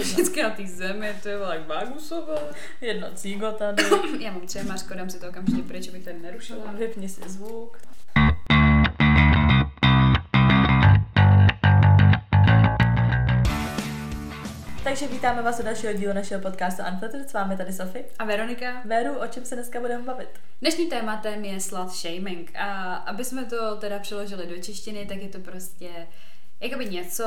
[0.00, 2.40] Vždycky na té zemi, to je jak Bagusové.
[2.80, 3.82] Jedno cígo tady.
[4.20, 6.72] Já mám třeba máško, dám si to okamžitě pryč, abych tady nerušila.
[6.72, 7.78] Vypni si zvuk.
[14.84, 17.30] Takže vítáme vás u dalšího dílu našeho podcastu Unfiltered.
[17.30, 18.04] S vámi tady Sofie.
[18.18, 18.82] A Veronika?
[18.84, 20.28] Veru, o čem se dneska budeme bavit?
[20.60, 22.52] Dnešním tématem je slut shaming.
[22.56, 25.88] A aby jsme to teda přeložili do češtiny, tak je to prostě
[26.60, 27.24] jakoby něco,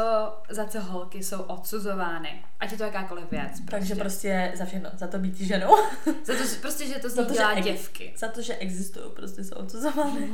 [0.49, 2.43] za co holky jsou odsuzovány.
[2.59, 3.43] Ať je to jakákoliv věc.
[3.51, 3.65] Prostě.
[3.69, 5.75] Takže prostě za všechno, za to být ženou.
[6.23, 8.13] za to, prostě, že to z za to, dělá že děvky.
[8.17, 10.29] Za to, že existují, prostě jsou odsuzovány.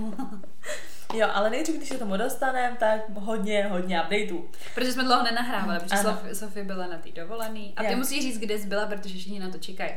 [1.14, 4.50] jo, ale nejdřív, když se tomu dostaneme, tak hodně, hodně updateů.
[4.76, 7.74] Protože jsme dlouho nenahrávali, protože Sofie, Sofie byla na té dovolený.
[7.78, 9.92] A ty musíš říct, kde jsi byla, protože všichni na to čekají.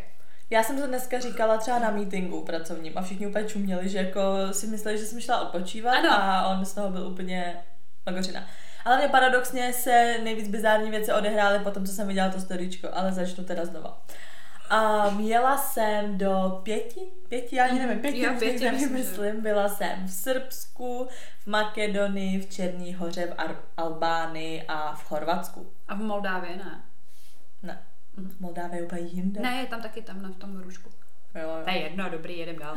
[0.53, 4.23] Já jsem to dneska říkala třeba na meetingu pracovním a všichni úplně čuměli, že jako
[4.53, 6.11] si mysleli, že jsem šla odpočívat ano.
[6.13, 7.57] a on z toho byl úplně
[8.07, 8.47] magořina.
[8.85, 12.89] Ale mě paradoxně se nejvíc bizární věci odehrály po tom, co jsem viděla to storičko,
[12.93, 14.03] ale začnu teda znova.
[14.71, 18.03] A měla jsem do pěti, pěti, já ani nevím, mhm.
[18.03, 23.27] pěti, já pěti nevím, myslím, myslím, byla jsem v Srbsku, v Makedonii, v Černí hoře,
[23.27, 25.73] v Ar- Albánii a v Chorvatsku.
[25.89, 26.83] A v Moldávii ne?
[27.63, 27.83] Ne.
[28.17, 28.37] Mhm.
[28.41, 29.41] Moldávie je úplně jinde.
[29.41, 30.91] Ne, je tam taky tam na v tom růžku.
[31.35, 31.63] Jo.
[31.65, 32.75] To je jedno, dobrý, jedem dál.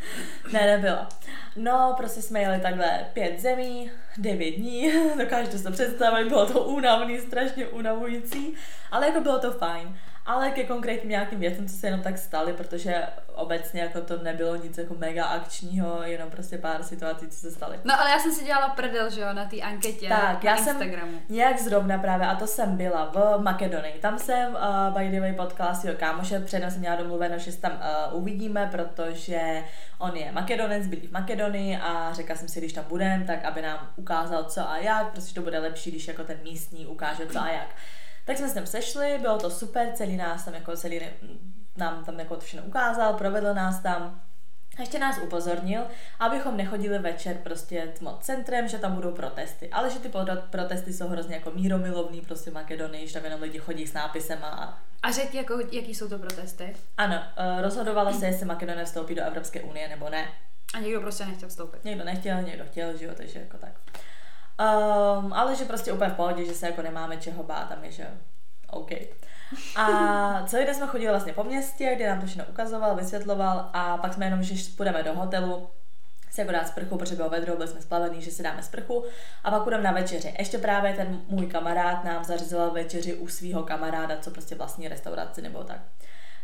[0.52, 1.08] ne, nebyla.
[1.56, 6.64] No, prostě jsme jeli takhle pět zemí, devět dní, dokážete si to představit, bylo to
[6.64, 8.54] únavný, strašně unavující,
[8.90, 12.52] ale jako bylo to fajn ale ke konkrétním nějakým věcem, co se jenom tak staly,
[12.52, 13.02] protože
[13.34, 17.80] obecně jako to nebylo nic jako mega akčního, jenom prostě pár situací, co se staly.
[17.84, 20.56] No ale já jsem si dělala prdel, že jo, na té anketě tak, na já
[20.56, 21.12] Instagramu.
[21.12, 23.98] jsem nějak zrovna právě, a to jsem byla v Makedonii.
[24.00, 27.60] Tam jsem uh, by the way potkala svého kámoše, předem jsem měla domluveno, že se
[27.60, 29.64] tam uh, uvidíme, protože
[29.98, 33.62] on je Makedonec, bydlí v Makedonii a řekla jsem si, když tam budem, tak aby
[33.62, 37.40] nám ukázal co a jak, protože to bude lepší, když jako ten místní ukáže co
[37.40, 37.68] a jak.
[38.26, 41.00] Tak jsme se tam sešli, bylo to super, celý nás tam jako celý
[41.76, 44.20] nám tam jako to všechno ukázal, provedl nás tam.
[44.78, 45.82] A ještě nás upozornil,
[46.20, 49.70] abychom nechodili večer prostě moc centrem, že tam budou protesty.
[49.70, 50.10] Ale že ty
[50.50, 54.82] protesty jsou hrozně jako míromilovný prostě Makedonii, že tam jenom lidi chodí s nápisem a...
[55.02, 56.76] A řekl, jako, jaký jsou to protesty?
[56.96, 60.28] Ano, uh, rozhodovalo se, jestli Makedonie vstoupí do Evropské unie nebo ne.
[60.74, 61.84] A někdo prostě nechtěl vstoupit.
[61.84, 63.72] Někdo nechtěl, někdo chtěl, že jo, takže jako tak.
[64.60, 67.92] Um, ale že prostě úplně v pohodě, že se jako nemáme čeho bát a my,
[67.92, 68.06] že
[68.70, 68.90] OK.
[69.76, 73.98] A celý den jsme chodili vlastně po městě, kde nám to všechno ukazoval, vysvětloval a
[73.98, 75.68] pak jsme jenom, že půjdeme do hotelu,
[76.30, 79.04] si jako dát sprchu, protože bylo vedro, byli jsme splavený, že si dáme sprchu
[79.44, 80.34] a pak půjdeme na večeři.
[80.38, 85.42] Ještě právě ten můj kamarád nám zařizoval večeři u svého kamaráda, co prostě vlastní restauraci
[85.42, 85.80] nebo tak.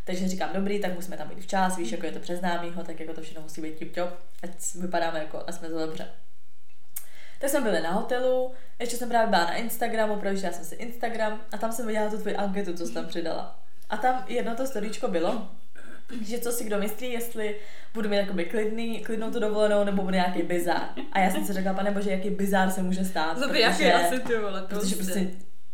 [0.04, 3.00] Takže říkám, dobrý, tak musíme tam být včas, víš, jako je to přes známýho, tak
[3.00, 3.96] jako to všechno musí být tip
[4.42, 6.08] ať vypadáme jako, a jsme to dobře.
[7.42, 11.40] Tak jsme byli na hotelu, ještě jsem právě byla na Instagramu, projížděla jsem si Instagram
[11.52, 13.58] a tam jsem viděla tu tvoji anketu, co jsi tam přidala.
[13.90, 15.48] A tam jedno to storíčko bylo,
[16.24, 17.56] že co si kdo myslí, jestli
[17.94, 20.88] budu mít jakoby klidný, klidnou tu dovolenou, nebo bude nějaký bizár.
[21.12, 23.40] A já jsem si řekla, pane bože, jaký bizár se může stát.
[23.40, 25.30] To by jaký asi ty vole, Protože prostě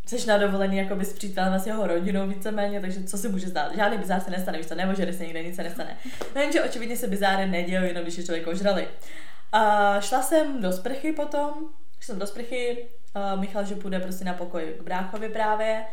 [0.06, 3.76] jsi na dovolený jakoby s přítelem s jeho rodinou víceméně, takže co si může stát?
[3.76, 5.96] Žádný bizár se nestane, víš to, nebo že se nikde nic se nestane.
[6.34, 8.88] No jenže očividně se bizáry nedějí, jenom když je člověk ožrali.
[9.52, 11.54] A šla jsem do sprchy potom,
[12.00, 15.84] šla jsem do sprchy, uh, Michal, že půjde prostě na pokoj k bráchovi právě.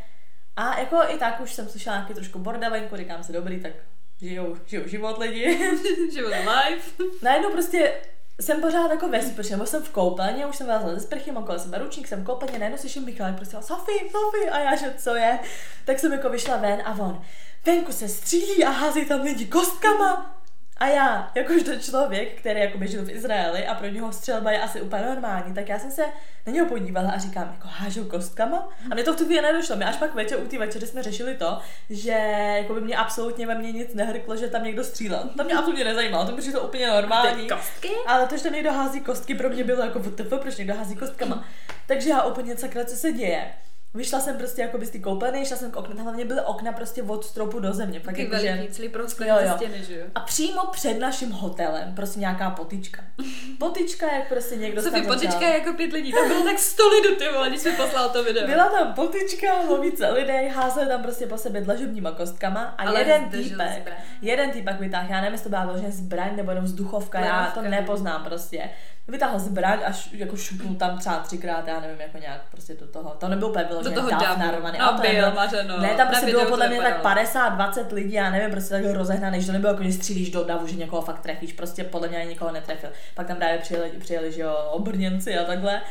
[0.56, 3.72] A jako i tak už jsem slyšela nějaký trošku bordavenku, říkám si dobrý, tak
[4.20, 5.60] žijou, žijou život lidi.
[6.14, 7.04] život life.
[7.22, 7.94] Najednou prostě
[8.42, 11.44] jsem pořád jako ve sprše, nebo jsem v koupelně, už jsem vylezla ze sprchy, mám
[11.44, 14.94] kolem sebe ručník, jsem v koupelně, najednou slyším Michal, prostě Sofie, Sofie, a já, že
[14.98, 15.40] co je,
[15.86, 17.22] tak jsem jako vyšla ven a on,
[17.66, 20.42] venku se střílí a hází tam lidi kostkama.
[20.78, 24.82] A já, jakožto člověk, který jako žil v Izraeli a pro něho střelba je asi
[24.82, 26.06] úplně normální, tak já jsem se
[26.48, 28.70] na něho podívala a říkám, jako hážou kostkama?
[28.92, 29.76] A mě to v tu chvíli nedošlo.
[29.76, 31.60] My až pak večer u té večery jsme řešili to,
[31.90, 32.12] že
[32.58, 35.30] jako by mě absolutně ve mně nic nehrklo, že tam někdo střílel.
[35.38, 37.48] To mě absolutně nezajímalo, to mi přišlo úplně normální.
[37.50, 37.92] kostky?
[38.08, 40.96] Ale to, že tam někdo hází kostky, pro mě bylo jako WTF, proč někdo hází
[40.96, 41.46] kostkama.
[41.88, 43.54] Takže já úplně sakra, co se děje.
[43.96, 46.72] Vyšla jsem prostě jako by z té koupelny, šla jsem k oknu, hlavně byly okna
[46.72, 48.00] prostě od stropu do země.
[48.00, 48.92] Fakt jako, veliký, celý
[49.28, 49.54] jo, jo.
[49.56, 50.06] stěny, že jo?
[50.16, 53.04] A přímo před naším hotelem prostě nějaká potička.
[53.60, 57.16] Potička, jak prostě někdo Sofie, potička je jako pět lidí, tam bylo tak sto lidů,
[57.16, 58.48] ty vole, když jsi poslal to video.
[58.48, 63.30] Byla tam potička, lovíce lidé, házeli tam prostě po sebe dlažebníma kostkama a Ale jeden
[63.30, 63.98] týpek, zbraň.
[64.22, 68.24] jeden týpek vytáhl, já nevím, jestli to byla zbraň nebo jenom vzduchovka, já to nepoznám
[68.24, 68.70] prostě
[69.08, 72.88] vytáhl zbraň a š, jako šupnul tam třeba třikrát, já nevím, jako nějak prostě do
[72.88, 73.10] toho.
[73.10, 74.80] To nebyl úplně bylo, do toho dav narovaný.
[74.80, 75.82] No, byl, nebyl, mařeno.
[75.82, 79.48] Ne, tam prostě bylo podle mě tak 50-20 lidí, já nevím, prostě tak rozehnaný, že
[79.48, 82.30] to nebylo jako, že střílíš do davu, že někoho fakt trefíš, prostě podle mě ani
[82.30, 82.90] nikoho netrefil.
[83.16, 85.82] Pak tam právě přijeli, přijeli že jo, obrněnci a takhle.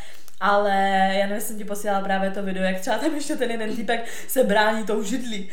[0.40, 0.70] Ale
[1.18, 4.08] já nevím, jsem ti posílala právě to video, jak třeba tam ještě ten jeden týpek
[4.28, 5.50] se brání tou židlí.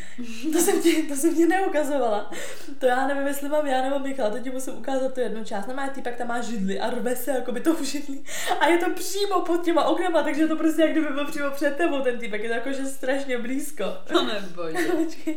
[0.52, 2.30] To jsem ti, to jsem ti neukazovala.
[2.78, 5.66] To já nevím, jestli mám já nebo Michal, teď ti musím ukázat tu jednu část.
[5.66, 8.24] No má týpek tam má židli a rve se jako by tou židlí.
[8.60, 11.76] A je to přímo pod těma oknama, takže to prostě jak kdyby byl přímo před
[11.76, 12.42] tebou ten týpek.
[12.42, 13.84] Je to jakože strašně blízko.
[14.06, 14.74] To neboj.
[15.04, 15.36] Počkej,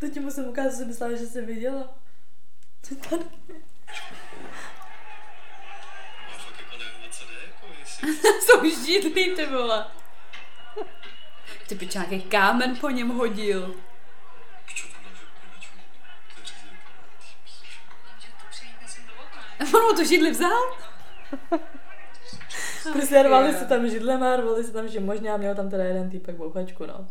[0.00, 1.94] to ti musím ukázat, jsem myslela, že jsi viděla.
[2.82, 3.24] Co tady?
[6.30, 7.89] Já fakt jako nevím, o co jde, jako jestli...
[8.40, 9.86] Jsou židlí, ty vole.
[11.68, 13.74] Ty pič, nějaký kámen po něm hodil.
[19.74, 20.76] On mu to židli vzal?
[22.92, 26.36] Prostě rvali se tam židlema, rvali se tam že možná měl tam teda jeden týpek
[26.36, 27.08] bouchačku, no.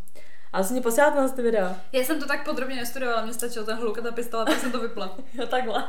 [0.54, 1.76] A jsem ti posílala na ty videa.
[1.92, 4.72] Já jsem to tak podrobně nestudovala, mě stačil ten hluk a ta pistola, tak jsem
[4.72, 5.16] to vypla.
[5.34, 5.84] Jo, takhle.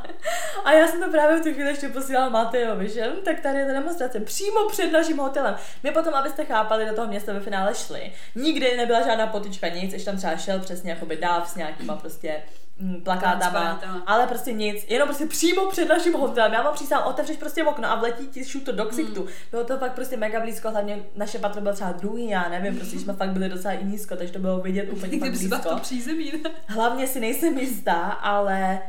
[0.65, 3.03] A já jsem to právě v tu chvíli ještě posílala Matejovi, že?
[3.05, 5.57] Hm, Tak tady je ta demonstrace přímo před naším hotelem.
[5.83, 8.13] My potom, abyste chápali, do toho města ve finále šli.
[8.35, 12.43] Nikdy nebyla žádná potička, nic, ještě tam třeba šel přesně jakoby dáv s nějakýma prostě
[12.81, 16.53] mm, plakátama, ale prostě nic, jenom prostě přímo před naším hotelem.
[16.53, 19.27] Já vám přísahám, otevřeš prostě okno a vletí ti šuto do ksichtu.
[19.51, 22.99] Bylo to fakt prostě mega blízko, hlavně naše patro bylo třeba druhý, já nevím, prostě
[22.99, 25.77] jsme fakt byli docela i nízko, takže to bylo vidět úplně fakt Kdyby blízko.
[25.81, 26.51] přízemí, ne?
[26.67, 28.81] Hlavně si nejsem jistá, ale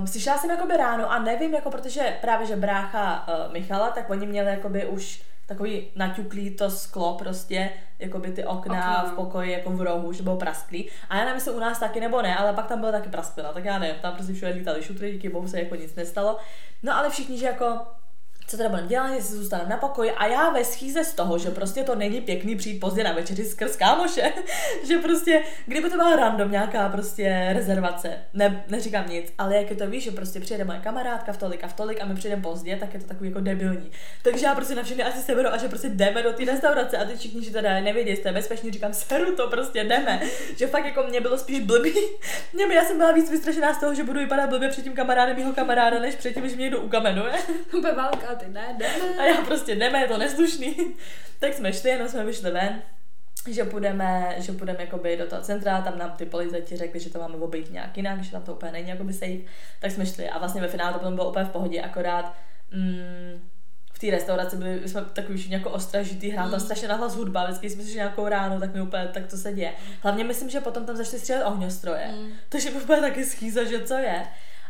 [0.00, 4.10] um, slyšela jsem jakoby ráno a nevím, jako protože právě, že brácha uh, Michala, tak
[4.10, 9.10] oni měli jakoby už takový naťuklý to sklo prostě, jakoby ty okna Okna.
[9.10, 10.90] v pokoji jako v rohu, že bylo prasklý.
[11.08, 13.52] A já nevím, jestli u nás taky nebo ne, ale pak tam bylo taky prasklina,
[13.52, 16.38] tak já nevím, tam prostě všude lítali šutry, díky bohu se jako nic nestalo.
[16.82, 17.78] No ale všichni, že jako
[18.48, 21.50] co teda budeme dělat, jestli zůstaneme na pokoji a já ve schýze z toho, že
[21.50, 24.32] prostě to není pěkný přijít pozdě na večeři skrz kámoše,
[24.88, 29.76] že prostě, kdyby to byla random nějaká prostě rezervace, ne, neříkám nic, ale jak je
[29.76, 32.42] to víš, že prostě přijede moje kamarádka v tolik a v tolik a my přijdeme
[32.42, 33.90] pozdě, tak je to takový jako debilní.
[34.22, 37.04] Takže já prostě na všechny asi seberu a že prostě jdeme do té restaurace a
[37.04, 40.20] ty všichni, že teda nevědí, je bezpečný, říkám, seru to prostě jdeme.
[40.56, 41.92] Že fakt jako mě bylo spíš blbý.
[42.52, 45.38] Mě já jsem byla víc vystrašená z toho, že budu vypadat blbě před tím kamarádem
[45.38, 47.32] jeho kamaráda, než před tím, že mě někdo ukamenuje.
[48.36, 49.18] Ty ne, jdeme.
[49.18, 50.76] A já prostě jdeme, je to neslušný.
[51.38, 52.82] tak jsme šli, jenom jsme vyšli ven
[53.50, 57.18] že půjdeme, že půjdeme jakoby do toho centra, tam nám ty policajti řekli, že to
[57.18, 59.38] máme obejít nějak jinak, že tam to úplně není jakoby safe,
[59.80, 62.34] tak jsme šli a vlastně ve finále to potom bylo úplně v pohodě, akorát
[62.70, 63.48] mm,
[63.92, 67.70] v té restauraci byli jsme takový všichni jako ostražitý, hrál tam strašně nahlas hudba, vždycky
[67.70, 69.72] jsme si nějakou ráno, tak mi úplně, tak to se děje.
[70.00, 72.30] Hlavně myslím, že potom tam začali střílet ohňostroje, Mm.
[72.48, 74.26] takže mi úplně taky schýza, že co je.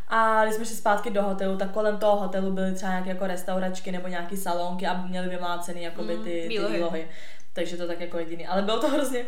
[0.09, 3.27] A když jsme šli zpátky do hotelu, tak kolem toho hotelu byly třeba nějaké jako
[3.27, 6.75] restauračky nebo nějaký salonky a měly vymácený jakoby Mm, ty, ty výlohy.
[6.77, 7.09] výlohy.
[7.53, 8.47] Takže to tak jako jediný.
[8.47, 9.25] Ale bylo to hrozně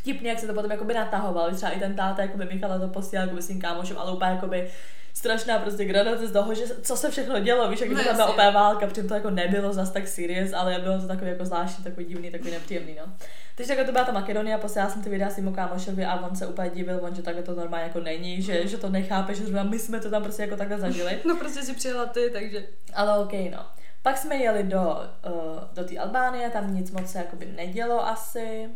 [0.00, 1.54] vtipně, jak se to potom jakoby natahoval.
[1.54, 4.70] Třeba i ten táta jakoby Michala to posílal jakoby svým kámošům, ale úplně jakoby
[5.14, 8.26] strašná prostě gradace z toho, že co se všechno dělo, víš, jak No tam byla
[8.26, 11.84] opět válka, přitom to jako nebylo zas tak serious, ale bylo to takový jako zvláštní,
[11.84, 13.12] takový divný, takový nepříjemný, no.
[13.54, 16.46] Takže takhle to byla ta Makedonie, posílala jsem ty videa svým kámošovi a on se
[16.46, 19.78] úplně divil, on, že takhle to normálně jako není, že, že to nechápe, že my
[19.78, 21.18] jsme to tam prostě jako takhle zažili.
[21.24, 22.66] No prostě si přijela ty, takže...
[22.94, 23.66] Ale OK, no.
[24.02, 28.68] Pak jsme jeli do, uh, do té Albánie, tam nic moc se jakoby nedělo asi.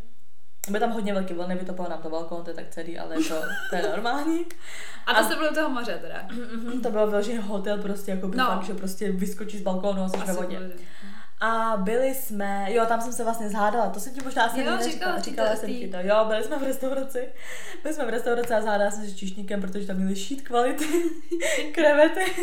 [0.69, 3.34] Byly tam hodně velké vlny, vytopilo nám to balkon, to je tak celý, ale to,
[3.70, 4.44] to je normální.
[5.06, 6.26] A to A- jste u toho moře teda.
[6.55, 8.46] Mhm, to bylo vyložený hotel prostě, jako by No.
[8.46, 10.58] fakt, že prostě vyskočí z balkónu a jsi ve vodě.
[10.58, 10.72] byli.
[11.40, 14.64] A byli jsme, jo, tam jsem se vlastně zhádala, to jsem ti možná asi Jo,
[14.64, 17.28] říkala neříkala, říkala to jsem ti to, jo, byli jsme v restauraci,
[17.82, 20.85] byli jsme v restauraci a zhádala jsem se s čišníkem, protože tam měli šít kvality,
[21.75, 22.25] krevety.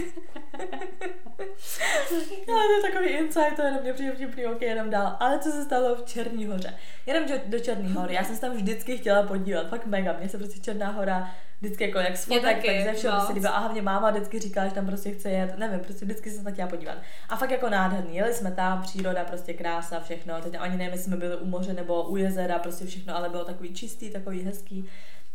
[2.47, 5.17] Ale to je takový insight, to jenom mě přijde vtipný, ok, jenom dál.
[5.19, 6.77] Ale co se stalo v Černý hoře?
[7.05, 10.29] Jenom do, do Černý hory, já jsem se tam vždycky chtěla podívat, fakt mega, mně
[10.29, 13.25] se prostě Černá hora vždycky jako jak z fotek, taky, tak ze všeho no.
[13.25, 13.55] se líbilo.
[13.55, 16.51] A hlavně máma vždycky říkala, že tam prostě chce jet, nevím, prostě vždycky jsem se
[16.51, 16.97] chtěla podívat.
[17.29, 20.41] A fakt jako nádherný, jeli jsme tam, příroda, prostě krása, všechno.
[20.41, 23.45] Teď ani nevím, jestli jsme byli u moře nebo u jezera, prostě všechno, ale bylo
[23.45, 24.89] takový čistý, takový hezký.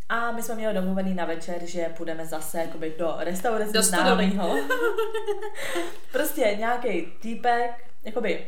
[0.08, 4.56] A my jsme měli domluvený na večer, že půjdeme zase jakoby do restaurace známýho.
[6.12, 7.70] prostě nějaký týpek,
[8.04, 8.46] jakoby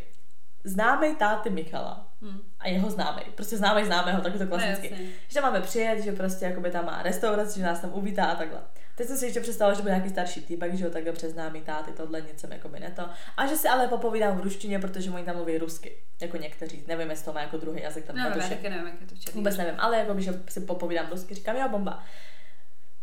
[0.64, 2.40] známý táty Michala Hm.
[2.60, 4.90] a jeho známý, prostě známý známého, tak je to klasicky.
[4.90, 5.10] No, jasně.
[5.28, 8.34] že tam máme přijet, že prostě jakoby tam má restauraci, že nás tam uvítá a
[8.34, 8.60] takhle.
[8.94, 11.60] Teď jsem si ještě představila, že bude nějaký starší týpek, že ho takhle přes známý
[11.60, 13.02] táty, tohle něco jakoby ne to.
[13.36, 16.84] A že si ale popovídám v ruštině, protože oni tam mluví rusky, jako někteří.
[16.86, 18.56] Nevím, jestli to má jako druhý jazyk tam Nevím, netuším.
[18.56, 21.56] taky nevím, jak je to v Vůbec nevím, ale jakoby, že si popovídám rusky, říkám,
[21.56, 22.02] jo, bomba.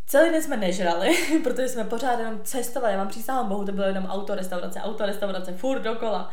[0.05, 2.93] Celý den jsme nežrali, protože jsme pořád jenom cestovali.
[2.93, 6.31] Já vám přísahám bohu, to bylo jenom auto, restaurace, auto, restaurace, furt dokola.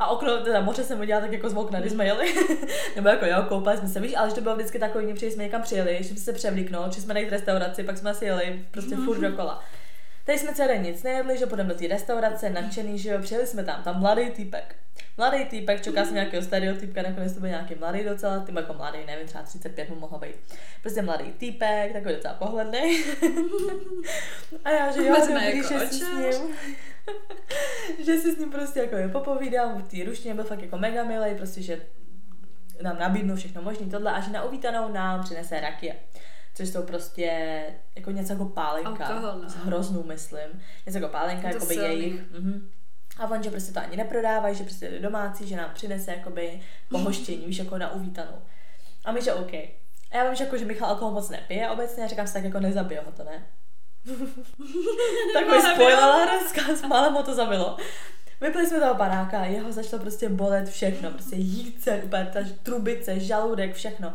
[0.00, 2.34] A okno, teda moře jsem udělala tak jako z okna, když jsme jeli.
[2.96, 5.42] Nebo jako jo, koupali jsme se, víš, ale že to bylo vždycky takový, mě jsme
[5.42, 8.96] někam přijeli, ještě jsme se převlíknout, že jsme najít restauraci, pak jsme si jeli prostě
[8.96, 9.64] furt dokola.
[10.24, 13.46] Teď jsme celý den nic nejedli, že půjdeme do té restaurace, nadšený, že jo, přijeli
[13.46, 14.76] jsme tam, tam mladý týpek.
[15.20, 18.98] Mladý týpek, čekal jsem nějakého stereotypka, nakonec to byl nějaký mladý docela, typ jako mladý,
[19.06, 20.36] nevím, třeba 35 mu mohl být.
[20.80, 23.04] Prostě mladý týpek, takový docela pohledný.
[24.64, 26.56] a já, že jo, dobrý, jako že si s ním,
[28.04, 31.04] že si s ním prostě jako je popovídám, v té ruštině byl fakt jako mega
[31.04, 31.80] milý, prostě, že
[32.82, 35.96] nám nabídnou všechno možné tohle a že na uvítanou nám přinese rakie.
[36.54, 37.62] Což jsou prostě
[37.96, 39.06] jako něco jako pálenka.
[39.06, 39.48] Alkohol, no.
[39.64, 40.62] Hroznou, myslím.
[40.86, 42.30] Něco jako pálenka, jako by jejich.
[42.30, 42.70] Mhm.
[43.20, 47.46] A on, že prostě to ani neprodávají, že prostě domácí, že nám přinese jakoby pohoštění,
[47.46, 48.42] víš, jako na uvítanou.
[49.04, 49.52] A my, že OK.
[50.10, 52.44] A já vím, že, jako, že Michal alkohol moc nepije obecně a říkám si tak
[52.44, 53.46] jako nezabije ho to, ne?
[55.34, 57.76] Takový spoiler hnedka, málem ho to zabilo.
[58.40, 63.74] Vypili jsme toho panáka, jeho začalo prostě bolet všechno, prostě jíce, úplně ta trubice, žaludek,
[63.74, 64.12] všechno.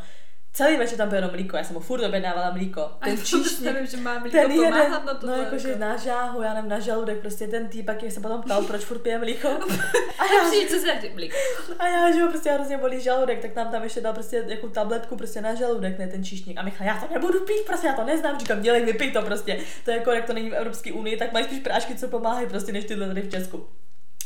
[0.55, 2.91] Celý večer tam bylo jenom mlíko, já jsem mu furt objednávala mlíko.
[3.03, 5.27] Ten číšník, nevím, že má mlíko ten jeden, na to.
[5.27, 8.63] no jakože na žáhu, já nevím, na žaludek, prostě ten týpek, jak se potom ptal,
[8.63, 9.47] proč furt pije mlíko.
[10.19, 11.35] A já přijď, co se mlíko.
[11.79, 14.69] A já, že ho prostě hrozně bolí žaludek, tak nám tam ještě dal prostě jako
[14.69, 16.57] tabletku prostě na žaludek, ne ten číšník.
[16.57, 19.59] A Michal, já to nebudu pít, prostě já to neznám, říkám, dělej, vypij to prostě.
[19.85, 22.47] To je jako, jak to není v Evropské unii, tak mají spíš prášky, co pomáhají
[22.47, 23.67] prostě, než tyhle tady v Česku.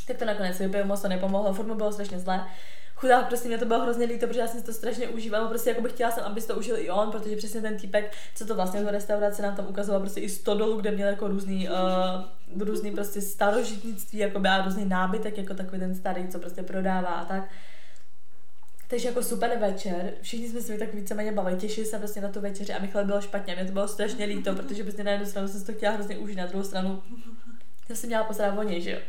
[0.07, 2.45] Tak to nakonec vypil, moc to nepomohlo, furt mu bylo strašně zlé.
[2.99, 5.69] Chudák, prostě mě to bylo hrozně líto, protože já jsem si to strašně užívala, prostě
[5.69, 8.55] jako bych chtěla jsem, aby to užil i on, protože přesně ten týpek, co to
[8.55, 12.61] vlastně do restaurace nám tam ukazoval, prostě i 100 dolů, kde měl jako různý, uh,
[12.61, 17.25] různý prostě starožitnictví, jako a různý nábytek, jako takový ten starý, co prostě prodává a
[17.25, 17.49] tak.
[18.87, 22.41] Takže jako super večer, všichni jsme se tak víceméně bavili, těšili se prostě na tu
[22.41, 25.47] večeři a Michal bylo špatně, mě to bylo strašně líto, protože prostě na jednu stranu
[25.47, 27.03] jsem to chtěla hrozně užít, na druhou stranu
[27.87, 28.99] jsem si měla postarat o něj, že jo.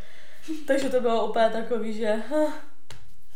[0.67, 2.53] Takže to bylo úplně takový, že huh,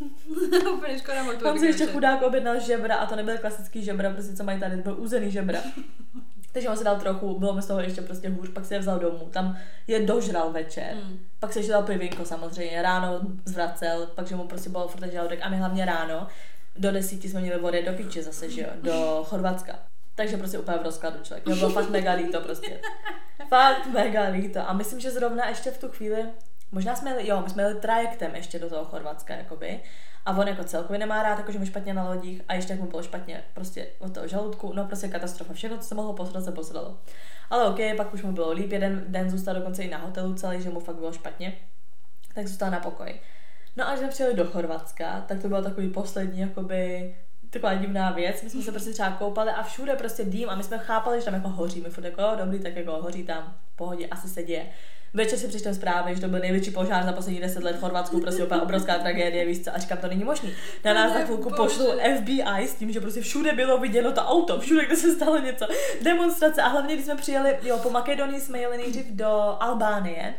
[0.75, 4.37] Úplně škoda mohl Tam si ještě chudák objednal žebra a to nebyl klasický žebra, prostě
[4.37, 5.58] co mají tady, to byl uzený žebra.
[6.52, 8.80] Takže on si dal trochu, bylo mi z toho ještě prostě hůř, pak si je
[8.80, 11.18] vzal domů, tam je dožral večer, Hmm.
[11.40, 15.38] pak si ještě dal pivinko samozřejmě, ráno zvracel, pak že mu prostě bylo furt žaludek
[15.42, 16.26] a my hlavně ráno
[16.76, 19.78] do desíti jsme měli vody do píče zase, že jo, do Chorvatska.
[20.14, 21.46] Takže prostě úplně v rozkladu člověk.
[21.46, 22.80] Mě bylo fakt mega líto prostě.
[23.49, 24.68] Fakt mega líto.
[24.68, 26.25] A myslím, že zrovna ještě v tu chvíli,
[26.75, 29.81] možná jsme jeli, jo, my jsme jeli trajektem ještě do toho Chorvatska, jakoby.
[30.26, 32.87] A on jako celkově nemá rád, jakože mu špatně na lodích a ještě jak mu
[32.87, 35.52] bylo špatně prostě od toho žaludku, no prostě katastrofa.
[35.52, 36.99] Všechno, co se mohlo posrat, se posralo.
[37.50, 40.62] Ale ok, pak už mu bylo líp, jeden den zůstal dokonce i na hotelu celý,
[40.62, 41.57] že mu fakt bylo špatně.
[42.35, 43.21] Tak zůstal na pokoji.
[43.76, 47.14] No a když jsme přijeli do Chorvatska, tak to byl takový poslední, jakoby,
[47.50, 48.43] taková divná věc.
[48.43, 51.25] My jsme se prostě třeba koupali a všude prostě dým a my jsme chápali, že
[51.25, 51.81] tam jako hoří.
[51.81, 54.66] My furt jako, jo, dobrý, tak jako hoří tam, v pohodě, asi se děje.
[55.14, 58.21] Večer si přečtem zprávy, že to byl největší požár za poslední 10 let v Chorvatsku,
[58.21, 60.54] prostě úplně obrovská tragédie, víš co, a říkám, to není možný.
[60.85, 61.56] Na nás za chvilku Bože.
[61.56, 65.38] pošlou FBI s tím, že prostě všude bylo viděno to auto, všude, kde se stalo
[65.38, 65.66] něco,
[66.02, 70.35] demonstrace a hlavně, když jsme přijeli, jo, po Makedonii jsme jeli nejdřív do Albánie,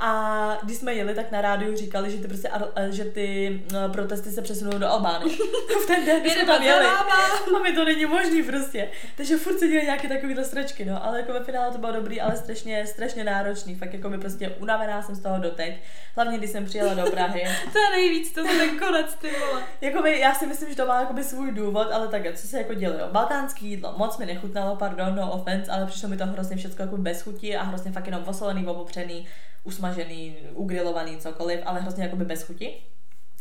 [0.00, 3.88] a když jsme jeli, tak na rádiu říkali, že ty, prostě, eh, že ty eh,
[3.88, 5.36] protesty se přesunou do Albánie.
[5.84, 6.86] v ten den, jsme tam jeli.
[6.86, 8.88] A mi to není možný prostě.
[9.16, 11.04] Takže furt se dělají nějaké takovéhle stračky, no.
[11.04, 13.74] Ale jako ve finále to bylo dobrý, ale strašně, strašně náročný.
[13.74, 15.74] Fakt jako by prostě unavená jsem z toho doteď.
[16.14, 17.44] Hlavně, když jsem přijela do Prahy.
[17.72, 19.62] To je nejvíc, to je ten konec, ty vole.
[19.80, 22.74] Jakoby, já si myslím, že to má jakoby svůj důvod, ale tak, co se jako
[22.74, 22.94] dělo.
[23.12, 26.96] Balkánský jídlo, moc mi nechutnalo, pardon, no offense, ale přišlo mi to hrozně všechno jako
[26.96, 29.26] bez chutí a hrozně fakt jenom osolený, opopřený,
[29.64, 32.82] usmažený, ugrilovaný, cokoliv, ale hrozně jakoby bez chuti.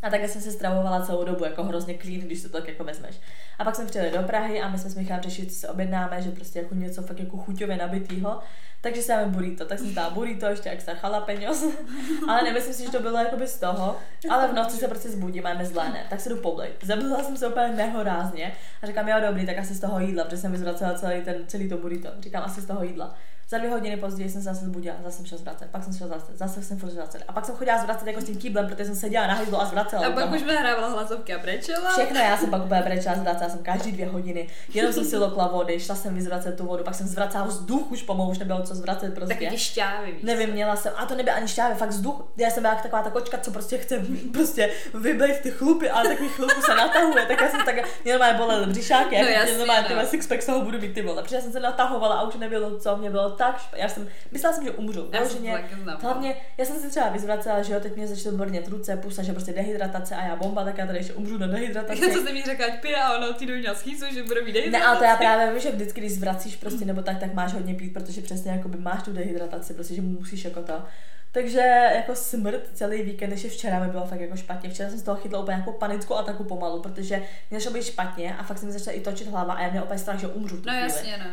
[0.03, 3.15] A takhle jsem se stravovala celou dobu, jako hrozně clean, když to tak jako vezmeš.
[3.59, 6.21] A pak jsme přijeli do Prahy a my jsme s Michalem řešili, co se objednáme,
[6.21, 8.39] že prostě jako něco fakt jako chuťově nabitýho.
[8.81, 11.63] Takže si dáme burrito, tak jsem si dala burrito, ještě extra jalapenos.
[12.29, 13.97] ale nemyslím si, že to bylo jakoby z toho.
[14.29, 16.05] Ale v noci se prostě zbudím mi zlé, ne?
[16.09, 16.85] Tak se jdu poblejt.
[16.85, 20.37] Zabila jsem se úplně nehorázně a říkám, jo dobrý, tak asi z toho jídla, protože
[20.37, 22.09] jsem vyzvracela celý, ten, celý to burrito.
[22.19, 23.15] Říkám, asi z toho jídla.
[23.53, 26.07] Za dvě hodiny později jsem se zase zbudila, zase jsem šla zvracet, pak jsem šla
[26.07, 27.23] zvracet, zase jsem furt zvracet.
[27.27, 29.65] A pak jsem chodila zvracet jako s tím kýblem, protože jsem seděla na hajzlu a
[29.65, 30.07] zvracela.
[30.07, 31.91] A pak už nahrávala hlasovky a brečela.
[31.91, 34.47] Všechno, já jsem pak úplně brečela, zvracela jsem každý dvě hodiny.
[34.73, 38.03] Jenom jsem si lokla vody, šla jsem vyzvracet tu vodu, pak jsem zvracela vzduch, už
[38.03, 39.33] pomalu už nebylo co zvracet prostě.
[39.33, 40.15] Taky ty šťávy.
[40.23, 42.23] Nevím, měla jsem, a to nebyl ani šťávy, fakt vzduch.
[42.37, 46.29] Já jsem byla taková ta kočka, co prostě chce prostě vybejt ty chlupy, ale takový
[46.29, 50.05] chlupů se natahuje, tak já jsem tak, mě bolel břišáky, No jasně, mě normálně no.
[50.05, 51.23] sixpack z toho budu mít ty vole.
[51.23, 53.81] Protože jsem se natahovala a už nebylo co, mě bylo tak špatně.
[53.83, 55.09] Já jsem, myslela jsem, že umřu.
[55.13, 55.39] Já jsem
[55.83, 55.97] znám.
[56.01, 59.31] hlavně, já jsem se třeba vyzvracela, že jo, teď mě začaly brnět ruce, pusa, že
[59.33, 62.01] prostě dehydratace a já bomba, tak já tady ještě umřu na dehydrataci.
[62.13, 64.83] Co jsi mi řekla, ať pije a ono ty měla schýzu, že bude mít Ne,
[64.85, 67.73] ale to já právě vím, že vždycky, když zvracíš prostě nebo tak, tak máš hodně
[67.75, 70.83] pít, protože přesně jakoby máš tu dehydrataci, prostě, že musíš jako to.
[71.31, 71.59] Takže
[71.95, 74.69] jako smrt celý víkend, ještě včera mi bylo fakt jako špatně.
[74.69, 78.35] Včera jsem z toho chytla úplně jako panickou ataku pomalu, protože mě začalo být špatně
[78.35, 80.55] a fakt se mi začala i točit hlava a já měla úplně strach, že umřu
[80.55, 80.77] No chvíli.
[80.79, 81.25] jasně, no.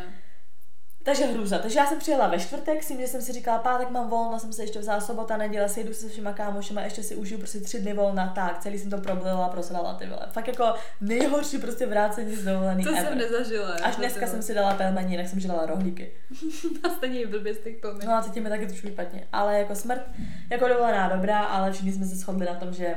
[1.03, 1.59] Takže hrůza.
[1.59, 4.39] Takže já jsem přijela ve čtvrtek, s tím, že jsem si říkala, pátek mám volno,
[4.39, 7.59] jsem se ještě vzala sobota, neděle, sejdu se se všema kámošema, ještě si užiju prostě
[7.59, 10.27] tři dny volna, tak, celý jsem to problila, prosrala ty vole.
[10.31, 13.03] Fakt jako nejhorší prostě vrácení z dovolený To ever.
[13.03, 13.71] jsem nezažila.
[13.71, 16.11] Až jako dneska ty jsem si dala pelmení, jinak jsem žrala rohlíky.
[16.83, 17.99] A stejně blbě z těch pomyl.
[18.05, 19.27] No a cítím mi taky trošku špatně.
[19.33, 20.01] Ale jako smrt,
[20.49, 22.95] jako dovolená dobrá, ale všichni jsme se shodli na tom, že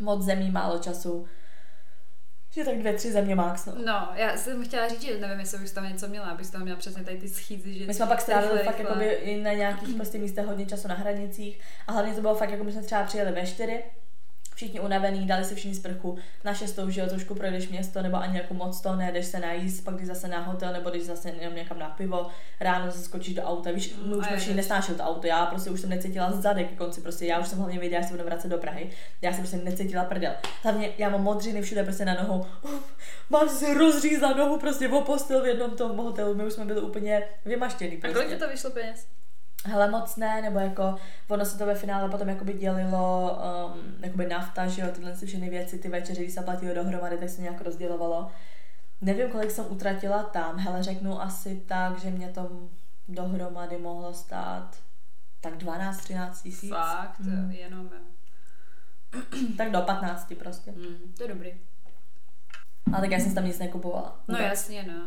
[0.00, 1.26] moc zemí, málo času.
[2.54, 3.74] Že tak dvě, tři země max, no.
[3.84, 6.78] No, já jsem chtěla říct, že nevím, jestli už tam něco měla, abys tam měla
[6.78, 7.86] přesně tady ty schýzy, že...
[7.86, 8.84] My jsme pak strávili fakt rychle.
[8.84, 12.50] jakoby i na nějakých prostě místech hodně času na hranicích a hlavně to bylo fakt,
[12.50, 13.82] jako my jsme třeba přijeli ve čtyři,
[14.54, 18.38] všichni unavený, dali si všichni sprchu, na šestou, že jo, trošku projdeš město, nebo ani
[18.38, 21.54] jako moc to, nejdeš se najíst, pak jdeš zase na hotel, nebo jdeš zase jenom
[21.54, 22.26] někam na pivo,
[22.60, 24.56] ráno zase skočíš do auta, víš, my už A všichni jedeš.
[24.56, 27.58] nesnášeli to auto, já prostě už jsem necítila zadek ke konci, prostě já už jsem
[27.58, 28.90] hlavně věděla, že se budu vracet do Prahy,
[29.22, 30.32] já jsem prostě necítila prdel.
[30.62, 32.46] Hlavně já mám modřiny všude prostě na nohu,
[33.30, 36.80] mám si rozřízla nohu prostě o postel v jednom tom hotelu, my už jsme byli
[36.80, 38.14] úplně vymaštěný A prostě.
[38.14, 39.06] kolik ti to vyšlo peněz?
[39.66, 40.94] Hele, moc ne, nebo jako
[41.28, 43.38] ono se to ve finále potom jakoby dělilo
[43.74, 47.18] um, jakoby nafta, že jo, tyhle si všechny věci, ty večeře, když se platilo dohromady,
[47.18, 48.30] tak se nějak rozdělovalo.
[49.00, 52.50] Nevím, kolik jsem utratila tam, hele, řeknu asi tak, že mě to
[53.08, 54.76] dohromady mohlo stát
[55.40, 56.70] tak 12-13 tisíc.
[56.70, 57.50] Fakt, Hmm.
[57.50, 57.90] jenom.
[59.56, 60.72] Tak do 15 prostě.
[60.72, 61.52] Mm, to je dobrý.
[62.92, 64.20] Ale tak já jsem tam nic nekupovala.
[64.28, 64.44] No tak.
[64.44, 65.06] jasně, no.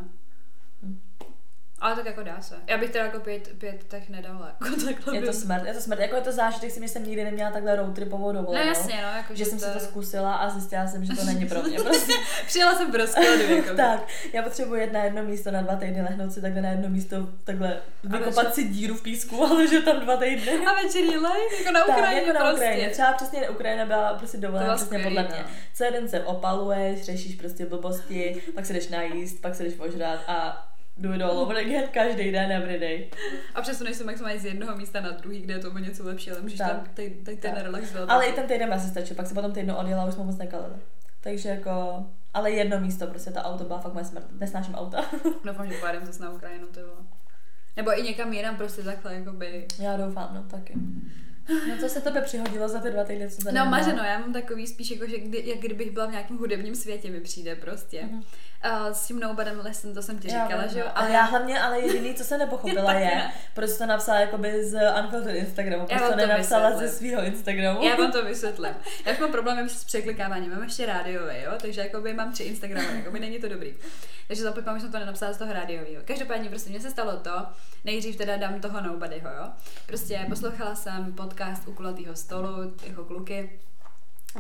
[1.80, 2.56] Ale tak jako dá se.
[2.68, 4.48] Já bych teda jako pět, pět tak nedala.
[4.48, 6.00] Jako takhle Je to smrt, je to smrt.
[6.00, 8.68] Jako je to zážitek, si myslím, nikdy neměla takhle road tripovou No dovolenou.
[8.68, 9.18] jasně, no.
[9.18, 11.80] Jako, Že jsem si to zkusila a zjistila jsem, že to není pro mě.
[11.80, 12.14] Prostě
[12.48, 13.76] Přijela jsem v rozkladu, jako.
[13.76, 16.90] tak, já potřebuji jet na jedno místo na dva týdny, lehnout si takhle na jedno
[16.90, 20.52] místo, takhle vykopat večer- si díru v písku, ale že tam dva týdny.
[20.52, 22.66] A večerní live, jako na Tak, Ukrajině jako na prostě.
[22.66, 22.90] Ukrajině.
[22.90, 25.36] Třeba přesně Ukrajina byla prostě To dovolená přesně podle mě.
[25.40, 25.50] no.
[25.74, 30.20] Celý den se opaluješ, řešíš prostě blbosti, pak se jdeš najíst, pak se jdeš požrat
[30.28, 30.64] a
[30.98, 33.10] do it all over again každý den, every day.
[33.56, 36.32] A přesuneš se maximálně z jednoho místa na druhý, kde je to o něco lepší,
[36.32, 36.72] ale můžeš Tak.
[36.72, 36.88] tam
[37.40, 38.10] ten relax dělat.
[38.10, 40.38] Ale i ten týden asi stačil, pak se potom týdno odjela a už jsme moc
[40.38, 40.76] nekalili.
[41.22, 44.26] Takže jako, ale jedno místo, prostě ta auto byla fakt moje smrt.
[44.40, 45.06] Nesnáším auta.
[45.46, 46.98] Doufám, že pojedem zase na Ukrajinu, to bylo.
[47.76, 49.66] Nebo i někam jinam prostě takhle, jakoby.
[49.80, 50.74] Já doufám, no taky.
[51.70, 54.34] No co se tebe přihodilo za ty dva týdny, co tady No mařeno, já mám
[54.34, 58.04] takový spíš jako, že kdy, jak kdybych byla v nějakém hudebním světě, mi přijde prostě.
[58.04, 58.24] Mhm.
[58.66, 60.86] Uh, s tím Nobody'm Lesson, to jsem ti Já říkala, že jo?
[60.86, 60.98] no.
[60.98, 65.36] Ale já hlavně, ale jediný, co jsem nepochopila je, proč to napsala jakoby z Unfiltered
[65.36, 66.90] Instagramu, proč to nenapsala vysvětlím.
[66.92, 67.84] ze svého Instagramu.
[67.84, 68.74] Já vám to vysvětlím.
[69.06, 73.20] Já mám problém s překlikáváním, mám ještě rádiové, jo, takže jakoby mám tři Instagramy, jakoby
[73.20, 73.76] není to dobrý.
[74.28, 76.02] Takže zapojím, že jsem to nenapsala z toho rádiového.
[76.06, 77.32] Každopádně prostě mně se stalo to,
[77.86, 79.48] nejdřív teda dám toho Nobodyho, jo.
[79.86, 83.60] Prostě poslouchala jsem podcast u kulatého stolu, jako kluky,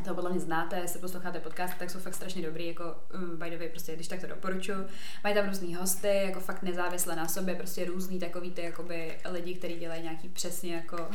[0.05, 2.83] to podle mě znáte, jestli posloucháte podcast, tak jsou fakt strašně dobrý, jako
[3.15, 4.87] um, by the way, prostě když tak to doporučuji.
[5.23, 9.55] Mají tam různý hosty, jako fakt nezávisle na sobě, prostě různý takový ty jakoby lidi,
[9.55, 10.97] kteří dělají nějaký přesně jako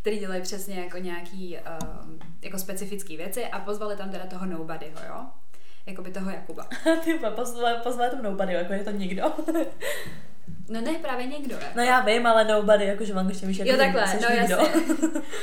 [0.00, 5.00] který dělají přesně jako nějaký um, jako specifický věci a pozvali tam teda toho Nobodyho,
[5.08, 5.26] jo?
[5.86, 6.68] Jakoby toho Jakuba.
[7.04, 9.22] Ty pozvali, pozvali tam nobody, jako je to nikdo.
[10.68, 11.54] No ne, právě někdo.
[11.54, 11.66] Jako.
[11.76, 14.56] no já vím, ale nobody, jakože v angličtině víš, Jo, takhle, no nikdo.
[14.56, 14.82] jasně.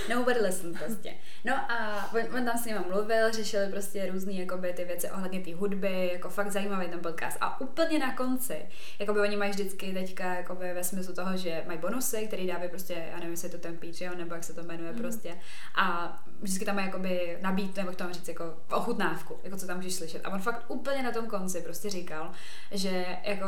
[0.16, 1.14] Nobody listen prostě.
[1.46, 5.40] No a on, on tam s nima mluvil, řešili prostě různé jakoby ty věci ohledně
[5.40, 7.38] té hudby, jako fakt zajímavý ten podcast.
[7.42, 8.66] A úplně na konci,
[9.00, 12.94] jakoby oni mají vždycky teďka jakoby ve smyslu toho, že mají bonusy, který dávají prostě,
[13.12, 14.98] já nevím, jestli je to ten Patreon, nebo jak se to jmenuje mm.
[14.98, 15.36] prostě.
[15.76, 19.68] A vždycky tam mají jakoby nabít, nebo jak to mám říct, jako ochutnávku, jako co
[19.68, 20.26] tam můžeš slyšet.
[20.26, 22.32] A on fakt úplně na tom konci prostě říkal,
[22.72, 23.48] že jako,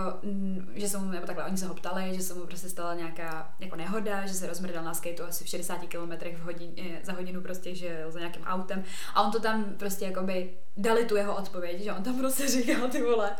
[0.75, 3.75] že mu, nebo takhle, oni se ho ptali, že se mu prostě stala nějaká jako
[3.75, 7.41] nehoda, že se rozmrdal na skateu asi v 60 km v hodin, eh, za hodinu
[7.41, 11.35] prostě, že jel za nějakým autem a on to tam prostě jakoby dali tu jeho
[11.35, 13.31] odpověď, že on tam prostě říkal ty vole,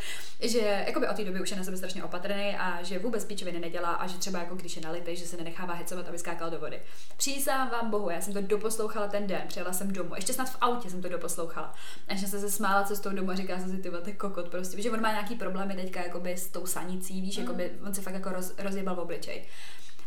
[0.41, 3.59] že jakoby od té doby už je na sebe strašně opatrný a že vůbec píčoviny
[3.59, 6.59] nedělá a že třeba jako když je nalitý, že se nenechává hecovat, aby skákal do
[6.59, 6.81] vody.
[7.17, 10.57] Přísám vám bohu, já jsem to doposlouchala ten den, přijela jsem domů, ještě snad v
[10.61, 11.73] autě jsem to doposlouchala.
[12.07, 14.47] A že jsem se smála cestou domů a říkala jsem si, ty vole, ty kokot
[14.49, 17.43] prostě, že on má nějaký problémy teďka jakoby s tou sanicí, víš, Mm.
[17.43, 19.45] jakoby on se fakt jako roz, rozjebal v obličej.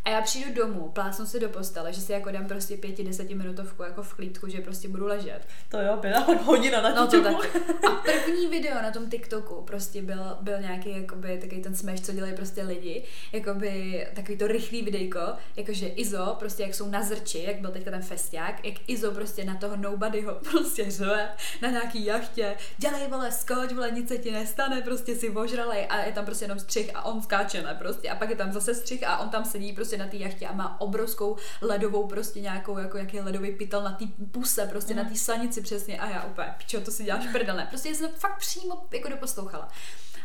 [0.06, 3.34] A já přijdu domů, plásnu si do postele, že si jako dám prostě pěti, deseti
[3.34, 5.40] minutovku jako v klídku, že prostě budu ležet.
[5.68, 7.28] To jo, byla hodina na No to.
[7.88, 12.12] A první video na tom TikToku prostě byl, byl nějaký jakoby takový ten smash, co
[12.12, 15.20] dělají prostě lidi, jakoby takový to rychlý videjko,
[15.56, 19.44] jakože Izo, prostě jak jsou na zrči, jak byl teďka ten festiák, jak Izo prostě
[19.44, 21.28] na toho nobodyho prostě řve
[21.62, 26.02] na nějaký jachtě, dělej vole, skoč, vole, nic se ti nestane, prostě si ožralej a
[26.02, 28.74] je tam prostě jenom střih a on skáče ne, prostě a pak je tam zase
[28.74, 32.78] střih a on tam sedí prostě na té jachtě a má obrovskou ledovou prostě nějakou,
[32.78, 35.02] jako jaký ledový pytel na té puse, prostě mm.
[35.02, 38.10] na té sanici přesně a já úplně, pičo, to si děláš prdel, ne, prostě jsem
[38.10, 39.68] fakt přímo jako doposlouchala.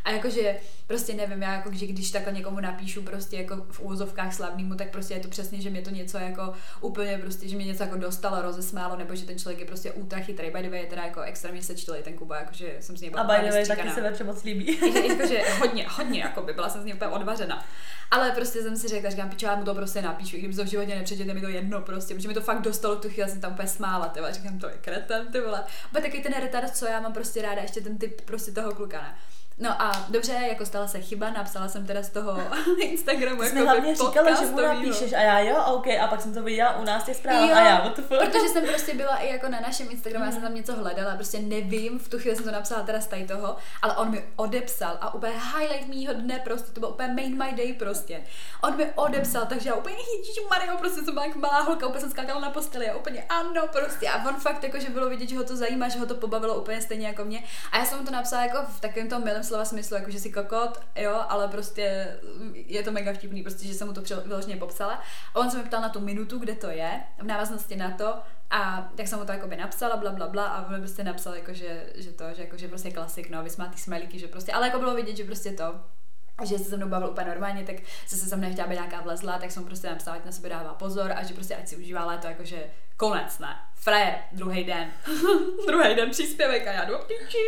[0.03, 0.55] A jakože
[0.87, 4.89] prostě nevím, já jako, že když takhle někomu napíšu prostě jako v úvozovkách slavnýmu, tak
[4.91, 7.97] prostě je to přesně, že mě to něco jako úplně prostě, že mě něco jako
[7.97, 10.51] dostalo, rozesmálo, nebo že ten člověk je prostě ultra chytrý.
[10.51, 13.23] By the way, je teda jako extrémně sečtilý ten Kuba, jakože jsem s něj byla
[13.23, 14.79] A by the way, taky se moc líbí.
[15.09, 17.65] jakože hodně, hodně, jako by byla jsem z něj úplně odvařena.
[18.11, 20.63] Ale prostě jsem si řekla, říkám, pičo, já mu to prostě napíšu, i kdyby to
[20.63, 23.41] v životě nepřečetl, mi to jedno prostě, protože mi to fakt dostalo tu chvíli, jsem
[23.41, 25.63] tam úplně smála, ty říkám, to je kreten, ty vole.
[25.91, 29.01] Bude taky ten retard, co já mám prostě ráda, ještě ten typ prostě toho kluka,
[29.01, 29.15] ne?
[29.61, 32.41] No a dobře, jako stala se chyba, napsala jsem teda z toho
[32.79, 36.21] Instagramu Ty jsi jako hlavně říkala, že mu napíšeš a já jo, OK, a pak
[36.21, 38.19] jsem to viděla u nás těch zpráv Jo, a já, what the fuck?
[38.19, 40.47] Protože jsem prostě byla i jako na našem Instagramu, já jsem Mhm.
[40.49, 43.55] tam něco hledala, prostě nevím, v tu chvíli jsem to napsala teda z tady toho,
[43.81, 47.57] ale on mi odepsal a úplně highlight mýho dne prostě, to byl úplně made my
[47.57, 48.21] day prostě.
[48.63, 52.01] On mi odepsal, takže já úplně ježíš Mario, prostě jsem byla jak malá holka, úplně
[52.01, 55.29] jsem skákala na posteli a úplně ano prostě a on fakt jako, že bylo vidět,
[55.29, 57.97] že ho to zajímá, že ho to pobavilo úplně stejně jako mě a já jsem
[57.99, 61.25] mu to napsala jako v takovém tom milém slova smyslu, jako že si kokot, jo,
[61.29, 62.17] ale prostě
[62.53, 65.01] je to mega vtipný, prostě, že jsem mu to vyloženě popsala.
[65.33, 68.15] A on se mi ptal na tu minutu, kde to je, v návaznosti na to,
[68.49, 71.53] a tak jsem mu to jakoby napsala, bla, bla, bla, a on prostě napsal, jako,
[71.53, 74.79] že, že to, že, jako, že prostě klasik, no, vysmátý smajlíky, že prostě, ale jako
[74.79, 75.75] bylo vidět, že prostě to,
[76.43, 77.75] že se se mnou bavil úplně normálně, tak
[78.07, 80.73] se se mnou nechtěla být nějaká vlezla, tak jsem prostě napsala, ať na sebe dává
[80.73, 82.63] pozor a že prostě ať si užívá léto, jakože
[83.01, 83.55] konec, ne.
[83.75, 84.91] Frajer, druhý den.
[85.67, 87.45] druhý den příspěvek a já jdu piči.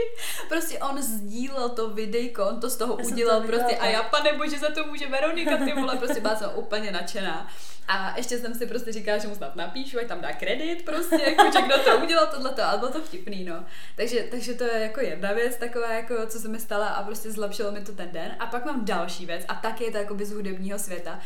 [0.50, 4.04] Prostě on sdílel to videjko, on to z toho Já udělal to prostě a já,
[4.04, 7.48] pane bože, za to může Veronika, ty vole, prostě byla jsem úplně nadšená.
[7.88, 11.22] A ještě jsem si prostě říkala, že mu snad napíšu, ať tam dá kredit prostě,
[11.22, 13.66] jako, že kdo to udělal tohleto, ale bylo to vtipný, no.
[13.96, 17.32] Takže, takže to je jako jedna věc taková, jako, co se mi stala a prostě
[17.32, 18.36] zlepšilo mi to ten den.
[18.40, 21.20] A pak mám další věc a taky je to jakoby z hudebního světa.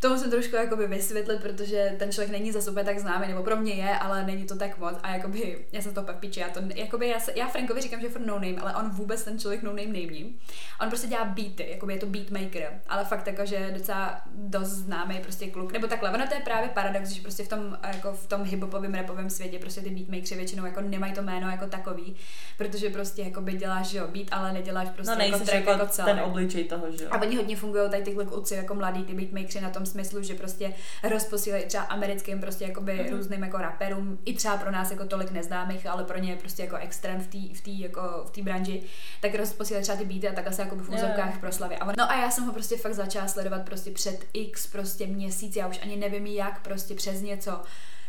[0.00, 3.56] To musím trošku jakoby vysvětlit, protože ten člověk není za úplně tak známý, nebo pro
[3.56, 4.94] mě je, ale není to tak moc.
[5.02, 8.00] A jakoby, já jsem to pak piče, já to, jakoby, já, se, já Frankovi říkám,
[8.00, 10.38] že je furt no name, ale on vůbec ten člověk no name není.
[10.80, 14.68] On prostě dělá beaty, jakoby je to beatmaker, ale fakt jako, že je docela dost
[14.68, 15.72] známý prostě kluk.
[15.72, 18.94] Nebo takhle, ono to je právě paradox, že prostě v tom, jako v tom hiphopovém
[18.94, 22.16] rapovém světě prostě ty beatmakeri většinou jako nemají to jméno jako takový,
[22.58, 25.86] protože prostě jakoby děláš že jo, beat, ale neděláš prostě No jako track jako jako
[25.86, 26.12] celý.
[26.12, 27.10] ten obličej toho, že jo.
[27.12, 30.34] A oni hodně fungují tady tyhle kluci jako mladí, ty beatmakeri na tom smyslu, že
[30.34, 33.06] prostě rozposílají třeba americkým prostě jakoby Mhm.
[33.06, 33.16] mm-hmm.
[33.16, 36.62] různým jako raperům, i třeba pro nás jako tolik neznámých, ale pro ně je prostě
[36.62, 38.82] jako extrém v té v tý, jako v té branži,
[39.20, 41.40] tak rozposílají třeba ty beaty a takhle se jako v úzovkách jo.
[41.40, 41.78] proslavě.
[41.78, 45.06] A on, no a já jsem ho prostě fakt začala sledovat prostě před x prostě
[45.06, 47.62] měsíc, já už ani nevím jak, prostě přes něco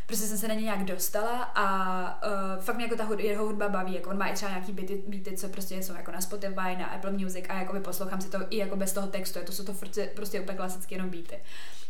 [0.10, 3.46] prostě jsem se na ně nějak dostala a uh, fakt mě jako ta hud, jeho
[3.46, 6.22] hudba baví, jako on má i třeba nějaký beaty, beaty, co prostě jsou jako na
[6.22, 9.52] Spotify, na Apple Music a jakoby poslouchám si to i jako bez toho textu, to
[9.52, 11.40] jsou to prostě, prostě úplně klasicky jenom beaty.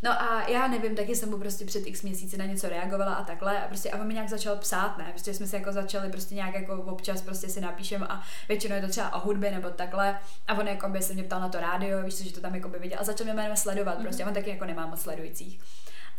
[0.03, 3.23] No a já nevím, taky jsem mu prostě před x měsíci na něco reagovala a
[3.23, 6.09] takhle a prostě a on mi nějak začal psát, ne, prostě jsme se jako začali
[6.09, 9.69] prostě nějak jako občas prostě si napíšem a většinou je to třeba o hudbě nebo
[9.69, 12.41] takhle a on jako by se mě ptal na to rádio, víš co, že to
[12.41, 14.85] tam jako by viděl a začal mě jménem sledovat, prostě a on taky jako nemá
[14.85, 15.59] moc sledujících.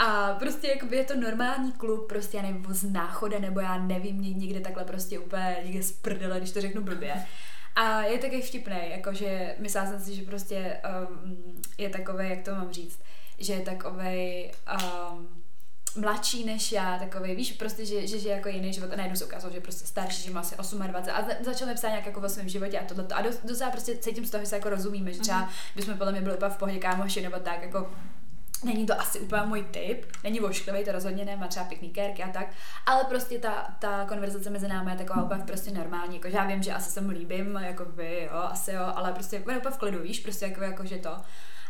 [0.07, 4.21] A prostě jakoby je to normální kluk, prostě já nevím, z náchoda, nebo já nevím,
[4.23, 7.15] ně- někde takhle prostě úplně někde z prdele, když to řeknu blbě.
[7.77, 10.81] A je taky vtipný, jakože myslela jsem si, že prostě
[11.25, 13.01] um, je takový, jak to mám říct,
[13.39, 14.51] že je takový
[15.13, 15.29] um,
[15.97, 19.25] mladší než já, takový, víš, prostě, že, že, že jako jiný život a najednou se
[19.25, 20.83] ukázalo, že je prostě starší, že má asi 28
[21.13, 23.07] a za- začal mi psát nějak jako o svém životě a tohle.
[23.15, 26.13] A dost, docela prostě cítím z toho, že se jako rozumíme, že třeba bychom podle
[26.13, 27.91] mě byli úplně v pohodě kámoši nebo tak, jako
[28.65, 32.23] Není to asi úplně můj typ, není vošklivý, to rozhodně ne, má třeba pěkný kérky
[32.23, 32.47] a tak,
[32.87, 36.45] ale prostě ta, ta konverzace mezi námi je taková úplně prostě normální, jako že já
[36.45, 39.79] vím, že asi se mu líbím, jako by, jo, asi jo, ale prostě úplně v
[39.79, 41.17] klidu, víš, prostě jako, jako že to.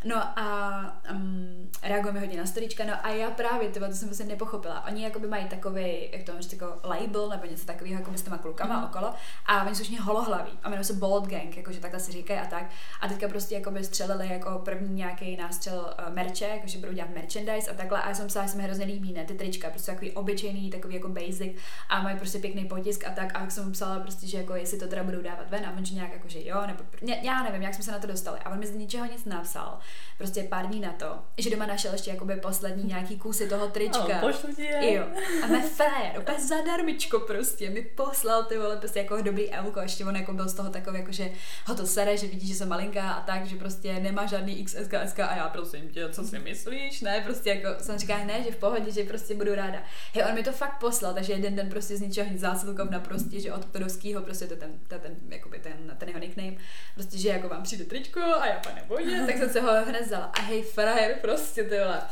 [0.04, 4.26] No a um, reagujeme hodně na storička, no a já právě, tyhle, to jsem vlastně
[4.26, 4.84] nepochopila.
[4.86, 8.38] Oni jakoby mají takový, jak to říct, jako label nebo něco takového, jako s těma
[8.38, 8.84] klukama mm.
[8.84, 9.14] okolo
[9.46, 12.46] a oni jsou všichni holohlaví a jmenují se Bold Gang, jakože takhle si říkají a
[12.46, 12.70] tak.
[13.00, 17.70] A teďka prostě jakoby střelili jako první nějaký nástřel uh, merče, jakože budou dělat merchandise
[17.70, 19.92] a takhle a já jsem psala, že se mi hrozně líbí, ne, ty trička, prostě
[19.92, 21.56] takový obyčejný, takový jako basic
[21.88, 24.54] a mají prostě pěkný potisk a tak a jak jsem mu psala prostě, že jako
[24.54, 27.18] jestli to teda budou dávat ven a on že nějak jako, že jo, nebo ne,
[27.22, 29.78] já nevím, jak jsme se na to dostali a on mi z ničeho nic napsal,
[30.18, 34.02] prostě pár dní na to, že doma našel ještě jakoby poslední nějaký kusy toho trička.
[34.02, 34.94] Ano, pošlu ti je.
[34.94, 35.04] Jo.
[35.42, 40.04] A ne frajer, úplně zadarmičko prostě, mi poslal ty vole, prostě jako dobrý elko, ještě
[40.04, 41.30] on jako byl z toho takový, jako že
[41.66, 44.94] ho to sere, že vidí, že jsem malinká a tak, že prostě nemá žádný XSK,
[45.06, 48.50] SK a já prosím tě, co si myslíš, ne, prostě jako jsem říkala, ne, že
[48.50, 49.82] v pohodě, že prostě budu ráda.
[50.14, 53.40] Hej, on mi to fakt poslal, takže jeden den prostě z ničeho nic zásilkovna prostě,
[53.40, 56.56] že od Todovskýho, prostě to ten, to ten, jakoby ten, ten jeho nickname,
[56.94, 60.30] prostě, že jako vám přijde tričko a já pane bože, tak jsem se ho vzala.
[60.34, 62.02] A hej, frajer, prostě ty vole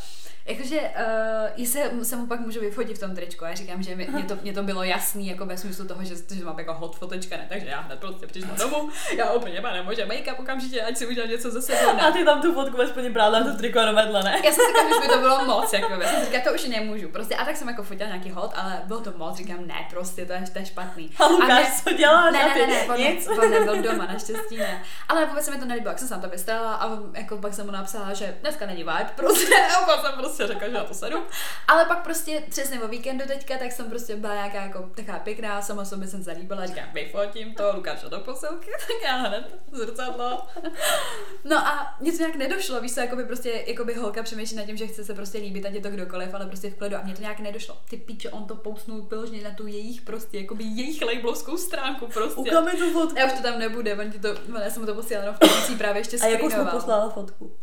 [0.49, 0.81] Jakože,
[1.57, 4.07] uh, se, se mu pak můžu vyfotit v tom tričku a já říkám, že mě,
[4.11, 6.97] mě, to, mě to bylo jasný, jako ve smyslu toho, že, že mám jako hot
[6.97, 10.97] fotečka, ne, takže já hned prostě přišla domů, já úplně pane může make-up okamžitě, ať
[10.97, 11.79] si udělám něco ze sebe.
[11.79, 14.41] A ty tam tu fotku aspoň brala to triko vedle, ne?
[14.45, 16.65] Já jsem si říkala, že by to bylo moc, jako, já jsem říkala, to už
[16.65, 19.87] nemůžu, prostě a tak jsem jako fotila nějaký hot, ale bylo to moc, říkám, ne,
[19.91, 21.11] prostě to je, to je špatný.
[21.19, 22.31] A Lukáš, co dělá?
[22.31, 23.29] Ne, ne, ne, ne, on, Nic.
[23.29, 24.83] on nebyl doma, naštěstí ne.
[25.09, 27.55] Ale vůbec se mi to nelíbilo, jak jsem se na to vystrala a jako pak
[27.55, 30.85] jsem mu napsala, že dneska není vibe, prostě, a pak jsem prostě řekla, že na
[30.85, 31.18] to sedu.
[31.68, 35.62] Ale pak prostě přesně o víkendu teďka, tak jsem prostě byla nějaká jako taková pěkná,
[35.62, 40.46] sama sobě jsem zalíbila, říkám, vyfotím to, Lukáš do posilky, tak já hned zrcadlo.
[41.44, 44.87] No a nic nějak nedošlo, víš co, jakoby prostě, jakoby holka přemýšlí nad tím, že
[44.87, 47.20] chce se prostě líbit, ať je to kdokoliv, ale prostě v klidu a mně to
[47.20, 47.77] nějak nedošlo.
[47.90, 52.40] Ty píče, on to pousnul vyloženě na tu jejich prostě, jakoby jejich labelovskou stránku prostě.
[52.40, 53.18] Ukaž mi tu fotku.
[53.18, 54.29] Já už to tam nebude, on ti to,
[54.64, 56.81] já jsem mu to posílala jenom v tom právě ještě A jakou jsme screenoval.
[56.81, 57.57] poslala fotku?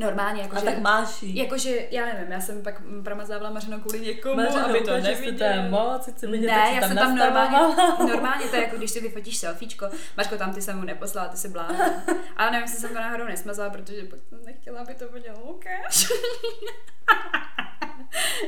[0.00, 1.36] Normálně, A jakože, tak máš jí.
[1.36, 5.68] jakože, já nevím, já jsem pak promazávala Mařeno kvůli někomu, Mařeno, aby to je neviděl.
[5.70, 7.74] moc, chci vidět, ne, jak jsi já jsem tam normálně,
[8.12, 9.86] normálně to je jako když si vyfotíš selfiečko,
[10.16, 11.84] Mařko, tam ty jsem mu neposlala, ty si blázna.
[12.36, 16.06] Ale nevím, jestli jsem to náhodou nesmazala, protože pak jsem nechtěla, aby to viděl Lukáš.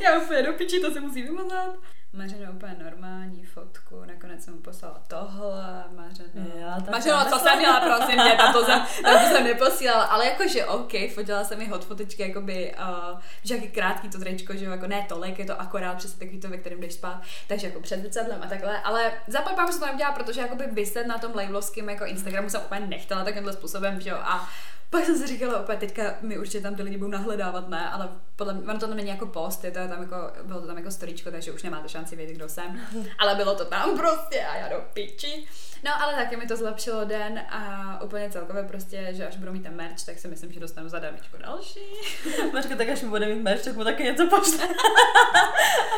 [0.03, 1.77] já úplně do piči, to se musí vymazat.
[2.14, 6.46] Mařeno úplně normální fotku, nakonec jsem mu poslala tohle, Mařeno.
[6.61, 10.92] Jo, Mařeno, co jsem měla, prosím tam to jsem, to jsem neposílala, ale jakože OK,
[11.14, 14.87] fotila jsem mi hot fotečky, jakoby, uh, že jaký krátký to tričko, že jo, jako
[14.87, 18.01] ne tolik, je to akorát přes takový to, ve kterém jdeš spát, takže jako před
[18.01, 21.88] zrcadlem a takhle, ale zapapám, že jsem to neudělala, protože jakoby vyset na tom labelovském
[21.88, 24.48] jako Instagramu jsem úplně nechtěla takovýmhle způsobem, že jo, a
[24.93, 28.09] pak jsem si říkala, opět teďka mi určitě tam ty lidi budou nahledávat, ne, ale
[28.37, 30.91] podle mě, ono to není jako post, je to tam jako, bylo to tam jako
[30.91, 32.81] storičko, takže už nemáte šanci vědět, kdo jsem,
[33.19, 35.49] ale bylo to tam prostě a já do piči.
[35.85, 39.63] No ale taky mi to zlepšilo den a úplně celkově prostě, že až budu mít
[39.63, 41.81] ten merch, tak si myslím, že dostanu zadámičku další.
[42.53, 44.69] Mařka, tak až bude mít merch, tak mu taky něco pošle.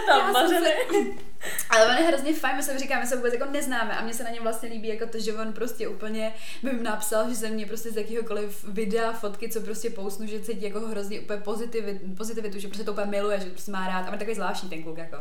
[0.03, 0.75] A tam mařeny.
[1.71, 4.15] Ale on je hrozně fajn, my se říkáme, my se vůbec jako neznáme a mně
[4.15, 7.35] se na něm vlastně líbí jako to, že on prostě úplně by mi napsal, že
[7.37, 11.41] se mě prostě z jakýhokoliv videa, fotky, co prostě pousnu, že cítí jako hrozně úplně
[11.41, 14.19] pozitivitu, pozitivitu, že prostě to úplně miluje, že to prostě má rád a on je
[14.19, 15.17] takový zvláštní ten kluk jako.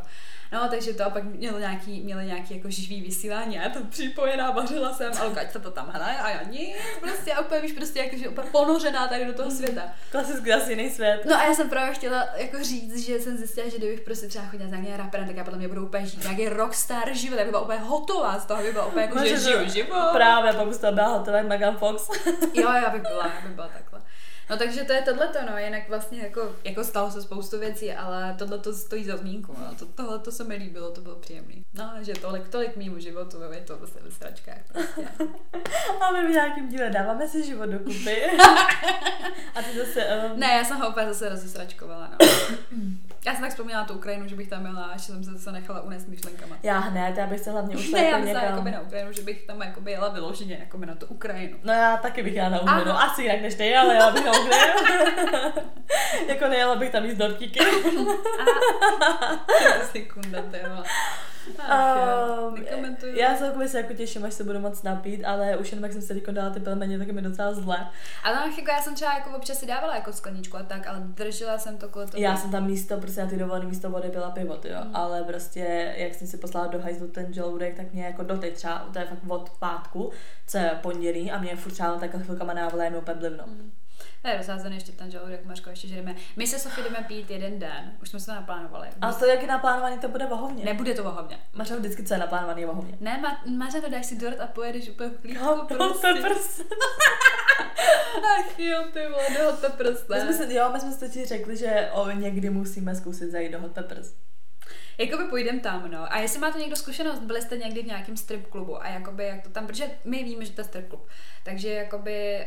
[0.52, 3.88] No, takže to a pak měl nějaký, měli nějaký jako živý vysílání a já tam
[3.88, 7.62] připojená, vařila jsem a Lukáč se to tam hraje a já nic, prostě a úplně
[7.62, 9.82] víš, prostě jako, že úplně ponořená tady do toho světa.
[10.12, 11.26] Klasický asi jiný svět.
[11.30, 14.45] No a já jsem právě chtěla jako říct, že jsem zjistila, že kdybych prostě třeba
[14.45, 17.43] chodila za nějakým raperem, tak já podle mě budu úplně žít nějaký rockstar život, já
[17.43, 20.10] bych byla úplně hotová z toho, by byla úplně jako, že Mařeno, žiju život.
[20.12, 22.10] Právě, pak už to byla hotová Megan Fox.
[22.54, 24.02] Jo, já bych byla, já bych byla takhle.
[24.50, 28.36] No takže to je tohleto, no, jinak vlastně jako, jako stalo se spoustu věcí, ale
[28.38, 29.76] tohle to stojí za zmínku, no.
[29.76, 31.66] to, tohle to se mi líbilo, to bylo příjemný.
[31.74, 35.08] No, že tolik, tolik mýmu životu, je to zase ve stračkách prostě.
[36.02, 38.24] A my v nějakém díle dáváme si život dokupy.
[39.56, 40.08] A ty zase...
[40.32, 42.28] Um, Ne, já jsem ho úplně zase rozesračkovala, no.
[43.26, 45.52] Já jsem tak vzpomněla na tu Ukrajinu, že bych tam měla, až jsem se zase
[45.52, 46.58] nechala unést myšlenkama.
[46.64, 48.44] Já hned, já bych se hlavně už Ne, já jako někam...
[48.44, 51.58] jakoby na Ukrajinu, že bych tam jakoby jela vyloženě jakoby na tu Ukrajinu.
[51.64, 52.92] No já taky bych jela na Ukrajinu.
[52.92, 53.02] Ano.
[53.02, 54.80] Asi jinak než ty, ale jela bych na Ukrajinu.
[56.28, 57.60] jako nejela bych tam jíst dortíky.
[59.80, 60.40] To si kunda,
[61.47, 63.15] Um, Nekomentuju.
[63.15, 66.01] já celkově se jako těším, až se budu moc napít, ale už jenom jak jsem
[66.01, 67.88] se teď dala ty pelmeni, tak je mi docela zle.
[68.23, 70.99] Ale no, jako já jsem třeba jako občas si dávala jako skleničku a tak, ale
[70.99, 72.08] držela jsem to tomu.
[72.15, 74.79] Já jsem tam místo, prostě na ty dovolené místo vody byla pivo, jo.
[74.84, 74.95] Mm.
[74.95, 78.89] Ale prostě, jak jsem si poslala do hajzlu ten žaludek, tak mě jako doteď třeba,
[78.93, 80.12] to je fakt od pátku,
[80.47, 83.43] co je pondělí a mě furt třeba takhle chvilkama návole mi úplně blivno.
[83.47, 83.71] Mm.
[84.24, 86.16] To je rozházený ještě ten žaludek, Mařko, ještě, že jdeme.
[86.36, 88.88] My se Sofie jdeme pít jeden den, už jsme se to naplánovali.
[89.02, 90.66] A to, jak je naplánovaný, to bude vohovně.
[90.66, 91.40] Nebude to vohovně.
[91.54, 92.98] Máš vždycky, co je naplánovaný, je vohovně.
[93.00, 93.24] Ne,
[93.58, 96.08] máš to dáš si dort a pojedeš úplně v klíčku No, prostě.
[96.14, 96.62] to prst.
[98.40, 101.28] Ach jo, ty vole, do hot peppers, My jsme si, jo, my jsme si totiž
[101.28, 104.14] řekli, že o, někdy musíme zkusit zajít do Hot Peppers.
[104.98, 106.14] Jakoby půjdem tam, no.
[106.14, 109.42] A jestli máte někdo zkušenost, byli jste někdy v nějakém strip klubu a jakoby jak
[109.44, 111.08] to tam, protože my víme, že to je strip klub.
[111.44, 112.46] Takže jakoby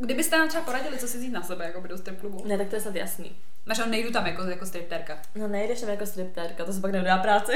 [0.00, 2.42] Kdybyste nám třeba poradili, co si vzít na sebe, jako do strip klubu.
[2.46, 3.36] Ne, tak to je snad jasný.
[3.66, 5.22] Máš nejdu tam jako, jako stripterka.
[5.34, 7.52] No nejdeš tam jako striptérka, to se pak neudá práci.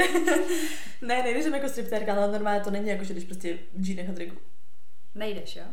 [1.01, 4.09] ne, nejdeš tam jako striptérka, ale normálně to není jako, že jdeš prostě v džínech
[4.09, 4.35] a triku.
[5.15, 5.63] Nejdeš, jo?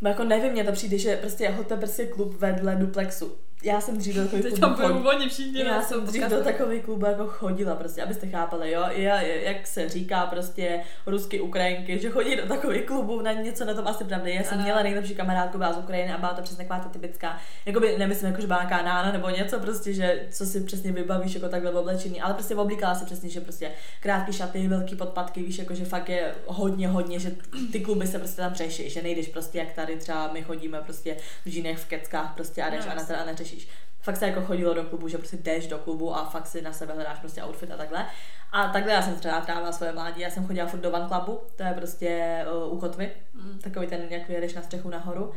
[0.00, 3.38] Bo jako nevím, mně to přijde, že prostě Hot Peppers je klub vedle Duplexu.
[3.62, 5.60] Já jsem dřív do takových klubů tam budou oni všichni.
[5.64, 9.88] Já jsem dřív do takových klubů jako chodila, prostě, abyste chápali, jo, já, jak se
[9.88, 14.28] říká prostě rusky, Ukrajinky, že chodí do takových klubů, na něco na tom asi pravda.
[14.28, 14.62] Já jsem Ano.
[14.62, 18.28] měla nejlepší kamarádku, byla z Ukrajiny a byla to přesně taková ta typická, jakoby nemyslím
[18.30, 21.70] jako, že byla nějaká nána nebo něco prostě, že co si přesně vybavíš jako takhle
[21.70, 23.70] oblečený, ale prostě oblíkala se přesně, že prostě
[24.00, 27.30] krátký šaty, velký podpatky, víš, jako že fakt je hodně, hodně, že
[27.72, 31.16] ty kluby se prostě tam řeší, že nejdeš prostě jak tady třeba my chodíme prostě
[31.46, 33.67] v džínech v keckách prostě a jdeš No, a, na, a neřešíš.
[34.01, 36.73] fakt se jako chodilo do klubu, že prostě jdeš do klubu a fakt si na
[36.73, 38.05] sebe hledáš prostě outfit a takhle.
[38.51, 41.41] A takhle já jsem třeba trávila svoje mládí, já jsem chodila furt do Van Clubu,
[41.55, 43.59] to je prostě uh, u kotvy, mm.
[43.59, 45.33] takový ten, jak vyjedeš na střechu nahoru.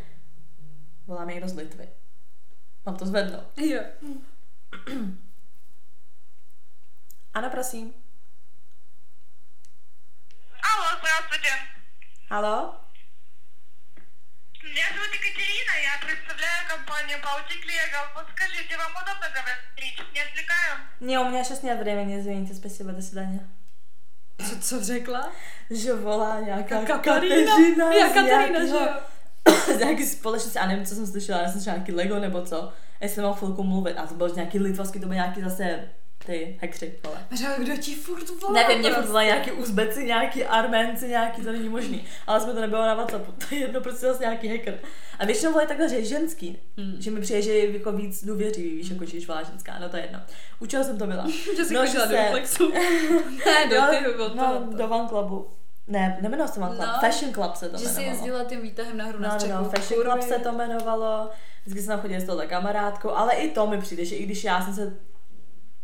[1.06, 1.88] Volá mě někdo z Litvy.
[2.86, 3.44] Mám to zvednout.
[3.56, 3.80] Jo.
[7.34, 7.94] Ano, prosím.
[10.62, 11.48] Алло, здравствуйте.
[12.30, 12.81] Halo?
[16.92, 18.04] представляю компанию Baltic Legal.
[18.14, 19.98] Подскажите, вам удобно говорить?
[20.14, 20.72] Не отвлекаю?
[21.00, 23.40] Не, у меня сейчас нет времени, извините, спасибо, до свидания.
[24.38, 25.32] Co, co řekla?
[25.70, 27.36] Že volá nějaká Katarína.
[27.52, 29.74] Kateřina Já z Katarína, že nějakýho- jo?
[29.76, 32.72] z nějaký společnosti, a nevím, co jsem slyšela, já jsem slyšela nějaký Lego nebo co.
[33.00, 35.88] Jestli mám chvilku mluvit, a to bylo nějaký litvovský, to byl nějaký zase
[36.25, 37.17] ty hekři, vole.
[37.31, 38.53] Říkala, kdo ti furt volá?
[38.53, 39.07] Nevím, mě furt prostě?
[39.07, 42.05] volají nějaký Uzbeci, nějaký Arménci, nějaký, to není možný.
[42.27, 44.79] Ale jsme to nebylo na Whatsappu, to je jedno, prostě zase nějaký hacker.
[45.19, 46.95] A většinou volají takhle, že je ženský, Hmm.
[46.99, 49.89] že mi přijde, že je jako víc důvěřivý, víš, jako že když volá ženská, no
[49.89, 50.19] to je jedno.
[50.59, 51.25] U čeho jsem to byla?
[51.57, 52.71] Že jsi No, že do se- Flexu.
[53.45, 54.77] ne, do Jo, ty, No, toho.
[54.77, 55.47] do Van Clubu.
[55.87, 58.15] Ne, nemenovalo se Van Club, No, Fashion Club se to Že jsi jmenovalo.
[58.15, 59.57] jezdila tím výtahem nahoru No, na no, střechu.
[59.63, 60.19] no, Fashion kurvy.
[60.19, 61.29] Club se to jmenovalo.
[61.65, 64.61] Vždycky jsem chodila s touhle kamarádkou, ale i to mi přijde, že i když já
[64.65, 64.97] jsem se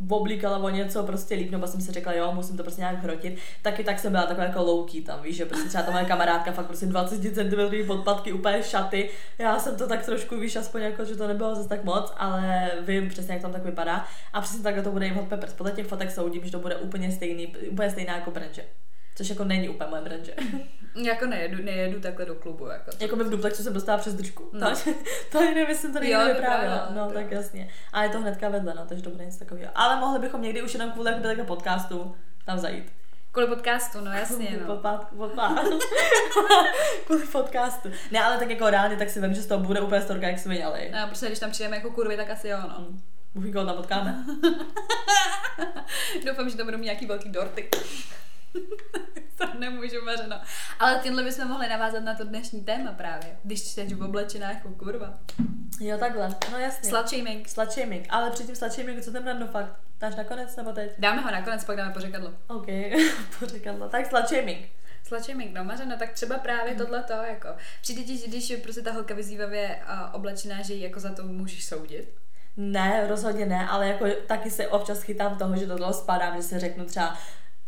[0.09, 3.37] oblíkala o něco prostě líp, nebo jsem si řekla, jo, musím to prostě nějak hrotit,
[3.61, 6.51] taky tak jsem byla taková jako louký tam, víš, že prostě třeba ta moje kamarádka
[6.51, 11.05] fakt prostě 20 cm podpatky, úplně šaty, já jsem to tak trošku, víš, aspoň jako,
[11.05, 14.05] že to nebylo zase tak moc, ale vím přesně, jak tam tak vypadá.
[14.33, 16.59] A přesně takhle to bude i v Hot Peppers, podle těch fotek soudím, že to
[16.59, 18.65] bude úplně stejný, úplně stejná jako branže.
[19.19, 20.33] Což jako není úplně moje branže.
[20.95, 22.91] Jako nejedu, nejedu takhle do klubu, jako.
[22.99, 24.49] Jako by v duplexu jsem dostala přes držku.
[24.53, 24.69] No.
[24.69, 24.93] No.
[25.31, 26.75] To je, nevím, jsem to někdy Jo, vyprávěla.
[26.75, 27.69] vyprávěla, No, tak jasně.
[27.93, 29.71] A je to hnedka vedle, no, takže to bude něco takového.
[29.75, 32.91] Ale mohli bychom někdy už jenom kvůli takhle podcastu tam zajít.
[33.31, 34.65] Kvůli podcastu, no jasně, no.
[34.67, 35.59] Podpát, podpát.
[37.05, 37.89] kvůli podcastu.
[38.11, 40.39] Ne, ale tak jako reálně, tak si vím, že z toho bude úplně storka, jak
[40.39, 40.91] jsme měli.
[40.91, 42.87] No, prostě když tam přijdeme jako kurvy, tak asi jo, no.
[43.35, 44.25] Bůh koho tam potkáme.
[46.25, 47.69] Doufám, že tam budou mít nějaký velký dorty.
[49.37, 50.41] to nemůžu mařeno.
[50.79, 53.37] Ale tímhle bychom mohli navázat na to dnešní téma právě.
[53.43, 55.19] Když čteš v oblečená jako kurva.
[55.79, 56.35] Jo, takhle.
[56.51, 56.89] No jasně.
[56.89, 57.49] Slut shaming.
[57.49, 58.05] Slut shaming.
[58.09, 59.79] Ale předtím slut shaming, co ten random fakt?
[59.99, 60.91] Dáš nakonec nebo teď?
[60.97, 62.33] Dáme ho nakonec, pak dáme pořekadlo.
[62.47, 62.65] OK,
[63.39, 63.89] pořekadlo.
[63.89, 64.69] Tak slut shaming.
[65.03, 67.47] Slut shaming, no mařeno, tak třeba právě tohle to, jako.
[67.81, 71.23] Přijde ti, když je prostě ta holka vyzývavě uh, oblečená, že ji jako za to
[71.23, 72.13] můžeš soudit?
[72.57, 76.43] Ne, rozhodně ne, ale jako taky se občas chytám toho, že do toho spadám, že
[76.43, 77.17] si řeknu třeba,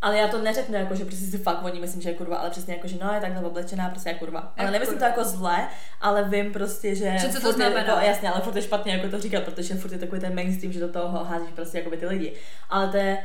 [0.02, 2.50] ale já to neřeknu jako, že prostě si fakt oni myslím, že je kurva, ale
[2.50, 4.40] přesně jako, že no je takhle oblečená, prostě je kurva.
[4.40, 5.68] Ale Jak nemyslím to jako zle,
[6.02, 7.18] ale vím prostě, že...
[7.22, 7.80] Že co to znamená.
[7.80, 10.74] Jako, jasně, ale furt je špatně jako to říkat, protože furt je takový ten mainstream,
[10.74, 12.34] že do toho házíš prostě jako ty lidi.
[12.70, 13.18] Ale to je,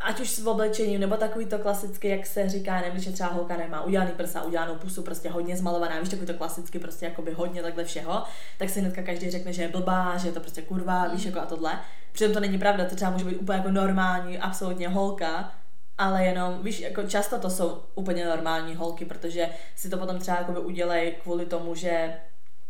[0.00, 3.56] ať už s oblečením, nebo takový to klasicky, jak se říká, nevím, že třeba holka
[3.56, 7.62] nemá udělaný prsa, udělanou pusu, prostě hodně zmalovaná, víš, takový to klasicky, prostě jakoby hodně
[7.62, 8.22] takhle všeho,
[8.58, 11.40] tak si hnedka každý řekne, že je blbá, že je to prostě kurva, víš, jako
[11.40, 11.80] a tohle.
[12.12, 15.52] Přitom to není pravda, to třeba může být úplně jako normální, absolutně holka,
[16.00, 20.36] ale jenom, víš, jako často to jsou úplně normální holky, protože si to potom třeba
[20.36, 22.14] jakoby udělají kvůli tomu, že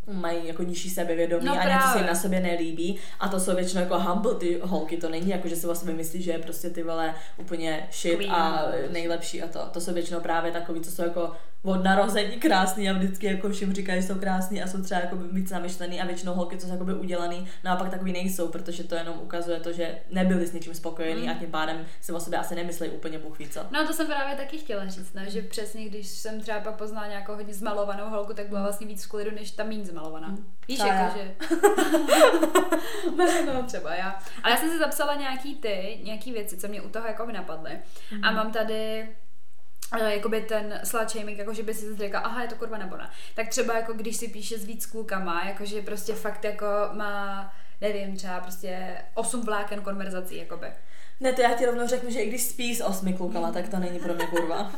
[0.06, 2.98] mají jako nižší sebevědomí No a něco se jim na sobě nelíbí.
[3.20, 5.94] A to jsou většinou jako humble ty holky, to není jako, že si o sobě
[5.94, 8.32] myslí, že je prostě ty vole úplně shit Queen.
[8.32, 12.90] a nejlepší a to, to jsou většinou právě takový, co jsou jako od narození krásný
[12.90, 16.06] a vždycky jako všem říkají, že jsou krásný a jsou třeba jako víc namyšlený a
[16.06, 19.98] většinou holky, co jsou jakoby udělaný, naopak takový nejsou, protože to jenom ukazuje to, že
[20.10, 21.28] nebyli s něčím spokojení Mm.
[21.30, 23.60] a tím pádem si o sobě asi nemyslí úplně Bůh ví co.
[23.70, 27.06] No to jsem právě taky chtěla říct, no, že přesně když jsem třeba pak poznala
[27.06, 30.36] nějakou hodně zmalovanou holku, tak byla vlastně víc v klidu, než ta méně zmalovaná.
[30.68, 31.34] Víš, Třeba jako, že...
[33.46, 34.18] no, třeba já.
[34.42, 37.70] Ale já jsem si zapsala nějaký ty, nějaký věci, co mě u toho jako napadly.
[38.12, 38.24] Mhm.
[38.24, 39.08] A mám tady
[39.98, 43.11] jakoby ten slut shaming, jako že by si řekla, aha, je to kurva nebo ne.
[43.35, 48.16] Tak třeba jako když si píše s víc klukama, jakože prostě fakt jako má nevím,
[48.16, 50.66] třeba prostě osm vláken konverzací, jakoby.
[51.20, 53.76] Ne, to já ti rovnou řeknu, že i když spí s osmi klukama, tak to
[53.79, 54.72] není pro mě kurva.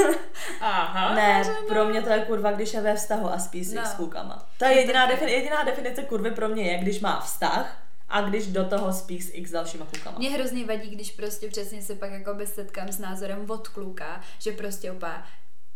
[0.60, 1.14] Aha.
[1.14, 3.86] Ne, pro mě to je kurva, když je ve vztahu a spí No.
[3.86, 4.46] s klukama.
[4.58, 7.76] To je jediná, defini- jediná definice kurvy pro mě je, když má vztah
[8.08, 10.18] a když do toho spí s x dalšíma klukama.
[10.18, 14.52] Mě hrozně vadí, když prostě přesně se pak jako setkám s názorem od kluka, že
[14.52, 15.24] prostě opá,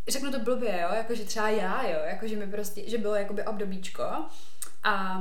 [0.09, 4.05] řeknu to blbě, jo, jakože třeba já, jo, jakože mi prostě, že bylo jakoby obdobíčko
[4.85, 5.19] a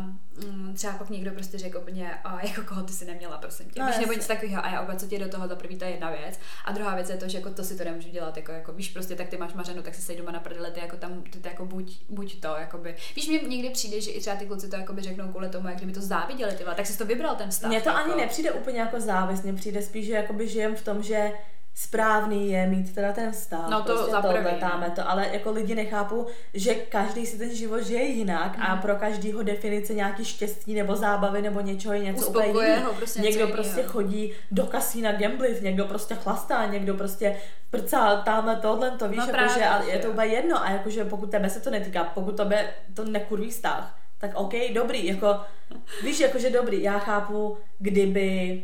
[0.47, 3.79] mm, třeba pak někdo prostě řekl úplně, a jako koho ty si neměla, prosím tě,
[3.79, 5.85] No, víš, nebo něco takového a já opět, co tě do toho za prvý, to
[5.85, 8.37] je jedna věc a druhá věc je to, že jako to si to nemůžu dělat,
[8.37, 10.79] jako, jako víš, prostě tak ty máš mařenu, tak si sej doma na prdele, ty
[10.79, 12.95] jako tam, ty, ty jako buď, buď to, jakoby.
[13.15, 15.77] Víš, mně někdy přijde, že i třeba ty kluci to jakoby řeknou kvůli tomu, jak
[15.77, 17.69] kdyby to záviděli, ty tak jsi to vybral ten vztah.
[17.69, 18.01] Mně to jako.
[18.01, 21.31] ani nepřijde úplně jako závis, mně přijde spíš, že jakoby žijem v tom, že
[21.75, 23.69] správný je mít teda ten vztah.
[23.69, 24.91] No to prostě za prvý, no.
[24.95, 28.81] to, ale jako lidi nechápu, že každý si ten život žije jinak a Mhm.
[28.81, 32.91] pro každýho definice nějaký štěstí nebo zábavy nebo něčeho je něco úplně Uspokojuje jiného.
[32.91, 37.37] ho prostě někdo něco prostě chodí do kasína gamblit, někdo prostě chlastá, někdo prostě
[37.69, 40.69] prcá tamhle tohle, to víš, No no právě, jakože, a je to úplně jedno a
[40.71, 45.39] jakože pokud tebe se to netýká, pokud tebe to nekurví vztah, tak OK, dobrý, jako,
[46.03, 48.63] víš, jakože dobrý, já chápu, kdyby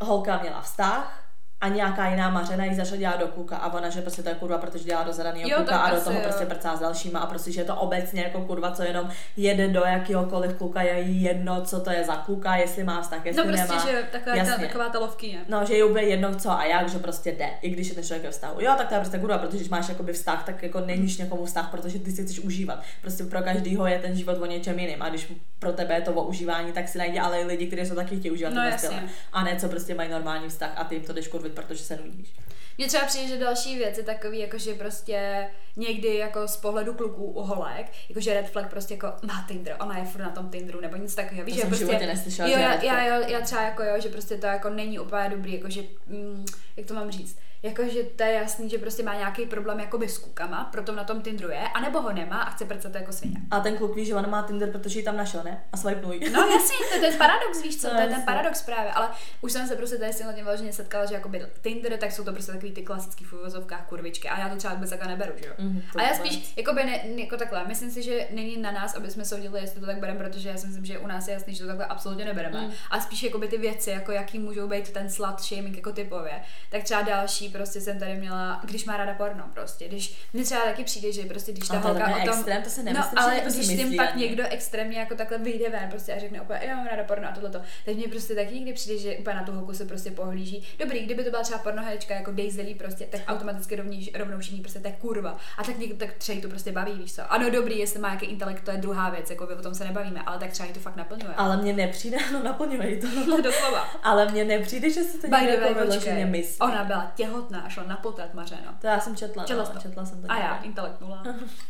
[0.00, 1.24] holka měla vztah
[1.60, 4.34] a nějaká jiná mařena jí začala dělat do kluka a ona, že prostě to je
[4.34, 6.22] kurva, protože dělá do zadaného tak a do toho jo.
[6.22, 9.68] prostě prcá s dalšíma a prostě, že je to obecně jako kurva, co jenom jede
[9.68, 13.42] do jakýhokoliv kluka, je jí jedno, co to je za kluka, jestli má vztah, jestli
[13.42, 13.86] No prostě, nemá.
[13.86, 15.38] že taková ta, taková ta lovkyně.
[15.48, 18.04] No, že je úplně jedno co a jak, že prostě jde, i když je ten
[18.04, 18.60] člověk ve vztahu.
[18.60, 21.44] Jo, tak to je prostě kurva, protože když máš jakoby vztah, tak jako neníš někomu
[21.44, 22.82] vztah, protože ty si chceš užívat.
[23.02, 26.12] Prostě pro každýho je ten život o něčem jiným a když pro tebe je to
[26.12, 28.92] o užívání, tak si najde ale i lidi, kteří jsou taky chtějí užívat No, styl.
[29.32, 31.96] A ne, co prostě mají normální vztah a ty jim to jdeš kurvit, protože se
[31.96, 32.34] nudíš.
[32.78, 36.94] Mně třeba přijde, že další věc je takový, jako že prostě někdy jako z pohledu
[36.94, 40.30] kluků u holek, jako že red flag prostě jako má Tinder, ona je furt na
[40.30, 41.46] tom Tinderu, nebo nic takového.
[41.46, 44.08] Víš, To že jsem prostě, neslyšela, jo, já, já, já, já, třeba jako jo, že
[44.08, 46.44] prostě to jako není úplně dobrý, jako že, mm,
[46.76, 50.18] jak to mám říct, jakože to je jasný, že prostě má nějaký problém jakoby s
[50.18, 53.36] kukama, proto na tom Tinderu je, anebo ho nemá a chce prcat jako svině.
[53.50, 55.64] A ten kluk ví, že ona má Tinder, protože ji tam našel, ne?
[55.72, 56.20] A swipenuj.
[56.32, 59.08] No jasně, to je ten paradox, víš co, No, to je ten paradox právě, ale
[59.40, 62.32] už jsem se prostě tady s tím vyloženě setkala, že jakoby Tinder, tak jsou to
[62.32, 65.46] prostě takový ty klasický v uvozovkách kurvičky a já to třeba vůbec takhle neberu, že
[65.46, 65.54] jo.
[65.92, 69.10] To a já spíš, jakoby ne, jako takhle, myslím si, že není na nás, aby
[69.10, 71.54] jsme soudili, jestli to tak bereme, protože já si myslím, že u nás je jasný,
[71.54, 72.60] že to takhle absolutně nebereme.
[72.60, 72.72] Mm.
[72.90, 76.32] A spíš jakoby ty věci, jako jaký můžou být ten slut shaming jako typově.
[76.70, 79.88] Tak třeba další, prostě jsem tady měla, když má ráda porno, prostě.
[79.88, 82.70] Když mně třeba taky přijde, že prostě když ta to holka o tom, extrém, to
[82.70, 85.90] si nemyslím, no, ale si když s tím pak někdo extrémně jako takhle vyjde ven
[85.90, 87.60] prostě a řekne úplně, já mám ráda porno a tohleto.
[87.84, 90.66] Tak mně prostě taky někdy přijde, že úplně na tu holku se prostě pohlíží.
[90.78, 94.78] Dobrý, kdyby to byla třeba pornoherečka jako Daisy prostě, tak automaticky rovněž, rovnou všichni prostě
[94.78, 95.36] to je kurva.
[95.58, 97.32] A tak někdo tak třeba to prostě baví, víš co.
[97.32, 100.22] Ano, dobrý, jestli má nějaký intelekt, to je druhá věc, jako o tom se nebavíme,
[100.26, 101.34] ale tak třeba jí to fakt naplňuje.
[101.36, 103.42] Ale mně nepřijde, no naplňuji to.
[103.42, 103.80] Doslova.
[104.02, 106.58] Ale mně nepřijde, že se to někdo jako vyloženě myslí.
[106.60, 108.72] Ona byla těhotná a šla na potrat Mařeno.
[108.80, 109.78] To já jsem četla, Četla no, to?
[109.80, 110.32] četla jsem to.
[110.32, 111.22] A já, intelekt nula.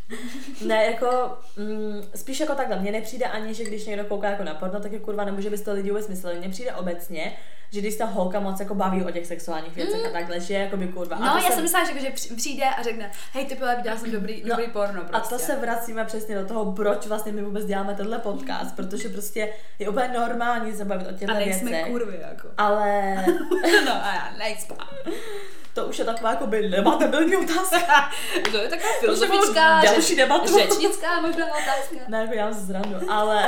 [0.65, 4.53] Ne, jako, mm, spíš jako takhle, mně nepřijde ani, že když někdo kouká jako na
[4.53, 6.39] porno, tak je kurva, nemůže že by to lidi vůbec mysleli.
[6.39, 7.37] Mně přijde obecně,
[7.71, 10.59] že když ta holka moc jako baví o těch sexuálních věcech a takhle, že je
[10.59, 11.15] jako by kurva.
[11.15, 11.25] A Mm.
[11.25, 13.75] No, já se- jsem myslela, že, jako, že při- přijde a řekne, hej, ty vole,
[13.75, 15.35] viděla jsem dobrý, No, dobrý porno A prostě.
[15.35, 19.53] to se vracíme přesně do toho, proč vlastně my vůbec děláme tenhle podcast, protože prostě
[19.79, 21.91] je úplně normální se bavit o a těchto nejsme věcech.
[21.91, 22.47] kurvy, jako.
[22.57, 23.15] Ale
[23.85, 24.77] no a já nejsem.
[25.79, 26.69] to už je taková jako by
[26.99, 28.11] debilní otázka.
[28.51, 30.57] to je taková filozofická, další debatu.
[30.57, 31.95] řečnická možná otázka.
[32.07, 33.47] Ne, jako já zrandu, ale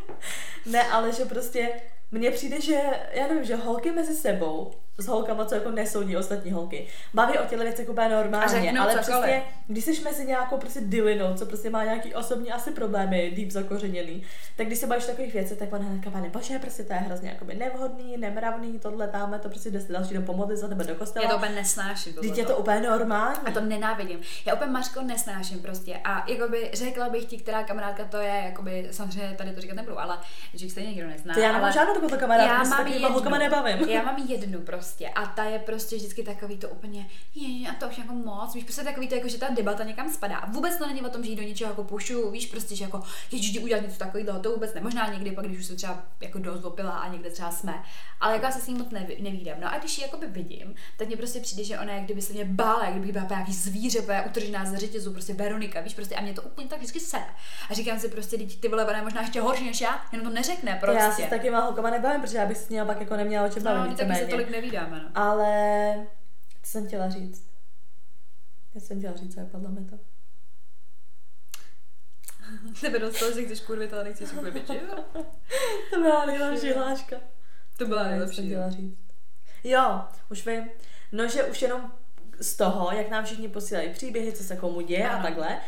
[0.66, 1.68] ne, ale že prostě
[2.10, 2.80] mně přijde, že,
[3.12, 7.44] já nevím, že holky mezi sebou s holkama, co jako nesoudí ostatní holky, baví o
[7.44, 9.22] těchto věcech úplně A normálně, řeknou ale cokoliv.
[9.22, 13.50] přesně, když jsi mezi nějakou prostě dylinou, co prostě má nějaký osobní asi problémy, deep
[13.50, 14.22] zakořeněný,
[14.56, 17.28] tak když se bavíš takových věcech, tak ona říká, pane bože, prostě to je hrozně
[17.28, 21.24] jakoby nevhodný, nemravný, tohle tamhle, to prostě jde další do pomodlit za tebe do kostela.
[21.24, 22.12] Já to úplně nesnáším.
[22.12, 23.38] Vždyť je to úplně normální.
[23.46, 24.20] A to nenávidím.
[24.46, 26.00] Já úplně Mařko nesnáším prostě.
[26.04, 30.00] A jakoby řekla bych ti, která kamarádka to je, jakoby samozřejmě tady to říkat nebudu,
[30.00, 30.18] ale
[30.54, 31.34] že jich stejně nikdo nezná.
[31.34, 31.72] to já nemám ale...
[31.72, 33.88] žádnou takovou kamarádku, já mám jednu, nebavím.
[33.88, 34.83] já mám jednu prostě
[35.14, 38.64] a ta je prostě vždycky takový to úplně, je, a to už jako moc, víš,
[38.64, 40.36] prostě takový to jako, že ta debata někam spadá.
[40.36, 42.84] A vůbec to není o tom, že jí do něčeho jako pušu, víš, prostě, že
[42.84, 44.80] jako, ježiš, jdi udělat něco takového, to vůbec ne.
[44.80, 47.82] Možná někdy pak, když už se třeba jako dost opila a někde třeba jsme,
[48.20, 49.56] ale jako já se s ní moc neví, nevídám.
[49.60, 52.22] No a když ji jakoby vidím, tak mně prostě přijde, že ona je, jak kdyby
[52.22, 55.94] se mě bála, jak kdyby byla nějaký zvíře, úplně utržená ze řetězu, prostě Veronika, víš,
[55.94, 57.18] prostě a mě to úplně tak vždycky se.
[57.70, 60.26] A říkám si prostě, ty, ty vole, ona je možná ještě horší než já, jenom
[60.28, 61.26] to neřekne To Já se prostě.
[61.26, 63.90] s takýma holkama nebavím, protože já bych s ní pak jako neměla o čem bavit
[63.90, 65.10] No, taky se tolik nevídáme, no.
[65.14, 65.94] Ale
[66.62, 67.50] co jsem chtěla říct?
[68.74, 69.98] Já jsem chtěla říct, co je podle mě to.
[72.80, 75.04] Tebe dostalo, že chceš kurvit, ale nechceš kurvit, že jo?
[75.90, 77.16] To byla nejlepší hláška.
[77.78, 78.46] To byla Co jsem nejlepší.
[78.46, 78.98] chtěla říct.
[79.64, 80.00] Jo,
[80.30, 80.64] už vím.
[81.12, 81.92] No, že už jenom
[82.40, 85.22] z toho, jak nám všichni posílají příběhy, co se komu děje a Ano.
[85.22, 85.60] takhle,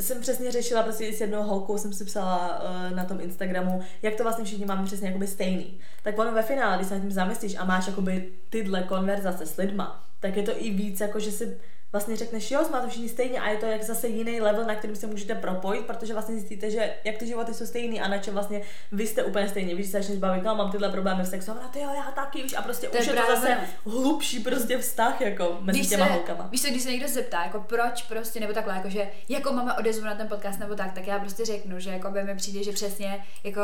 [0.00, 4.14] jsem přesně řešila prostě s jednou holkou, jsem si psala uh, na tom Instagramu, jak
[4.14, 5.80] to vlastně všichni máme přesně jakoby stejný.
[6.02, 9.56] Tak ono ve finále, když se nad tím zamyslíš a máš jakoby tyhle konverzace s
[9.56, 11.58] lidma, tak je to i víc jako, že si
[11.94, 14.74] vlastně řekneš, jo, jsme to všichni stejně a je to jak zase jiný level, na
[14.74, 18.18] kterým se můžete propojit, protože vlastně zjistíte, že jak ty životy jsou stejný a na
[18.18, 18.60] čem vlastně
[18.92, 19.74] vy jste úplně stejně.
[19.74, 22.42] Víš, se začneš bavit, no, mám tyhle problémy v sexu, a ty jo, já taky,
[22.42, 26.06] víš, a prostě To už je to zase hlubší prostě vztah, jako mezi Víš těma
[26.06, 26.48] se, holkama.
[26.50, 29.72] víš co, když se někdo zeptá, jako proč prostě, nebo takhle, jako že jakou máme
[29.72, 32.64] odezvu na ten podcast nebo tak, tak já prostě řeknu, že jako by mi přijde,
[32.64, 33.62] že přesně jako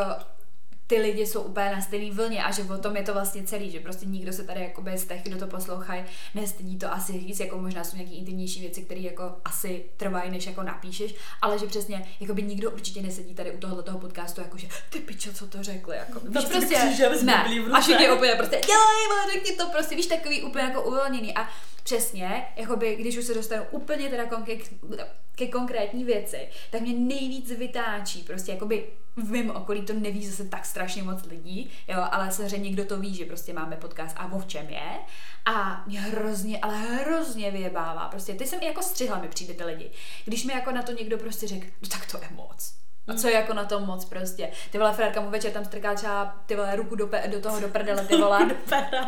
[0.91, 3.71] ty lidi jsou úplně na stejné vlně a že o tom je to vlastně celý,
[3.71, 7.41] že prostě nikdo se tady jakoby z těch, kdo to poslouchají, nestydí to asi říct,
[7.41, 11.67] jako možná jsou nějaký intimnější věci, které jako asi trvají, než jako napíšeš, ale že
[11.67, 15.33] přesně, jako by nikdo určitě nesedí tady u tohohle toho podcastu, jako že ty pičo,
[15.33, 16.77] co to řekli, jako víš, prostě,
[17.23, 21.37] ne, a všichni úplně prostě, dělej, vole, řekni to prostě, víš, takový úplně jako uvolněný.
[21.37, 21.49] A
[21.85, 27.51] přesně, jakoby, když už se dostanu úplně teda konkr- ke konkrétní věci, tak mě nejvíc
[27.51, 28.87] vytáčí, prostě jakoby
[29.17, 32.97] v mém okolí to neví zase tak strašně moc lidí, jo, ale samozřejmě někdo to
[33.01, 34.99] ví, že prostě máme podcast a o čem je.
[35.47, 39.65] A mě hrozně, ale hrozně vyjebává, prostě ty jsem i jako střihla mi přijde ty
[39.65, 39.91] lidi,
[40.25, 42.80] když mi jako na to někdo prostě řekl, no tak to je moc.
[43.11, 44.51] A co je jako na tom moc prostě?
[44.73, 47.61] Ty vole, Fredka mu večer tam strká třeba ty vole ruku do, pe- do toho
[47.61, 48.39] do prdele, ty vole.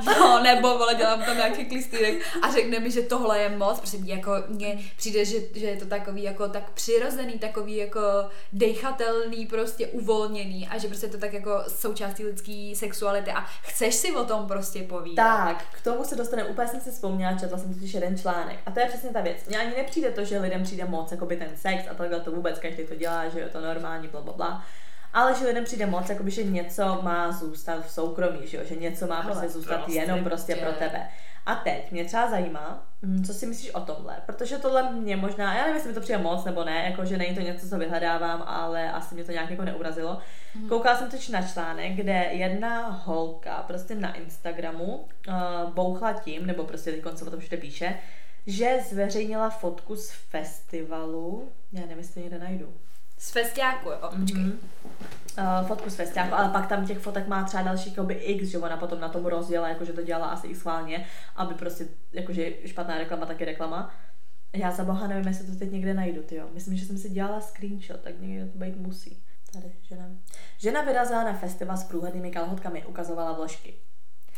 [0.07, 3.99] No, nebo vole, dělám tam nějaký klistýrek a řekne mi, že tohle je moc, prostě
[3.99, 8.01] mě jako, mně přijde, že, že je to takový jako tak přirozený, takový jako
[8.53, 13.95] dejchatelný, prostě uvolněný a že prostě je to tak jako součástí lidský sexuality a chceš
[13.95, 15.27] si o tom prostě povídat.
[15.27, 18.59] Tak, k tomu se dostane, úplně jsem si vzpomněla, četla jsem totiž jeden článek.
[18.67, 19.37] A to je přesně ta věc.
[19.49, 22.31] Mně ani nepřijde to, že lidem přijde moc, jako by ten sex a takhle to
[22.33, 24.65] vůbec každý to dělá, že je to normální, bla, bla, bla.
[25.13, 28.63] Ale že lidem přijde moc, jako by, že něco má zůstat v soukromí, že, jo?
[28.67, 31.09] že něco má prostě zůstat prostě, jenom prostě pro že- tebe.
[31.47, 35.55] A teď mě třeba zajímá, hm, co si myslíš o tomhle, protože tohle mě možná,
[35.55, 37.79] já nevím, jestli mi to přijde moc nebo ne, jako že není to něco, co
[37.79, 40.19] vyhledávám, ale asi mě to nějak jako neurazilo.
[40.55, 40.69] Mhm.
[40.69, 46.65] Koukala jsem totiž na článek, kde jedna holka prostě na Instagramu uh, bouchla tím, nebo
[46.65, 47.99] prostě teď se o tom všude píše,
[48.47, 52.73] že zveřejnila fotku z festivalu, já nevím, jestli to někde najdu.
[53.23, 54.43] Z festiáku, jo, počkej.
[54.43, 54.59] Mhm.
[55.39, 58.59] Uh, fotku z festiáku, ale pak tam těch fotek má třeba další jakoby x, že
[58.59, 61.07] ona potom na tom rozjela, jakože to dělala asi i schválně,
[61.37, 63.95] aby prostě, jakože špatná reklama, tak je reklama.
[64.53, 66.49] Já za boha nevím, jestli to teď někde najdu, ty jo.
[66.55, 69.23] Myslím, že jsem si dělala screenshot, tak někde to být musí.
[69.53, 70.05] Tady, žena.
[70.59, 73.75] Žena vyrazila na festival s průhlednými kalhotkami, ukazovala vložky.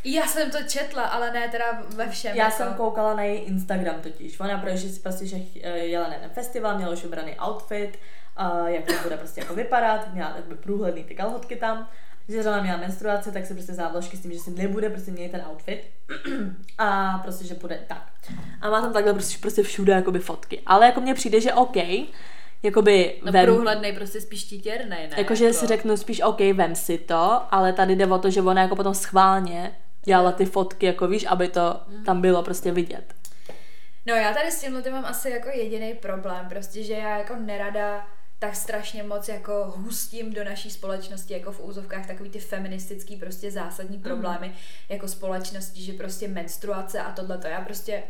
[0.05, 2.37] Já jsem to četla, ale ne teda ve všem.
[2.37, 2.57] Já jako.
[2.57, 4.41] jsem koukala na její Instagram totiž.
[4.41, 7.99] Ona protože si prostě, že eh, jela na ten festival, měla už vybraný outfit,
[8.41, 11.89] uh, jak to bude prostě jako vypadat, měla takové průhledný ty kalhotky tam.
[12.27, 15.11] Když zrovna měla menstruaci, tak se prostě vzala vložky s tím, že si nebude prostě
[15.11, 15.91] měnit ten outfit
[16.79, 18.13] a prostě, že bude tak.
[18.61, 20.61] A má tam takhle prostě, prostě všude jakoby fotky.
[20.67, 21.77] Ale jako mně přijde, že OK,
[22.63, 25.15] jakoby No vem- průhlednej, prostě spíš titěrnej, ne?
[25.17, 25.59] Jakože jako.
[25.59, 28.77] si řeknu spíš OK, vem si to, ale tady jde o to, že ona jako
[28.77, 33.15] potom schválně dělala ty fotky, jako víš, aby to tam bylo prostě vidět.
[34.07, 38.07] No já tady s tímhle mám asi jako jediný problém, prostě, že já jako nerada
[38.45, 43.51] tak strašně moc jako hustím do naší společnosti, jako v úzovkách takový ty feministický prostě
[43.51, 44.53] zásadní problémy
[44.89, 47.47] jako společnosti, že prostě menstruace a tohleto.
[47.47, 48.03] Já prostě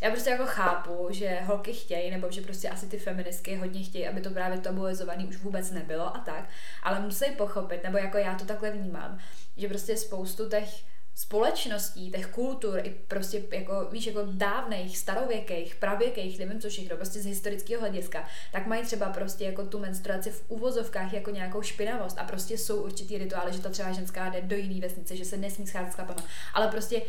[0.00, 4.08] já prostě jako chápu, že holky chtějí, nebo že prostě asi ty feministky hodně chtějí,
[4.08, 6.48] aby to právě tabuizovaný už vůbec nebylo a tak,
[6.82, 9.18] ale musí pochopit, nebo jako já to takhle vnímám,
[9.56, 10.84] že prostě spoustu těch
[11.14, 17.20] společností, těch kultur, i prostě jako, víš, jako dávných, starověkých, pravěkých, nevím co všechno, prostě
[17.20, 22.18] z historického hlediska, tak mají třeba prostě jako tu menstruaci v uvozovkách jako nějakou špinavost
[22.18, 25.36] a prostě jsou určitý rituály, že ta třeba ženská jde do jiné vesnice, že se
[25.36, 27.02] nesmí scházet s chlapama, ale prostě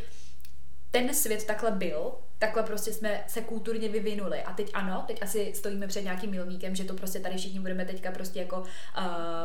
[0.96, 4.44] ten svět takhle byl, takhle prostě jsme se kulturně vyvinuli.
[4.44, 7.86] A teď ano, teď asi stojíme před nějakým milníkem, že to prostě tady všichni budeme
[7.86, 8.66] teďka prostě jako, uh,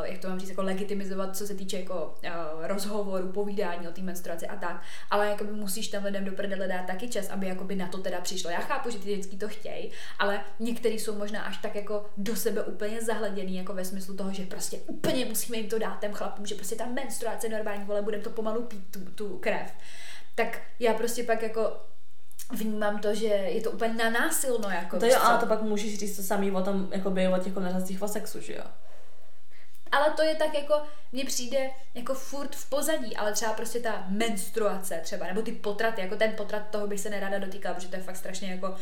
[0.03, 4.01] jak to mám říct, jako legitimizovat, co se týče jako uh, rozhovoru, povídání o té
[4.01, 4.81] menstruaci a tak.
[5.11, 8.21] Ale jakoby musíš tam lidem do prdele dát taky čas, aby jakoby na to teda
[8.21, 8.49] přišlo.
[8.49, 12.35] Já chápu, že ty dětský to chtějí, ale některý jsou možná až tak jako do
[12.35, 16.13] sebe úplně zahleděný, jako ve smyslu toho, že prostě úplně musíme jim to dát těm
[16.13, 19.71] chlapům, že prostě ta menstruace normální, vole, budeme to pomalu pít tu, tu krev
[20.43, 21.77] tak já prostě pak jako
[22.51, 24.69] vnímám to, že je to úplně nanásilno.
[24.69, 27.53] Jako, To jo, ale to pak můžeš říct to samý o tom, jakoby o těch
[27.53, 28.63] konverzacích o sexu, že jo?
[29.91, 30.81] ale to je tak jako,
[31.11, 36.01] mně přijde jako furt v pozadí, ale třeba prostě ta menstruace třeba, nebo ty potraty,
[36.01, 38.75] jako ten potrat, toho bych se nerada dotýkala, protože to je fakt strašně jako,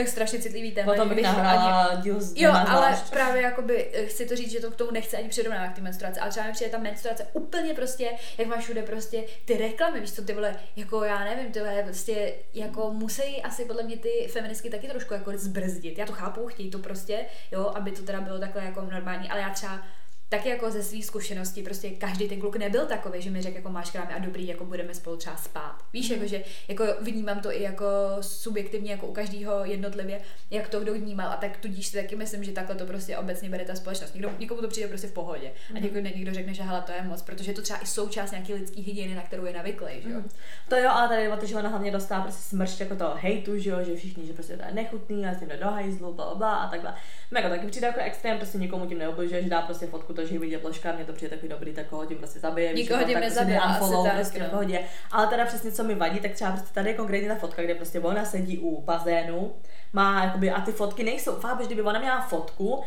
[0.00, 0.92] je strašně citlivý téma.
[0.92, 3.10] Potom bych ani- nahrála díl z Jo, ale zvlášť.
[3.10, 5.80] právě jakoby eh, chci to říct, že to k tomu nechci ani přirovnávat k té
[5.80, 10.00] menstruaci, ale třeba mi přijde ta menstruace úplně prostě, jak máš všude prostě ty reklamy,
[10.00, 13.96] víš co, ty vole, jako já nevím, ty vole, prostě jako musí asi podle mě
[13.96, 15.98] ty feministky taky trošku jako zbrzdit.
[15.98, 19.40] Já to chápu, chtějí to prostě, jo, aby to teda bylo takhle jako normální, ale
[19.40, 19.82] já třeba
[20.28, 23.68] taky jako ze svých zkušeností, prostě každý ten kluk nebyl takový, že mi řekl, jako
[23.70, 25.78] máš krámy a dobrý, jako budeme spolu třeba spát.
[25.92, 27.86] Víš, jako, že jako vnímám to i jako
[28.20, 30.20] subjektivně, jako u každého jednotlivě,
[30.50, 33.50] jak to kdo vnímal a tak tudíž si taky myslím, že takhle to prostě obecně
[33.50, 34.14] bere ta společnost.
[34.14, 37.02] Někdo, někomu to přijde prostě v pohodě a někdo, někdo řekne, že hele, to je
[37.02, 40.10] moc, protože je to třeba i součást nějaký lidský hygieny, na kterou je navyklý, že
[40.10, 40.22] jo.
[40.68, 43.70] To jo, ale tady to, že ona hlavně dostává prostě smršť jako toho hejtu, že
[43.70, 46.54] jo, že všichni, že prostě to je nechutný a s tím do hajzlu, bla, bla,
[46.54, 46.94] a takhle.
[47.30, 50.34] Mega taky přijde jako extrém, prostě nikomu tím neubližuje, že dá prostě fotku to, že
[50.34, 52.72] jí vidět vložka, mě to přijde takový dobrý, tak koho tím prostě zabije.
[52.72, 54.80] Nikoho tím tak prostě nezabije, asi unfollow, tak, prostě v pohodě.
[55.10, 57.74] Ale teda přesně co mi vadí, tak třeba prostě tady je konkrétně ta fotka, kde
[57.74, 59.52] prostě ona sedí u bazénu,
[59.92, 62.84] má jakoby, a ty fotky nejsou, chápeš, kdyby ona měla fotku,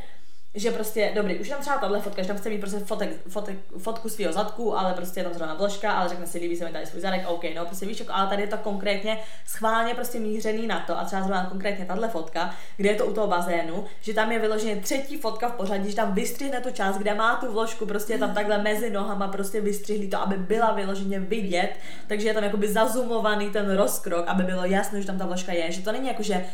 [0.55, 3.57] že prostě, dobrý, už tam třeba tahle fotka, že tam chce mít prostě fotek, fotek,
[3.77, 6.71] fotku svého zadku, ale prostě je tam zrovna vložka, ale řekne si, líbí se mi
[6.71, 10.19] tady svůj zadek, OK, no prostě víš, jako, ale tady je to konkrétně schválně prostě
[10.19, 13.85] mířený na to a třeba zrovna konkrétně tahle fotka, kde je to u toho bazénu,
[14.01, 17.35] že tam je vyloženě třetí fotka v pořadí, že tam vystřihne tu část, kde má
[17.35, 21.73] tu vložku, prostě je tam takhle mezi nohama prostě vystřihlý to, aby byla vyloženě vidět,
[22.07, 25.71] takže je tam jakoby zazumovaný ten rozkrok, aby bylo jasno, že tam ta vložka je,
[25.71, 26.45] že to není jako, že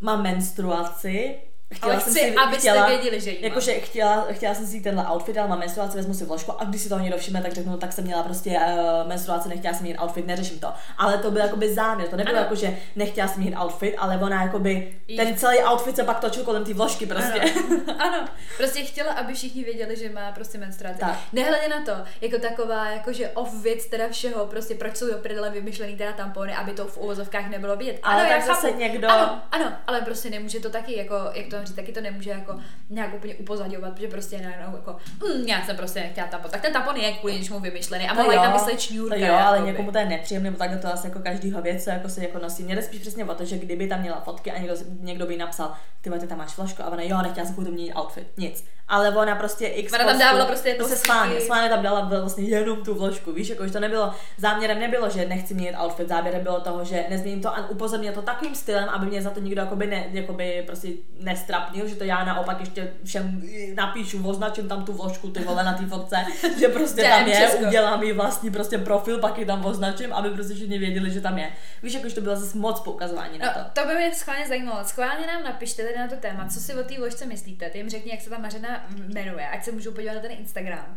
[0.00, 1.38] mám menstruaci,
[1.74, 3.42] Chtěla Ale jsem chci, si, abyste chtěla, věděli, že jí.
[3.42, 6.80] Jakože chtěla, chtěla jsem si tenhle outfit, ale mám menstruaci, vezmu si vložku a když
[6.80, 9.98] si toho někdo všimne, tak řeknu, tak jsem měla prostě uh, menstruaci, nechtěla jsem mít
[10.02, 10.72] outfit, neřeším to.
[10.98, 12.44] Ale to byl jakoby záměr, to nebylo Ano.
[12.44, 16.20] jako, že nechtěla jsem mít outfit, ale ona jakoby, Jí- ten celý outfit se pak
[16.20, 17.40] točil kolem té vložky prostě.
[17.40, 20.98] Ano, ano, prostě chtěla, aby všichni věděli, že má prostě menstruaci.
[20.98, 21.18] Tak.
[21.32, 25.50] Nehledě na to, jako taková, jakože off věc teda všeho, prostě proč jsou do prdele
[25.50, 27.98] vymyšlený teda tampony, aby to v uvozovkách nebylo vidět.
[28.02, 31.46] Ale ano, tak já zase někdo- Ano, ano, ale prostě nemůže to taky, jako, jak
[31.46, 32.56] to mám říct, taky to nemůže jako
[32.90, 34.96] nějak úplně upozadňovat, protože prostě najednou jako,
[35.26, 36.50] mm, já jsem prostě nechtěla tampon.
[36.50, 39.16] Tak ten tampon je kvůli něčemu vymyšlený a mohla tam myslet šňůrka.
[39.16, 39.70] to jo, ale jakoby.
[39.72, 42.38] někomu to je nepříjemné, nebo takhle to asi jako každýho věc, co jako se jako
[42.38, 42.62] nosí.
[42.62, 45.36] Mě jde spíš přesně o to, že kdyby tam měla fotky a někdo, někdo by
[45.36, 48.64] napsal, ty ty tam máš flašku a ona, jo, nechtěla jsem tomu měnit outfit, nic.
[48.88, 50.98] Ale ona prostě x Ona tam dávala prostě prostě nosíky.
[50.98, 55.10] schválně, schválně tam dala vlastně jenom tu vložku, víš, jako, že to nebylo, záměrem nebylo,
[55.10, 58.88] že nechci měnit outfit, záměrem bylo toho, že nezměním to a upozornil to takovým stylem,
[58.88, 60.88] aby mě za to nikdo jakoby, ne, jakoby prostě
[61.20, 63.42] nestrapnil, že to já naopak ještě všem
[63.74, 66.16] napíšu, označím tam tu vložku, ty vole, na té fotce,
[66.58, 67.64] že prostě tam je, Česko.
[67.64, 71.38] udělám jí vlastní prostě profil, pak ji tam označím, aby prostě všichni věděli, že tam
[71.38, 71.52] je.
[71.82, 73.58] Víš, jakož to bylo zase moc poukazování na to.
[73.58, 74.84] No, to by mě schválně zajímalo.
[74.84, 77.70] Schválně nám napište tady na to téma, co si o té vložce myslíte.
[77.70, 78.77] Ty jim řekni, jak se ta Mařena
[79.14, 80.96] jmenuje, ať se můžou podívat na ten Instagram.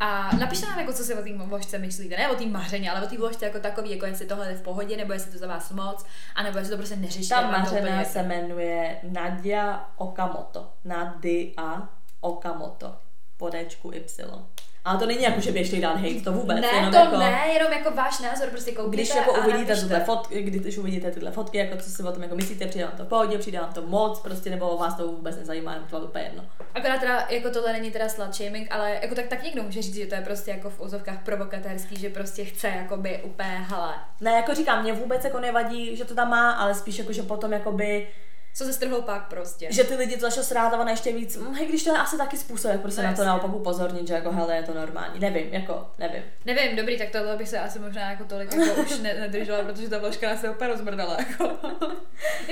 [0.00, 2.16] A napište nám, jako, co si o té vložce myslíte.
[2.16, 4.62] Ne o té Mařeně, ale o té vložce jako takový, jako jestli tohle je v
[4.62, 7.34] pohodě, nebo jestli to za vás moc, anebo jestli to prostě neřešíte.
[7.34, 10.72] Ta to mařena úplně- se jmenuje Nadia Okamoto.
[10.84, 11.88] Nadia
[12.20, 12.96] Okamoto.
[13.36, 14.44] Po Dčku Y.
[14.86, 16.60] Ale to není jako, že běžte dát hate, to vůbec.
[16.60, 19.76] Ne, jenom to jako, ne, jenom jako váš názor, prostě koukněte Když jako a uvidíte
[19.76, 22.96] tyhle fotky, když uvidíte tyhle fotky, jako co si o tom jako myslíte, přijde vám
[22.96, 25.98] to v pohodě, přijde vám to moc, prostě nebo vás to vůbec nezajímá, je to
[25.98, 26.44] úplně jedno.
[26.74, 29.94] Akorát teda, jako tohle není teda slut shaming, ale jako tak, tak někdo může říct,
[29.96, 34.30] že to je prostě jako v úzovkách provokatérský, že prostě chce jakoby úplně, hele, Ne,
[34.30, 37.52] jako říkám, mě vůbec jako nevadí, že to tam má, ale spíš jako, že potom
[37.52, 38.08] jakoby
[38.56, 39.66] co se strhou pak prostě.
[39.70, 41.98] že ty lidi to začnou srát a ona ještě víc, hm, hej, když to je
[41.98, 43.26] asi taky způsob, jak prostě No na to jasně.
[43.28, 45.20] naopak upozornit, že jako hele, je to normální.
[45.20, 46.22] Nevím, jako, nevím.
[46.44, 49.88] Nevím, dobrý, tak tohle bych se asi možná jako tolik jako už ne, nedržela, protože
[49.88, 51.16] ta vložka se úplně rozmrdala.
[51.18, 51.50] Jako.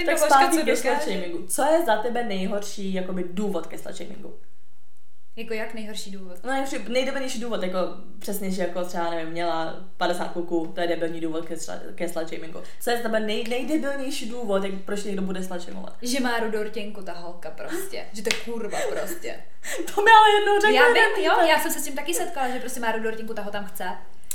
[0.07, 1.53] Tak zpátky co ke slut.
[1.53, 4.35] Co je za tebe nejhorší jakoby důvod ke slut?
[5.37, 6.45] Jako jak nejhorší důvod?
[6.45, 7.79] No nejhorší, nejdebilnější důvod, jako
[8.19, 12.09] přesně, že jako třeba, nevím, měla 50 kluků, to je debilní důvod ke, slut- ke
[12.09, 12.61] slut shamingu.
[12.81, 15.97] Co je za tebe nej, nejdebilnější důvod, jak, proč někdo bude slut shamovat?
[16.03, 18.05] Že má rudortěnku ta holka prostě.
[18.13, 19.35] Že to je kurva prostě.
[19.95, 20.75] To mi ale jednou řekl.
[20.75, 23.43] Já vím, jo, já jsem se s tím taky setkala, že prostě má rudortěnku, ta
[23.43, 23.85] ho tam chce.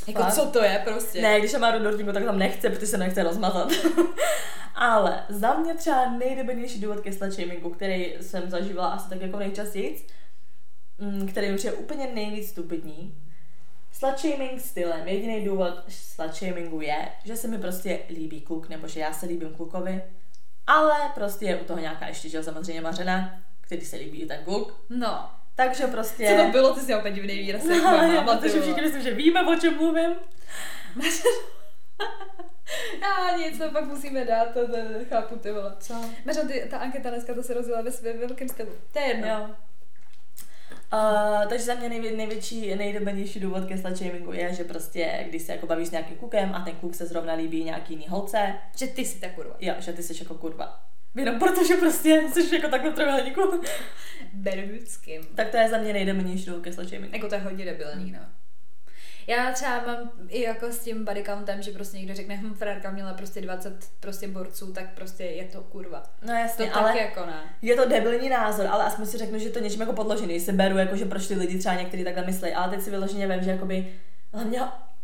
[0.08, 0.34] Jako Fakt?
[0.34, 1.22] co to je prostě?
[1.22, 3.72] Ne, když má rudortínku, tak tam nechce, protože se nechce rozmazat.
[4.76, 7.34] Ale za mě třeba nejdebilnější důvod ke slut
[7.76, 10.06] který jsem zažívala asi tak jako nejčastěji,
[11.30, 13.16] který už je úplně nejvíc stupidní.
[13.92, 15.08] Slut shaming stylem.
[15.08, 19.26] Jediný důvod slut shamingu je, že se mi prostě líbí kluk, nebo že já se
[19.26, 20.04] líbím klukovi,
[20.68, 24.44] ale prostě je u toho nějaká ještě, že samozřejmě mařena, který se líbí i ten
[24.44, 24.86] kluk.
[24.90, 25.30] No.
[25.56, 26.28] Takže prostě...
[26.28, 27.64] Co to bylo, ty jsi úplně divný výraz.
[27.64, 30.16] No, já, protože všichni myslím, že víme, o čem mluvím.
[33.02, 35.76] A nic, to pak musíme dát, to, to, to chápu ty vole.
[35.80, 35.94] Co?
[36.26, 38.70] Mařo, ty, ta anketa dneska to se rozjela ve svém velkém stylu.
[38.92, 39.28] To je jedno.
[39.28, 39.50] Jo.
[40.94, 45.42] Uh, takže za mě nejvě, největší, nejdebenější důvod ke slut shamingu je, že prostě, když
[45.42, 48.54] se jako bavíš s nějakým klukem a ten kluk se zrovna líbí nějaký jiný holce,
[48.78, 49.56] Že ty jsi ta kurva.
[49.60, 50.80] jo, že ty jsi jako kurva.
[51.16, 53.42] Jenom protože prostě jsi jako takhle trojuhelníku.
[54.34, 55.22] Bermudským.
[55.36, 57.16] tak to je za mě nejdebenější důvod ke slut shamingu.
[57.16, 58.20] Jako to je hodně debilní, no.
[59.30, 62.92] Já třeba mám i jako s tím body countem, že prostě někdo řekne, hm, frérka
[62.92, 66.04] měla prostě 20 prostě borců, tak prostě je to kurva.
[66.22, 67.44] No To jasně, tak ale jako ne.
[67.62, 70.40] je to debilní názor, ale aspoň si řeknu, že to něčím jako podložený.
[70.40, 73.28] Si beru, jako že proč ty lidi třeba někteří takhle myslí, ale teď si vyloženě
[73.28, 73.94] vím, že jakoby
[74.34, 74.62] hlavně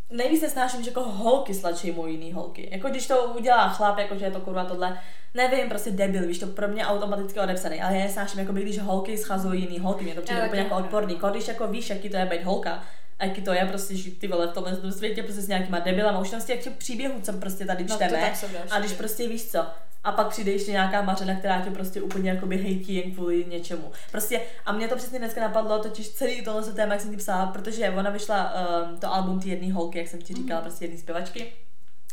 [0.09, 2.69] nejvíc se snáším, že jako holky slačí jiný holky.
[2.71, 4.99] Jako když to udělá chlap, jako že je to kurva tohle,
[5.33, 8.79] nevím, prostě debil, víš, to pro mě automaticky odepsaný, ale já je snáším, jako když
[8.79, 11.19] holky schazují jiný holky, mě to přijde úplně jako odporný.
[11.31, 12.83] Když jako víš, jaký to je být holka,
[13.19, 15.79] a jaký to je prostě žít ty vole v tomhle tom světě prostě s nějakýma
[15.79, 18.21] debilama, už tam z těch příběhů, co prostě tady No, to čteme.
[18.21, 19.65] další a když prostě víš co,
[20.03, 23.91] A pak přijde ještě nějaká mařena, která tě prostě úplně jakoby hejtí jen kvůli něčemu.
[24.11, 27.17] Prostě, a mě to přesně dneska napadlo, totiž celý tohle se téma, jak jsem ti
[27.17, 30.85] psala, protože ona vyšla um, to album ty jedné holky, jak jsem ti říkala, prostě
[30.85, 31.53] jedné zpěvačky.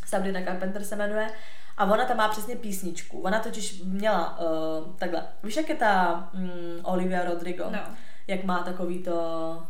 [0.07, 1.29] Sabrina Carpenter se jmenuje.
[1.77, 3.21] A ona tam má přesně písničku.
[3.21, 4.47] Ona totiž měla uh,
[4.99, 5.23] takhle.
[5.43, 6.51] Víš, jak je ta um,
[6.83, 7.65] Olivia Rodrigo?
[7.71, 7.79] No.
[8.27, 9.63] Jak má takový to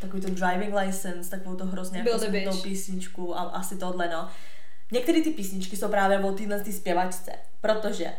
[0.00, 2.62] takový to driving license, takovou to hrozně jako bitch.
[2.62, 4.28] písničku a asi tohle, no.
[4.92, 8.12] Některé ty písničky jsou právě o téhle tý zpěvačce, protože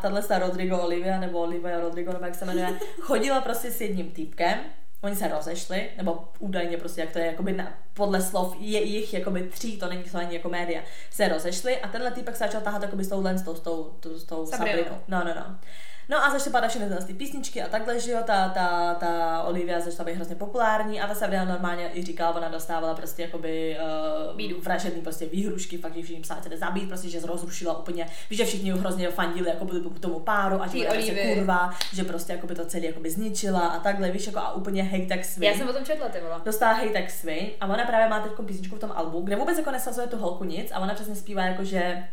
[0.00, 2.68] tahle, Rodrigo Olivia, nebo Olivia Rodrigo, nebo jak se jmenuje,
[3.00, 4.58] chodila prostě s jedním týpkem,
[5.02, 9.14] oni se rozešli, nebo údajně prostě, jak to je, jakoby na, podle slov je jich
[9.14, 12.60] jakoby tří, to není to ani jako média, se rozešli a tenhle týpek se začal
[12.60, 14.46] tahat jakoby s touhle, s tou, s tou, s tou.
[14.46, 14.98] Sabrinou.
[15.08, 15.58] No, no, no.
[16.10, 19.80] No a začaly padat všechny ty písničky a takhle, že jo, ta, ta, ta Olivia
[19.80, 23.76] začala být hrozně populární a ta Sabrina normálně i říkala, ona dostávala prostě jakoby
[24.30, 24.60] uh, Bídu.
[24.60, 28.44] vražedný prostě výhrušky, fakt, že všichni se jde zabít, prostě, že rozrušila úplně, víš, že
[28.44, 32.32] všichni hrozně fandili jako byli k tomu páru a že byla prostě kurva, že prostě
[32.32, 35.58] jakoby to celé jakoby zničila a takhle, víš, jako a úplně hejt tak svin Já
[35.58, 36.40] jsem o tom četla, ty vole.
[36.44, 39.58] dostala hej tak svin a ona právě má teď písničku v tom albu, kde vůbec
[39.58, 42.08] jako nesazuje tu holku nic a ona přesně zpívá jako, že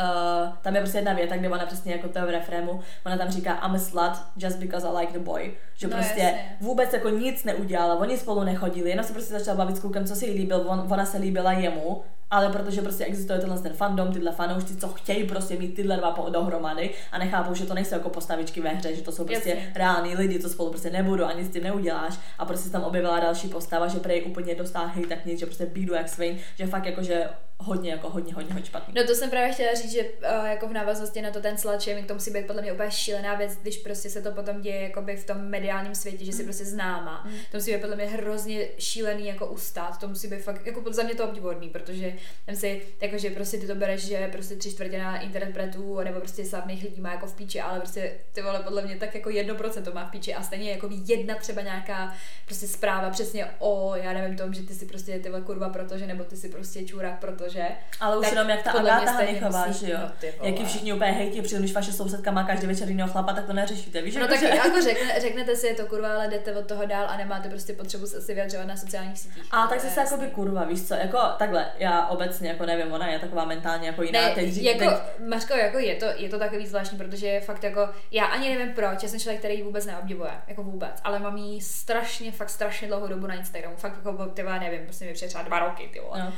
[0.00, 3.16] Uh, tam je prostě jedna věta, kde ona přesně jako to je v refrému, ona
[3.16, 5.52] tam říká I'm a slut just because I like the boy.
[5.76, 6.56] Že No, prostě jasně.
[6.60, 10.14] vůbec jako nic neudělala, oni spolu nechodili, jenom se prostě začala bavit s klukem, co
[10.16, 14.12] si jí líbil, on, ona se líbila jemu, ale protože prostě existuje tenhle ten fandom,
[14.12, 17.94] tyhle fanoušci, co chtějí prostě mít tyhle dva po- dohromady a nechápou, že to nejsou
[17.94, 19.72] jako postavičky ve hře, že to jsou prostě Jasně.
[19.74, 23.20] reální lidi, co spolu prostě nebudou, ani s tím neuděláš a prostě se tam objevila
[23.20, 26.66] další postava, že prej úplně dostala hej tak nic, že prostě bídu jak svin, že
[26.66, 27.28] fakt jako, že
[27.58, 28.94] hodně, jako hodně, hodně, hodně špatný.
[28.96, 31.80] No to jsem právě chtěla říct, že uh, jako v návaznosti na to ten slut
[31.80, 34.80] shaming, to musí být podle mě úplně šílená věc, když prostě se to potom děje
[34.82, 37.28] jakoby v tom mediálním světě, že si prostě známá.
[37.50, 41.02] To musí být podle mě hrozně šílený jako ustát, to musí být fakt, jako za
[41.02, 42.12] mě to obdivodný, protože
[42.46, 46.82] tam si, jakože prostě ty to bereš, že prostě tři čtvrtina interpretů nebo prostě slavných
[46.82, 49.92] lidí má jako v píči, ale prostě ty vole podle mě tak jako jedno procento
[49.92, 54.36] má v píči a stejně jako jedna třeba nějaká prostě zpráva přesně o, já nevím
[54.36, 57.66] tom, že ty si prostě ty vole kurva protože, nebo ty si prostě čurák protože.
[58.00, 59.98] Ale už jenom jak ta Agáta Hanichová, že jo?
[60.22, 63.32] no, jak ji všichni úplně hejtí, přijde, když vaše sousedka má každý večer jiného chlapa,
[63.32, 64.14] tak to neřešíte, víš?
[64.14, 66.86] No jako, tak že- jako řekne, řeknete si, je to kurva, ale jdete od toho
[66.86, 69.44] dál a nemáte prostě potřebu se vyjadřovat na sociálních sítích.
[69.50, 73.08] A tak zase jako by kurva, víš co, jako takhle, já obecně, jako nevím, ona
[73.08, 76.38] je taková mentálně jako jiná, Ne, teď, jako, teď, Mařko, jako je to, je to
[76.38, 79.62] takový zvláštní, protože je fakt jako, já ani nevím proč, já jsem člověk, který ji
[79.62, 83.96] vůbec neobdivuje, jako vůbec, ale mám jí strašně, fakt strašně dlouhou dobu na Instagramu, fakt
[83.96, 86.18] jako, ty nevím, prostě mi třeba dva roky, ty vole.
[86.18, 86.32] no.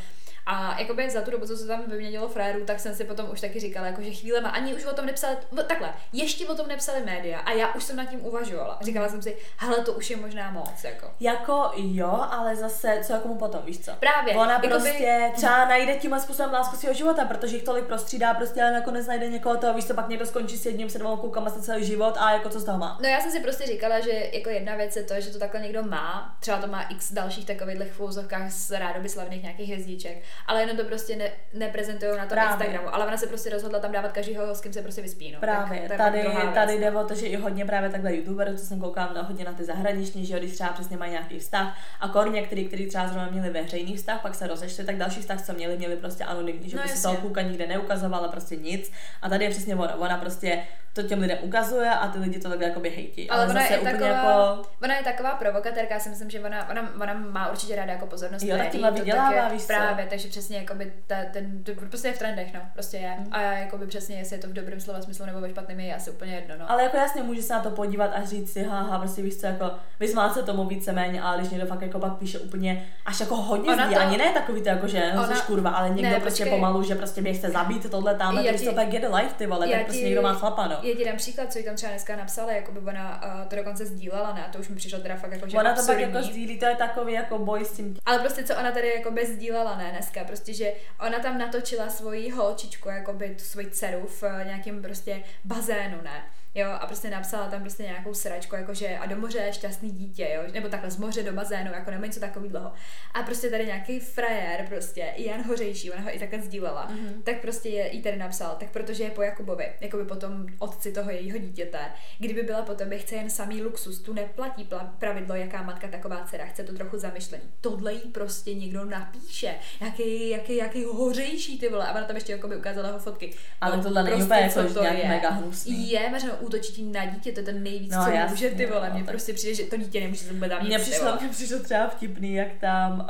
[0.47, 3.41] A jakoby za tu dobu, co se tam vyměnilo frérů, tak jsem si potom už
[3.41, 6.69] taky říkala, jako, že chvílema ani už o tom nepsali, v- takhle, ještě o tom
[6.69, 8.79] nepsali média a já už jsem nad tím uvažovala.
[8.83, 11.11] Říkala jsem si, hele, to už je možná moc, jako.
[11.21, 13.93] Jako jo, ale zase, co jako mu potom, víš co?
[14.01, 18.35] Právě, Ona jakoby- prostě třeba najde tímhle způsobem lásku svého života, protože jich tolik prostřídá,
[18.35, 21.17] prostě ale nakonec najde někoho toho, víš co, pak někdo skončí s jedním, se dvou
[21.17, 22.99] koukama se celý život a jako co z toho má.
[23.03, 25.61] No já jsem si prostě říkala, že jako jedna věc je to, že to takhle
[25.61, 30.23] někdo má, třeba to má x dalších takových v úzovkách z rádoby slavných nějakých hvězdiček,
[30.47, 32.53] ale jenom to prostě ne, neprezentují na tom Právě.
[32.53, 35.33] Instagramu, ale ona se prostě rozhodla tam dávat každýho, s kým se prostě vyspí.
[35.33, 35.41] No.
[35.41, 36.79] Právě, tak, tady, věc, tady no.
[36.81, 39.53] jde o to, že i hodně právě takhle youtuberů, co jsem koukala na hodně na
[39.53, 43.09] ty zahraniční, že jo, když třeba přesně mají nějaký vztah a kor některý, který třeba
[43.09, 46.71] zrovna měli veřejný vztah, pak se rozešli, tak další vztah, co měli, měli prostě anonymní,
[46.71, 47.17] že No no, prostě jasně.
[47.17, 50.63] toho kluka nikde neukazovala prostě nic a tady je přesně ona, ona prostě
[50.97, 53.31] to těm lidem ukazuje a ty lidi to takhle jakoby hejtí.
[53.31, 56.41] Ale, ona zase je, úplně taková, jako, ona je taková provokatérka, já si myslím, že
[56.41, 58.43] ona, ona, ona má určitě ráda jako pozornost.
[58.43, 59.67] Jo, tak médií, tímhle to vydělává, tak víš co?
[59.67, 63.15] Právě, takže přesně jakoby ta, ten, to prostě je v trendech, no, prostě je.
[63.19, 63.29] Mhm.
[63.31, 65.95] A já jakoby přesně, jestli je to v dobrém slova smyslu nebo ve špatném, je
[65.97, 66.71] asi úplně jedno, no.
[66.71, 69.47] ale jako jasně může se na to podívat a říct si, haha, prostě víš co,
[69.47, 69.71] jako
[70.01, 73.73] vysmát se tomu víceméně, ale když někdo fakt jako pak píše úplně až jako hodně
[73.73, 76.45] Ona zdí, to- ani ne takový to jako, že Ona- kurva, ale někdo Ne, prostě
[76.45, 76.59] počkej.
[76.59, 79.69] pomalu, že prostě mě chce zabít tohle tam, Já to tak get life, ty vole,
[79.69, 80.77] tak prostě někdo má chlapa, no.
[80.87, 83.57] Já ti dám příklad, co jí tam třeba dneska napsala, jako by ona uh, to
[83.57, 86.03] dokonce sdílela, ne, to už mi přišlo teda fakt jako, že Ona to pak absurdní.
[86.03, 87.97] jako sdílí, to je takový jako boj s tím.
[88.07, 91.89] Ale prostě co ona tady jako bez sdílela, ne dneska, prostě, že ona tam natočila
[91.89, 96.25] svoji holčičku, jako by tu svoji dceru v eh, nějakém prostě bazénu, ne.
[96.59, 100.29] Jo, a prostě napsala tam prostě nějakou sračku, jakože a do moře je šťastný dítě,
[100.35, 102.73] jo, nebo takhle z moře do bazénu, jako nebo něco takový dlouho.
[103.15, 107.23] A prostě tady nějaký frajer, prostě Jan Hořejší, ona ho i takhle sdílela, mm-hmm.
[107.23, 110.93] tak prostě je, jí tady napsal, tak protože je po Jakubovi, jako by potom otci
[110.93, 111.79] toho jejího dítěte,
[112.19, 116.25] kdyby byla po tobě, chce jen samý luxus, tu neplatí pla- pravidlo, jaká matka, taková
[116.27, 117.45] dcera, chce to trochu zamyšlení.
[117.61, 122.33] Tohle jí prostě někdo napíše, jaký, jaký, jaký hořejší ty vole, a ona tam ještě
[122.33, 123.35] jako by ukázala jeho fotky.
[123.61, 125.09] Ale No, tohle není prostě, úplně jako co to je.
[125.09, 125.91] mega hnusný.
[125.91, 128.67] Je, mařeno, útočí ti na dítě, to je ten nejvíc, No, co jasně, může ty
[128.67, 128.89] vole.
[128.89, 131.59] no, Mně prostě přijde, že to dítě nemůže se vůbec dát Mně přišlo, mně přišlo
[131.63, 133.09] třeba vtipný, jak tam,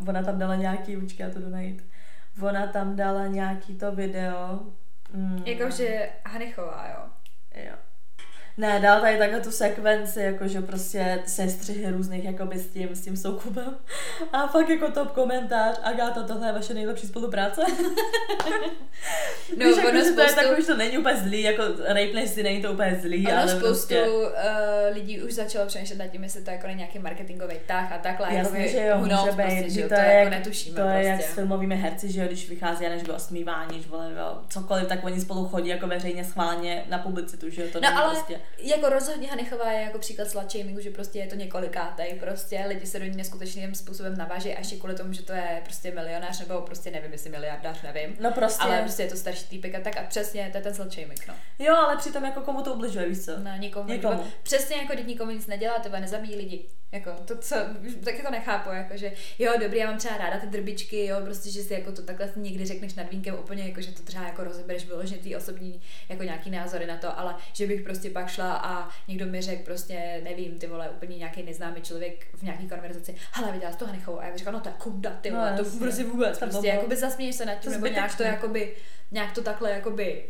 [0.00, 1.84] uh, ona tam dala nějaký, učky, já to jdu najít,
[2.42, 4.60] ona tam dala nějaký to video,
[5.12, 5.42] Mm.
[5.46, 7.10] Jakože Hanichová, jo.
[7.64, 7.76] Jo.
[8.58, 13.16] Ne, dal tady takhle tu sekvenci, jakože prostě sestřihy různých jakoby s tím, s tím
[13.16, 13.76] soukupem.
[14.32, 17.60] A fakt jako top komentář, Agáta, tohle je vaše nejlepší spolupráce.
[19.56, 22.26] No, Víš, jako, že to je spoustu- takový, že to není úplně zlý, jako rape
[22.26, 24.08] si není to úplně zlý, Ono ale spoustu prostě...
[24.08, 24.24] uh,
[24.92, 28.34] lidí už začalo přemýšlet nad tím, jestli to jako není nějaký marketingový tah a takhle.
[28.34, 30.88] Jasně, jako že jo, může být, prostě, že to, to, je, jako jak, netušíme to
[30.88, 31.32] je jak prostě.
[31.32, 35.04] s filmovými herci, že jo, když vychází, než by osmívání, že vole, jo, cokoliv, tak
[35.04, 38.40] oni spolu chodí jako veřejně schválně na publicitu, že jo, to No není ale prostě...
[38.58, 42.86] jako rozhodně Hanichová je jako příklad slut shamingu, že prostě je to několikátej, prostě lidi
[42.86, 46.60] se do ní neskutečným způsobem naváží až kvůli tomu, že to je prostě milionář nebo
[46.60, 48.16] prostě nevím, jestli miliardář, nevím.
[48.20, 50.74] No prostě, Ale prostě je to starší týpek a tak a přesně to je ten
[50.74, 51.34] slut shaming, no.
[51.58, 53.38] jo, ale přitom jako komu to ubližuje, víš co?
[53.38, 53.88] Na nikomu.
[53.88, 54.14] Někomu.
[54.14, 54.32] Nikomu.
[54.42, 56.68] Přesně jako teď nikomu nic nedělá, tebe nezabíjí lidi.
[56.92, 57.56] Jako to, co,
[58.04, 61.50] taky to nechápu, jako že jo, dobrý, já mám třeba ráda ty drbičky, jo, prostě,
[61.50, 64.44] že si jako to takhle někdy řekneš nad vínkem úplně, jako že to třeba jako
[64.44, 68.54] rozebereš vyloženě tvý osobní jako nějaký názory na to, ale že bych prostě pak šla
[68.56, 73.14] a někdo mi řekl prostě, nevím, ty vole, úplně nějaký neznámý člověk v nějaký konverzaci,
[73.32, 74.20] hele, viděla jsi to Hanichovou?
[74.20, 75.80] A já bych řekla, no to je kunda, ty No, vole, to jasně.
[75.80, 78.74] prostě vůbec, To prostě, jakoby zasměješ se nad tím, To nebo nějak to jakoby,
[79.10, 80.24] nějak to takhle jakoby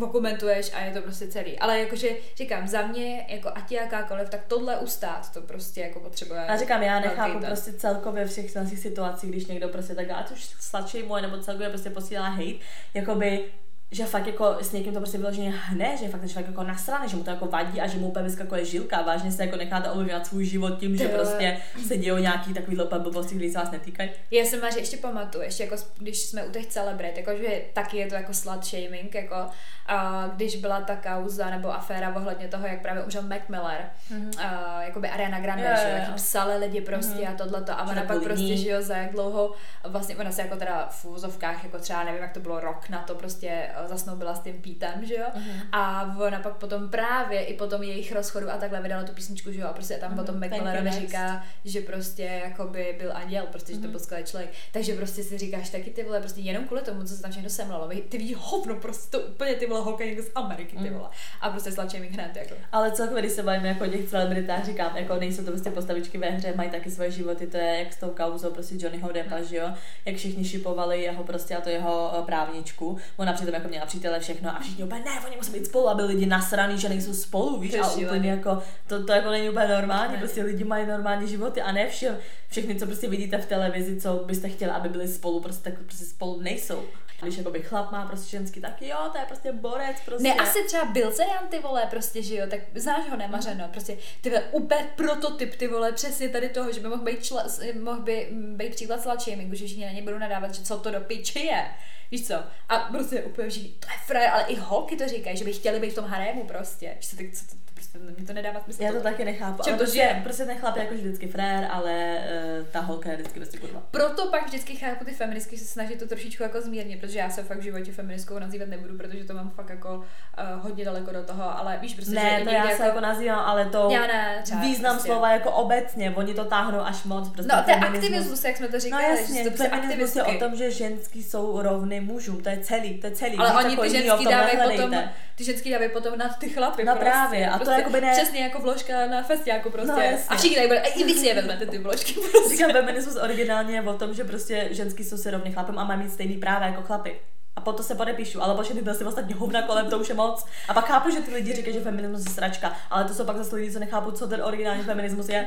[0.00, 1.58] okomentuješ a je to prostě celý.
[1.58, 6.46] Ale jakože říkám, za mě, jako ať jakákoliv, tak tohle ustát, to prostě jako potřebuje.
[6.46, 7.46] A říkám, já nechápu ten.
[7.46, 11.68] prostě celkově všech těch situacích, když někdo prostě tak, ať už sladší moje, nebo celkově
[11.68, 12.58] prostě posílá hate,
[12.94, 13.44] jakoby
[13.90, 17.08] že fakt jako s někým to prostě vyloženě hne, že fakt, že fakt jako nasraný,
[17.08, 19.56] že mu to jako vadí a že mu úplně vyskakuje žilka a vážně se jako
[19.56, 23.58] necháte ovlivňovat svůj život tím, že prostě se dějou nějaký takový úplně blbosti, které se
[23.58, 24.10] vás netýkají.
[24.30, 28.06] Já jsem Maři ještě pamatuju, ještě jako když jsme u těch celebrit, jakože taky je
[28.06, 29.46] to jako slut shaming, jako
[29.88, 34.40] a když byla ta kauza nebo aféra ohledně toho, jak právě umřel Mac Miller, mm-hmm.
[34.40, 37.34] a, jakoby Ariana Grande, Jo, že jí psali lidi prostě mm-hmm.
[37.34, 40.42] a tohleto a Že ona pak prostě, že jo, za jak dlouho, vlastně ona se
[40.42, 44.34] jako teda v úvozovkách, jako třeba nevím, jak to bylo rok na to prostě zasnoubila
[44.34, 45.60] s tím Pítem, že jo, Mhm.
[45.72, 49.60] a ona pak potom právě i potom jejich rozchodu a takhle vydala tu písničku, že
[49.60, 51.00] jo, a prostě tam potom Mac Thank you Millerovi next.
[51.00, 54.50] říká, že prostě jakoby byl anděl, prostě, že to byl skvělý člověk.
[54.72, 57.50] Takže prostě si říkáš taky ty vole, prostě jenom kvůli tomu, co se tam všechno
[57.50, 57.88] semlalo.
[58.08, 61.08] Ty víš hovno, prostě to úplně ty vole hokej někdo z Ameriky, ty vole.
[61.40, 62.54] A prostě slačím jich hned, jako.
[62.72, 66.18] Ale celkově, když se bavíme jako o těch celebritách, říkám, jako nejsou to prostě postavičky
[66.18, 69.42] ve hře, mají taky svoje životy, to je jak s tou kauzou prostě Johnnyho Deppa,
[69.42, 69.68] že jo,
[70.04, 74.20] jak všichni šipovali jeho prostě a to jeho eh, právničku, ona přitom jako měla přítele
[74.20, 77.60] všechno a všichni úplně, ne, oni musí být spolu, aby lidi nasraný, že nejsou spolu,
[77.60, 80.18] víš, a úplně jako, to, to jako není úplně normální, Ne.
[80.18, 82.18] prostě lidi mají normální životy a ne všem,
[82.50, 86.04] všechny, co prostě vidíte v televizi, co byste chtěli, aby byli spolu, prostě tak prostě
[86.04, 86.84] spolu nejsou.
[87.22, 90.22] Když jakoby chlap má prostě ženský, tak jo, to je prostě borec, prostě.
[90.22, 93.96] Ne, asi třeba byl Jan, ty vole, prostě, že jo, tak znáš ho, nemařeno, prostě,
[94.20, 97.44] ty vole, úplně prototyp, ty vole, přesně tady toho, že by mohl být, čla,
[97.80, 100.90] mohl by být příklad slut shamingu, že všichni na něj budou nadávat, že co to
[100.90, 101.64] do piči je.
[102.10, 102.34] Víš co?
[102.68, 105.80] A prostě úplně všichni, to je frajer, ale i holky to říkají, že by chtěli
[105.80, 106.96] být v tom harému prostě.
[107.00, 107.56] Že se tak, co
[107.92, 108.82] prostě, mi to nedává smysl.
[108.82, 109.62] Já to taky nechápu.
[109.62, 110.20] Čem to prostě, žije?
[110.24, 112.18] prostě ten chlap je jako vždycky frér, ale
[112.60, 113.82] uh, ta holka je vždycky prostě kurva.
[113.90, 117.30] Proto pak vždycky chápu ty feministky, že se snaží to trošičku jako zmírnit, protože já
[117.30, 121.12] se fakt v životě feministkou nazývat nebudu, protože to mám fakt jako uh, hodně daleko
[121.12, 123.88] do toho, ale víš prostě, že Ne, i to já se jako nazývám, ale to
[123.92, 125.06] Já ne, třeba význam prostě.
[125.12, 127.28] slova jako obecně, oni to táhnou až moc.
[127.28, 130.16] Prostě No, to je aktivismus, jak jsme to No říkali, jasně, že to prostě feminismus
[130.16, 130.44] je aktivistky.
[130.44, 133.36] o tom, že ženský jsou rovny mužům, to je celý, to je celý.
[133.36, 134.94] Ale oni jako ty ženský dávají potom,
[135.34, 136.84] ty ženský dávají potom na ty chlapy.
[136.84, 139.92] No prostě, právě, a to prostě, jakoby ne- Přesně jako vložka na festiáku prostě.
[139.92, 140.24] No, jasně.
[140.28, 142.48] a všichni tady bude, i vy si je vezmete ty vložky prostě.
[142.56, 146.00] Říkám, feminismus originálně je o tom, že prostě ženský jsou si rovny chlapem a mají
[146.00, 147.20] mít stejný práva jako chlapy.
[147.56, 150.46] A potom se podepíšu, ale bože, byl si ostatně hovna kolem, to už je moc.
[150.68, 153.36] A pak chápu, že ty lidi říkají, že feminismus je sračka, ale to jsou pak
[153.36, 155.46] zase lidi, co nechápu, co ten originální feminismus je.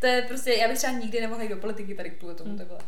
[0.00, 2.64] To je prostě, já bych třeba nikdy nemohla jít do politiky tady kvůli tomu, to
[2.64, 2.78] bylo.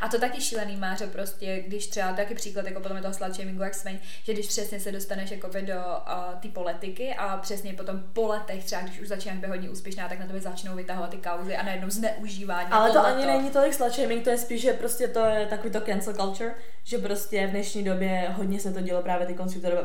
[0.00, 3.34] A to taky šílený máře prostě, když třeba taky příklad, jako potom je toho slut
[3.34, 7.74] shamingu, jak jsme, že když přesně se dostaneš jakoby do uh, té politiky a přesně
[7.74, 11.10] potom po letech, třeba když už začínáš být hodně úspěšná, tak na tebe začnou vytahovat
[11.10, 12.68] ty kauzy a najednou zneužívání.
[12.70, 15.72] Ale to ani není tolik slut shaming, to je spíš, že prostě to je takový
[15.72, 19.36] to cancel culture, že prostě v dnešní době hodně se to dělo právě ty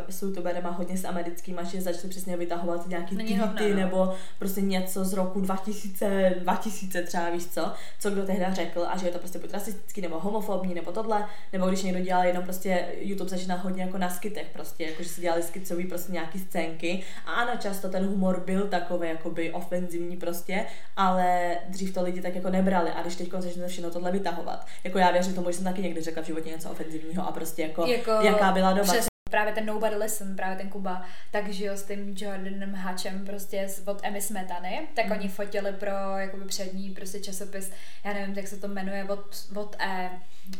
[0.09, 3.75] s youtuberema, hodně s americkýma, že začali přesně vytahovat nějaký tweety no.
[3.75, 8.97] nebo prostě něco z roku 2000, 2000 třeba, víš co, co kdo tehdy řekl a
[8.97, 12.43] že je to prostě buď rasistický nebo homofobní nebo tohle, nebo když někdo dělal jenom
[12.43, 16.39] prostě YouTube začíná hodně jako na skitech prostě, jako že si dělali skicový prostě nějaký
[16.39, 20.65] scénky a ano, často ten humor byl takový jakoby ofenzivní prostě,
[20.97, 24.97] ale dřív to lidi tak jako nebrali a když teď začne všechno tohle vytahovat, jako
[24.97, 27.85] já věřím tomu, že jsem taky někdy řekla v životě něco ofenzivního a prostě jako,
[27.85, 28.93] Jako- jaká byla doba.
[28.93, 33.25] přes- právě ten Nobody Listen, právě ten Kuba, tak že jo, s tím Jordanem Hatchem
[33.25, 35.19] prostě z- od Emmy Smetany, tak Mhm.
[35.19, 37.71] oni fotili pro jakoby přední prostě časopis,
[38.03, 40.09] já nevím, jak se to jmenuje, od, od E,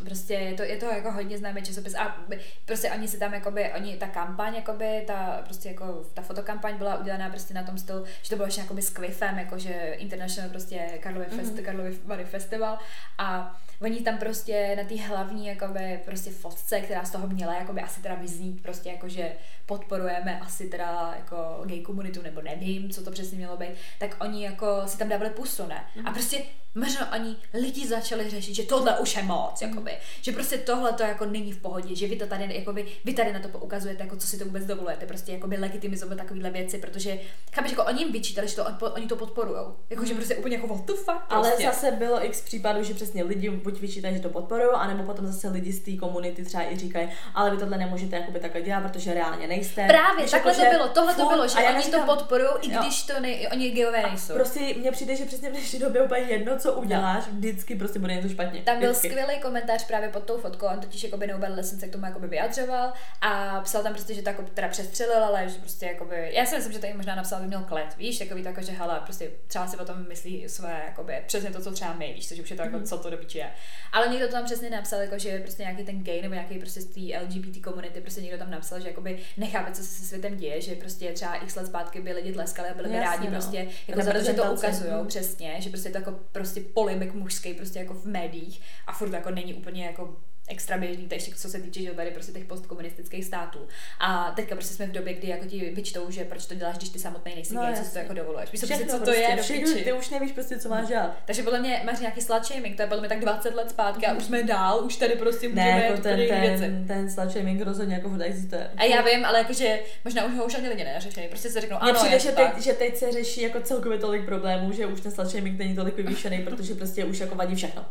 [0.06, 2.18] prostě je to, je to jako hodně známý časopis a
[2.66, 6.98] prostě oni si tam jakoby, oni, ta kampaň jakoby, ta prostě jako, ta fotokampaň byla
[6.98, 10.80] udělaná prostě na tom stylu, že to bylo ještě jakoby s Cliffem, jakože International prostě
[11.00, 11.64] Karlovy, fest, Mhm.
[11.64, 12.78] Karlovy Vary Festival
[13.18, 17.82] a oni tam prostě na té hlavní jakoby prostě fotce, která z toho měla jakoby
[17.82, 19.32] asi teda vyznít prostě jakože
[19.66, 23.70] podporujeme asi teda jako gay komunitu nebo nevím, co to přesně mělo být,
[24.00, 25.84] tak oni jako si tam dávali pusu, ne?
[26.06, 26.42] A prostě
[26.76, 31.04] možná oni lidi začali řešit, že tohle už je moc, jakoby, že prostě tohle to
[31.04, 34.16] jako není v pohodě, že vy to tady, jakoby, vy tady na to poukazujete, jako
[34.18, 37.20] co si to vůbec dovolujete, prostě jakoby legitimizovat takovéhle věci, protože
[37.54, 40.56] chápeš, jako oni jim vyčítali, že to, on- oni to podporujou, jako že prostě úplně
[40.56, 41.66] jako what the fuck, Ale prostě.
[41.68, 45.48] zase bylo x případů, že přesně lidi buď vyčítají, že to podporují, anebo potom zase
[45.50, 49.14] lidi z té komunity třeba i říkají, ale vy tohle nemůžete jakoby takhle dělat, protože
[49.14, 49.88] reálně nejste.
[49.88, 52.68] Právě, Víš, takhle jako, to bylo, tohle to bylo, že oni neříkám- to podporují, i
[52.70, 54.34] když to nej, oni geové nejsou.
[54.34, 58.16] Prostě mně přijde, že přesně v dnešní době úplně jedno, co uděláš, vždycky prostě bude
[58.16, 58.62] něco špatně.
[58.62, 59.10] Tam byl Vždycky.
[59.10, 62.28] skvělý komentář právě pod tou fotkou, on totiž jako Nobel Lesson se k tomu jakoby
[62.28, 66.46] vyjadřoval a psal tam prostě, že to jako teda přestřelil, ale že prostě jakoby, já
[66.46, 68.72] si myslím, že to i možná napsal, by měl klet, víš, takový to jako, že
[68.72, 72.28] hele, prostě třeba si o tom myslí své, jakoby, přesně to, co třeba my, víš,
[72.28, 73.50] což už je to jako, co to do je.
[73.92, 76.82] Ale někdo to tam přesně napsal, jako, že prostě nějaký ten gay nebo nějaký prostě
[76.82, 80.38] z té LGBT komunity, prostě někdo tam napsal, že jakoby nechápe, co se se světem
[80.38, 83.32] děje, že prostě třeba x let zpátky by lidi tleskali a byli by rádi no.
[83.32, 85.08] prostě jako za to, že to ukazují, mhm.
[85.08, 89.32] přesně, že prostě to jako prostě polimik mužský prostě jako v médiích a furt jako
[89.32, 90.16] není úplně jako
[90.48, 93.60] extra běžný, ještě co se týče, že tady prostě těch postkomunistických států.
[94.00, 96.90] A teďka prostě jsme v době, kdy jako ti vyčtou, že proč to děláš, když
[96.90, 98.52] ty samotný nejsi No, no, gay, co si to jako dovoluješ.
[98.52, 101.18] Víš, prostě, co to prostě, je všechno, ty už nevíš prostě, co máš dělat.
[101.26, 104.06] Takže podle mě máš nějaký slut shaming, to je podle mě tak 20 let zpátky
[104.06, 106.64] a už jsme dál, už tady prostě můžeme Ne, jako ten, jiný věci.
[106.64, 108.72] ten, ten slut shaming rozhodně jako furt existuje.
[108.78, 111.28] A já vím, ale jakože možná už ho už ani lidi neřeší.
[111.30, 114.72] Prostě se řeknou, ano, přijde, že teď, že teď se řeší jako celkově tolik problémů,
[114.72, 117.86] že už ten slut shaming není tolik vyvýšený, protože prostě už jako vadí všechno.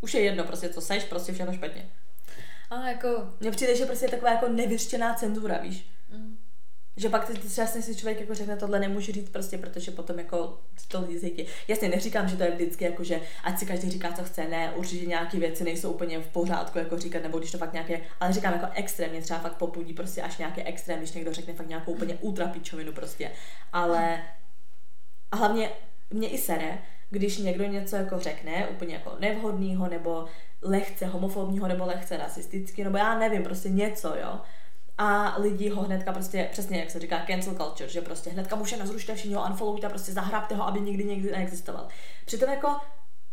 [0.00, 1.88] Už je jedno, prostě co seš, prostě všechno špatně.
[2.70, 3.08] A jako,
[3.40, 5.90] Mně přijde, že prostě je taková jako nevyřčená cenzura, víš.
[6.12, 6.38] mm,
[6.96, 10.18] Že pak ty, ty třeba si člověk jako řekne, tohle nemůže říct prostě, protože potom
[10.18, 11.46] jako to lidi zjistí.
[11.68, 14.72] Jasně, neříkám, že to je vždycky jako, že ať si každý říká, co chce, ne,
[14.76, 18.32] určitě nějaké věci nejsou úplně v pořádku, jako říkat, nebo když to fakt nějaké, ale
[18.32, 21.92] říkám jako extrémně, třeba fakt popudí prostě až nějaký extrém, když někdo řekne fakt nějakou
[21.92, 23.30] úplně ultra pičovinu prostě.
[23.72, 24.22] Ale
[25.30, 25.70] a hlavně
[26.10, 26.78] mě i sere,
[27.10, 30.24] když někdo něco jako řekne, úplně jako nevhodného, nebo
[30.62, 34.40] lehce homofobního, nebo lehce rasistický, nebo já nevím, prostě něco, jo.
[34.98, 38.64] A lidi ho hnedka prostě, přesně jak se říká, cancel culture, že prostě hnedka mu
[38.64, 41.88] všechno zrušte, všichni ho unfollowujte, prostě zahrabte ho, aby nikdy nikdy neexistoval.
[42.26, 42.68] Přitom jako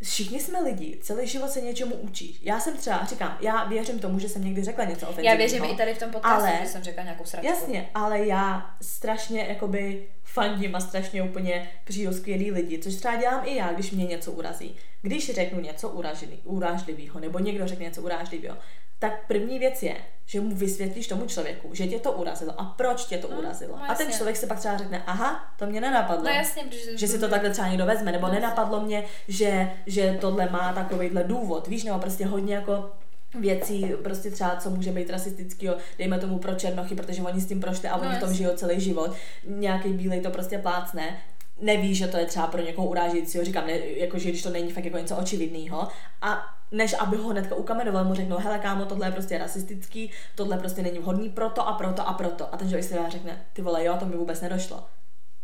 [0.03, 2.39] všichni jsme lidi, celý život se něčemu učí.
[2.41, 5.31] Já jsem třeba, říkám, já věřím tomu, že jsem někdy řekla něco ofenzivního.
[5.33, 7.47] já věřím i tady v tom podcastu, ale- že jsem řekla nějakou sračku.
[7.47, 13.41] Jasně, ale já strašně jakoby fandím a strašně úplně přijdu skvělý lidi, což třeba dělám
[13.45, 14.75] i já, když mě něco urazí.
[15.01, 18.57] Když řeknu něco uražený, urážlivého, nebo někdo řekne něco urážlivého,
[18.99, 23.05] tak první věc je, že mu vysvětlíš tomu člověku, že tě to urazilo a proč
[23.05, 23.77] tě to No, urazilo.
[23.77, 26.23] no a ten člověk se pak třeba řekne, aha, to mě nenapadlo.
[26.23, 26.97] No jasně, protože...
[26.97, 28.33] Že si to takhle třeba někdo vezme, nebo No.
[28.33, 32.91] nenapadlo mě, že, že tohle má takovýhle důvod, víš, nebo prostě hodně jako
[33.39, 37.61] věcí, prostě třeba, co může být rasistického, dejme tomu pro černochy, protože oni s tím
[37.61, 39.11] prošli a No, oni v tom žijou celý život.
[39.47, 41.17] Nějaký bílej to prostě plácne,
[41.61, 44.71] neví, že to je třeba pro někoho urážejícího, říkám, ne, jako, že když to není
[44.71, 45.87] fakt jako něco očividného.
[46.21, 50.57] A než aby ho hnedka ukamenoval, mu řeknou, hele kámo, tohle je prostě rasistický, tohle
[50.57, 52.53] prostě není vhodný proto a proto a proto.
[52.53, 54.83] A ten člověk si řekne, ty vole, jo, to mi vůbec nedošlo.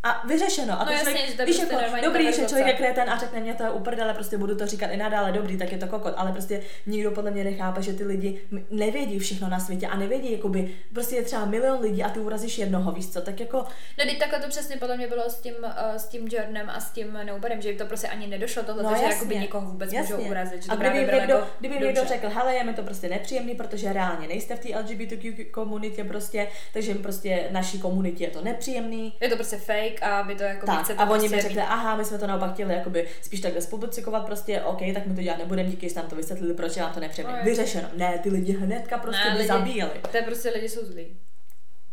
[0.04, 0.82] A vyřešeno.
[0.82, 3.10] A No jasně, člověk, že to je víš, prostě jako, dobrý, že člověk je kreten
[3.10, 5.78] a řekne mě to je uprdele, prostě budu to říkat i nadále, dobrý, tak je
[5.78, 8.42] to kokot, ale prostě nikdo podle mě nechápe, že ty lidi
[8.72, 12.58] nevědí všechno na světě a nevědí, jakoby, prostě je třeba milion lidí a ty urazíš
[12.58, 13.58] jednoho, víš co, tak jako,
[14.00, 16.80] No, teď takhle to přesně podle mě bylo s tím, uh, s tím Jordanem a
[16.80, 19.94] s tím Nobodem, že jim to prostě ani nedošlo tohle, No, že jakoby někoho vůbec
[19.94, 20.16] Jasně.
[20.16, 20.64] můžou urazit.
[20.64, 23.94] Že a kdyby někdo, jako kdyby někdo řekl, hele, je mi to prostě nepříjemný, protože
[23.94, 29.30] reálně nejste v té LGBTQ komunitě prostě, takže prostě naší komunitě je to nepříjemný, Je
[29.30, 32.06] to prostě fake a vy to jako tak, chcete a oni prostě řekli, aha, my
[32.06, 35.70] jsme to naopak chtěli jakoby spíš takhle zpublikovat prostě, OK, tak my to dělat nebudeme,
[35.70, 37.38] díky, že nám to vysvětlili, proč vám to nepříjemné.
[37.38, 37.88] No, Vyřešeno.
[37.98, 39.92] Ne, ty lidi hnedka prostě Ne, by lidi- zabíjeli.
[40.12, 41.08] To je prostě lidi jsou zlí.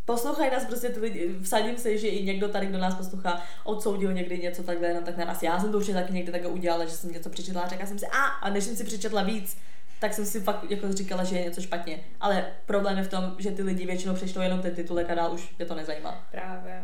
[0.05, 4.12] Poslouchají nás prostě ty lidi, vsadím se, že i někdo tady, kdo nás poslouchá, odsoudil
[4.12, 5.42] někdy něco takhle, no tak na nás.
[5.42, 7.99] Já jsem to určitě taky někdy takhle udělala, že jsem něco přečetla a řekla jsem
[7.99, 9.57] si, a, a než jsem si přečetla víc,
[10.01, 12.01] tak jsem si fakt jako říkala, že je něco špatně.
[12.20, 15.32] Ale problém je v tom, že ty lidi většinou přečtou jenom ten titulek a dál
[15.34, 16.26] už je to nezajímá.
[16.30, 16.82] Právě.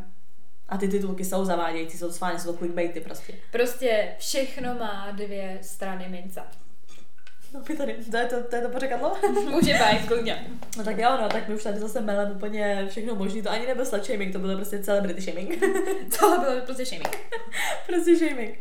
[0.74, 3.32] A ty titulky jsou zavádějící, jsou to jsou to clickbaity prostě.
[3.50, 6.40] Prostě všechno má dvě strany mince.
[7.52, 9.16] No, my tady, to je to, to, je to pořekadlo?
[9.50, 10.46] Může být, klidně.
[10.76, 13.42] No tak jo, no, tak my už tady zase melem úplně všechno možný.
[13.42, 15.60] To ani nebyl slut shaming, to bylo prostě celebrity shaming.
[16.18, 17.16] To bylo prostě shaming.
[17.86, 18.58] prostě shaming.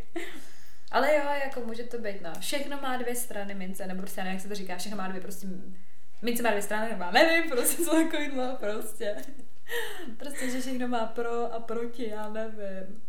[0.91, 2.31] Ale jo, jako může to být, no.
[2.39, 5.47] Všechno má dvě strany mince, nebo prostě, jak se to říká, všechno má dvě, prostě,
[6.21, 9.15] mince má dvě strany, nebo nevím, prostě co takovýhle, prostě.
[10.17, 13.01] Prostě, že všechno má pro a proti, já nevím.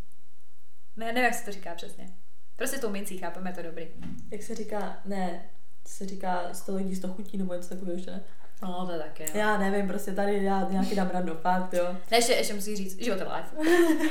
[0.96, 2.11] Ne, nevím, jak se to říká přesně.
[2.57, 3.88] Prostě tou mincí chápeme to dobrý.
[4.30, 5.50] Jak se říká, ne,
[5.86, 8.20] se říká 100 lidí, 100 chutí, nebo něco takového ještě ne?
[8.62, 9.28] No, to je taky, jo.
[9.34, 11.96] Já nevím, prostě tady já nějaký dám random fakt, jo.
[12.11, 13.57] Ne, ještě, ještě musí říct, život je life.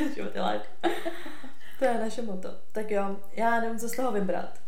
[0.16, 0.66] Život je life.
[1.80, 2.50] to je naše moto.
[2.72, 4.63] Tak jo, já nevím, co z toho vybrat.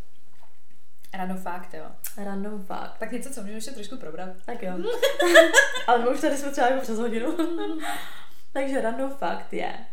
[1.18, 1.86] Random fakt, jo.
[2.18, 2.97] Random fakt.
[2.97, 4.30] Tak něco, co můžeme ještě trošku probrat.
[4.45, 4.74] Tak jo.
[5.88, 7.38] Ale my už tady jsme třeba jako přes hodinu.
[8.53, 9.86] Takže random fakt je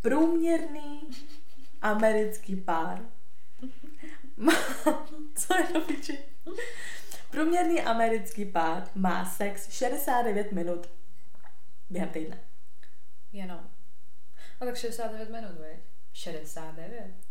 [0.00, 1.10] průměrný
[1.82, 3.00] americký pár.
[4.36, 4.52] má,
[5.34, 6.18] co je to piči?
[7.30, 10.90] Průměrný americký pár má sex 69 minut
[11.90, 12.40] během týdne.
[13.32, 13.60] Jenom.
[14.60, 15.80] No tak 69 minut, veď?
[16.12, 17.27] 69.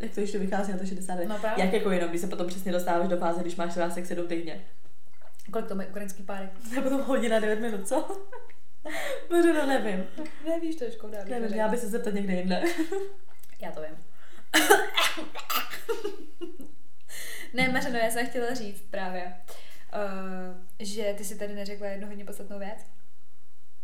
[0.00, 1.28] Jak to ještě vychází na to 69?
[1.28, 1.64] No právě.
[1.64, 4.26] Jak jako jenom, když se potom přesně dostáváš do fáze, když máš třeba sex 7
[4.28, 4.64] týdně.
[5.52, 6.48] Kolik to mají ukrajinský páry?
[6.68, 8.24] To je potom hodina 9 minut, co?
[9.28, 10.04] Bože, no nevím.
[10.48, 11.18] Nevíš, to je škoda.
[11.24, 11.56] Nevím, řekla.
[11.64, 12.62] já bych se zeptat někde jinde.
[13.60, 13.96] Já to vím.
[17.54, 19.34] ne, Mařeno, já jsem chtěla říct právě,
[19.94, 22.78] uh, že ty si tady neřekla jednu hodně podstatnou věc,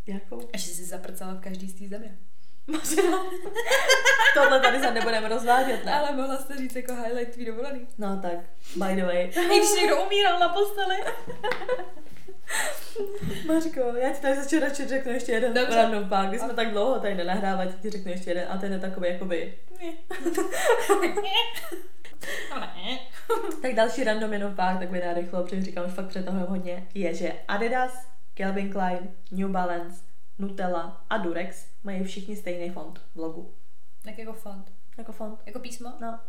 [0.06, 0.48] Jakou?
[0.52, 2.18] a že jsi zaprcala v každý z té země.
[2.71, 3.03] Možná.
[4.35, 5.95] Tohle tady se nebudeme rozvádět, ne?
[5.95, 7.87] Ale mohla jsi to říct jako highlight tvý dovolený.
[7.99, 8.33] No tak,
[8.77, 9.25] by the way.
[9.25, 10.97] I když někdo umíral na posteli.
[13.47, 15.77] Mařko, já ti tady za radši řeknu ještě jeden Dobře.
[15.77, 18.79] random fakt, když jsme tak dlouho tady nenahrávali, ti řeknu ještě jeden a ten je
[18.79, 19.55] takový jakoby...
[23.62, 27.14] Tak další random jenom fakt, tak vydá rychlo, protože říkám, už fakt přetahujeme hodně, je,
[27.14, 30.01] že Adidas, Calvin Klein, New Balance,
[30.41, 33.55] Nutella a Durex mají všichni stejný font v logu.
[34.07, 34.72] Jak jako font?
[34.99, 35.41] Jako font?
[35.47, 35.93] Jako písmo?
[36.01, 36.20] No,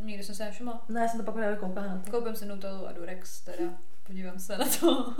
[0.00, 0.84] Nikdy jsem se nevšimla.
[0.88, 2.10] no já jsem to pak právě koukala na to.
[2.10, 3.64] Koupím si Nutellu a Durex, teda.
[4.06, 5.14] Podívám se na to.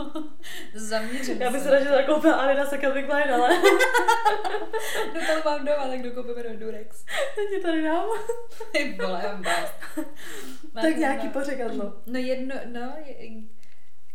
[0.74, 1.70] Zaměřím Já bych se.
[1.70, 3.48] radši koupila Adidas a Calvin Klein, ale
[5.14, 7.04] Nutellu mám doma, tak dokoupíme do Durex.
[7.08, 8.06] já ti tady dám.
[8.72, 11.94] Ty vole, já tak nějaký pořekadlo.
[12.06, 13.30] No jedno, no, je,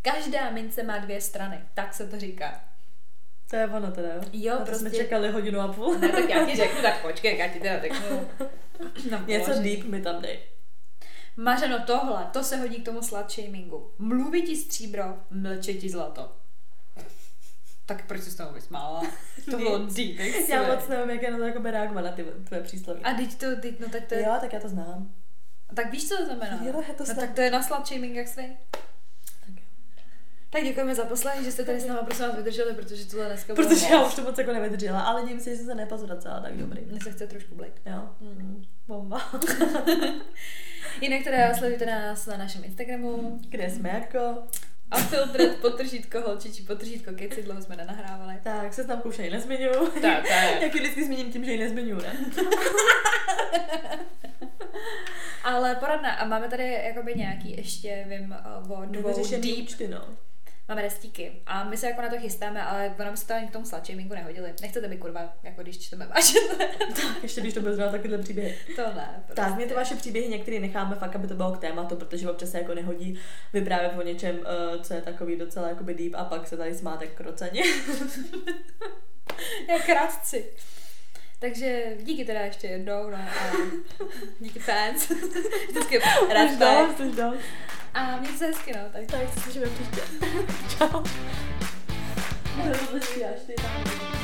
[0.02, 2.60] každá mince má dvě strany, tak se to říká.
[3.50, 4.20] To je ono teda, jo?
[4.32, 5.98] Jo, prostě- jsme čekali hodinu a půl.
[5.98, 8.28] Ne, tak já ti řeknu, tak počkej, já ti teda řeknu.
[9.10, 10.38] No, Něco deep mi tam dej.
[11.36, 13.90] Mařeno, tohle, to se hodí k tomu slut shamingu.
[13.98, 16.32] Mluví ti stříbro, mlče ti zlato.
[17.86, 19.02] Tak proč jsi s toho vysmála?
[19.50, 20.18] To bylo deep,
[20.48, 23.00] Já moc nevím, jak je na to jakoby reagovat na ty tvoje přísloví.
[23.02, 25.14] A teď to, teď, no tak to je, Jo, tak já to znám.
[25.74, 26.60] tak víš, co to znamená?
[26.64, 28.56] Jo, to no tak to je na slut shaming, jak svý.
[30.50, 33.54] Tak děkujeme za poslání, že jste tady s náma prosím vás vydrželi, protože tohle dneska
[33.54, 36.40] bylo Protože já už to moc jako nevydržela, ale nevím si, že jsem se nepozvracela
[36.40, 36.80] tak dobrý.
[36.86, 37.80] Mně se chce trošku blejt.
[37.86, 38.08] Jo.
[38.20, 38.64] Mm.
[38.88, 39.30] Bomba.
[41.00, 43.40] Jinak teda sledujte nás na našem Instagramu.
[43.48, 44.42] Kde jsme jako?
[44.90, 48.34] A filtret, potržítko holčičí, potržítko keci, dlouho jsme nenahrávali.
[48.42, 49.86] Tak, se tam už ani nezmiňuju.
[50.02, 50.58] Tak, je.
[50.62, 52.16] Jak ji vždycky zmíním tím, že ji nezmiňuju, ne?
[55.44, 60.04] Ale poradna, a máme tady jakoby nějaký ještě, vím, o dvou deep, účty, no.
[60.68, 61.42] Máme restíky.
[61.46, 63.86] A my se jako na to chystáme, ale ono se to ani k tomu slut
[63.86, 64.54] shamingu nehodili.
[64.60, 66.38] Nechcete by kurva, jako když čteme vaše.
[67.22, 68.58] Ještě když to bude znát takovýhle příběhy.
[68.76, 69.22] to ne.
[69.26, 69.42] Prostě.
[69.42, 72.50] Tak, mě ty vaše příběhy některé necháme fakt, aby to bylo k tématu, protože občas
[72.50, 73.18] se jako nehodí
[73.52, 77.06] vyprávět o něčem, uh, co je takový docela jakoby deep a pak se tady smáte
[77.06, 77.62] kroceně.
[79.68, 80.52] Jak krátci.
[81.38, 83.56] Takže díky teda ještě jednou, no a
[84.40, 85.08] díky fans.
[85.70, 85.98] Vždycky
[86.32, 86.88] rád Už tak.
[86.88, 87.38] dost, už dost.
[87.94, 88.80] A mějte se hezky, no.
[88.92, 90.00] Tak Tak se slyšíme příště.
[90.78, 91.02] Čau.
[92.56, 92.86] Bude to
[93.46, 94.15] ty tam.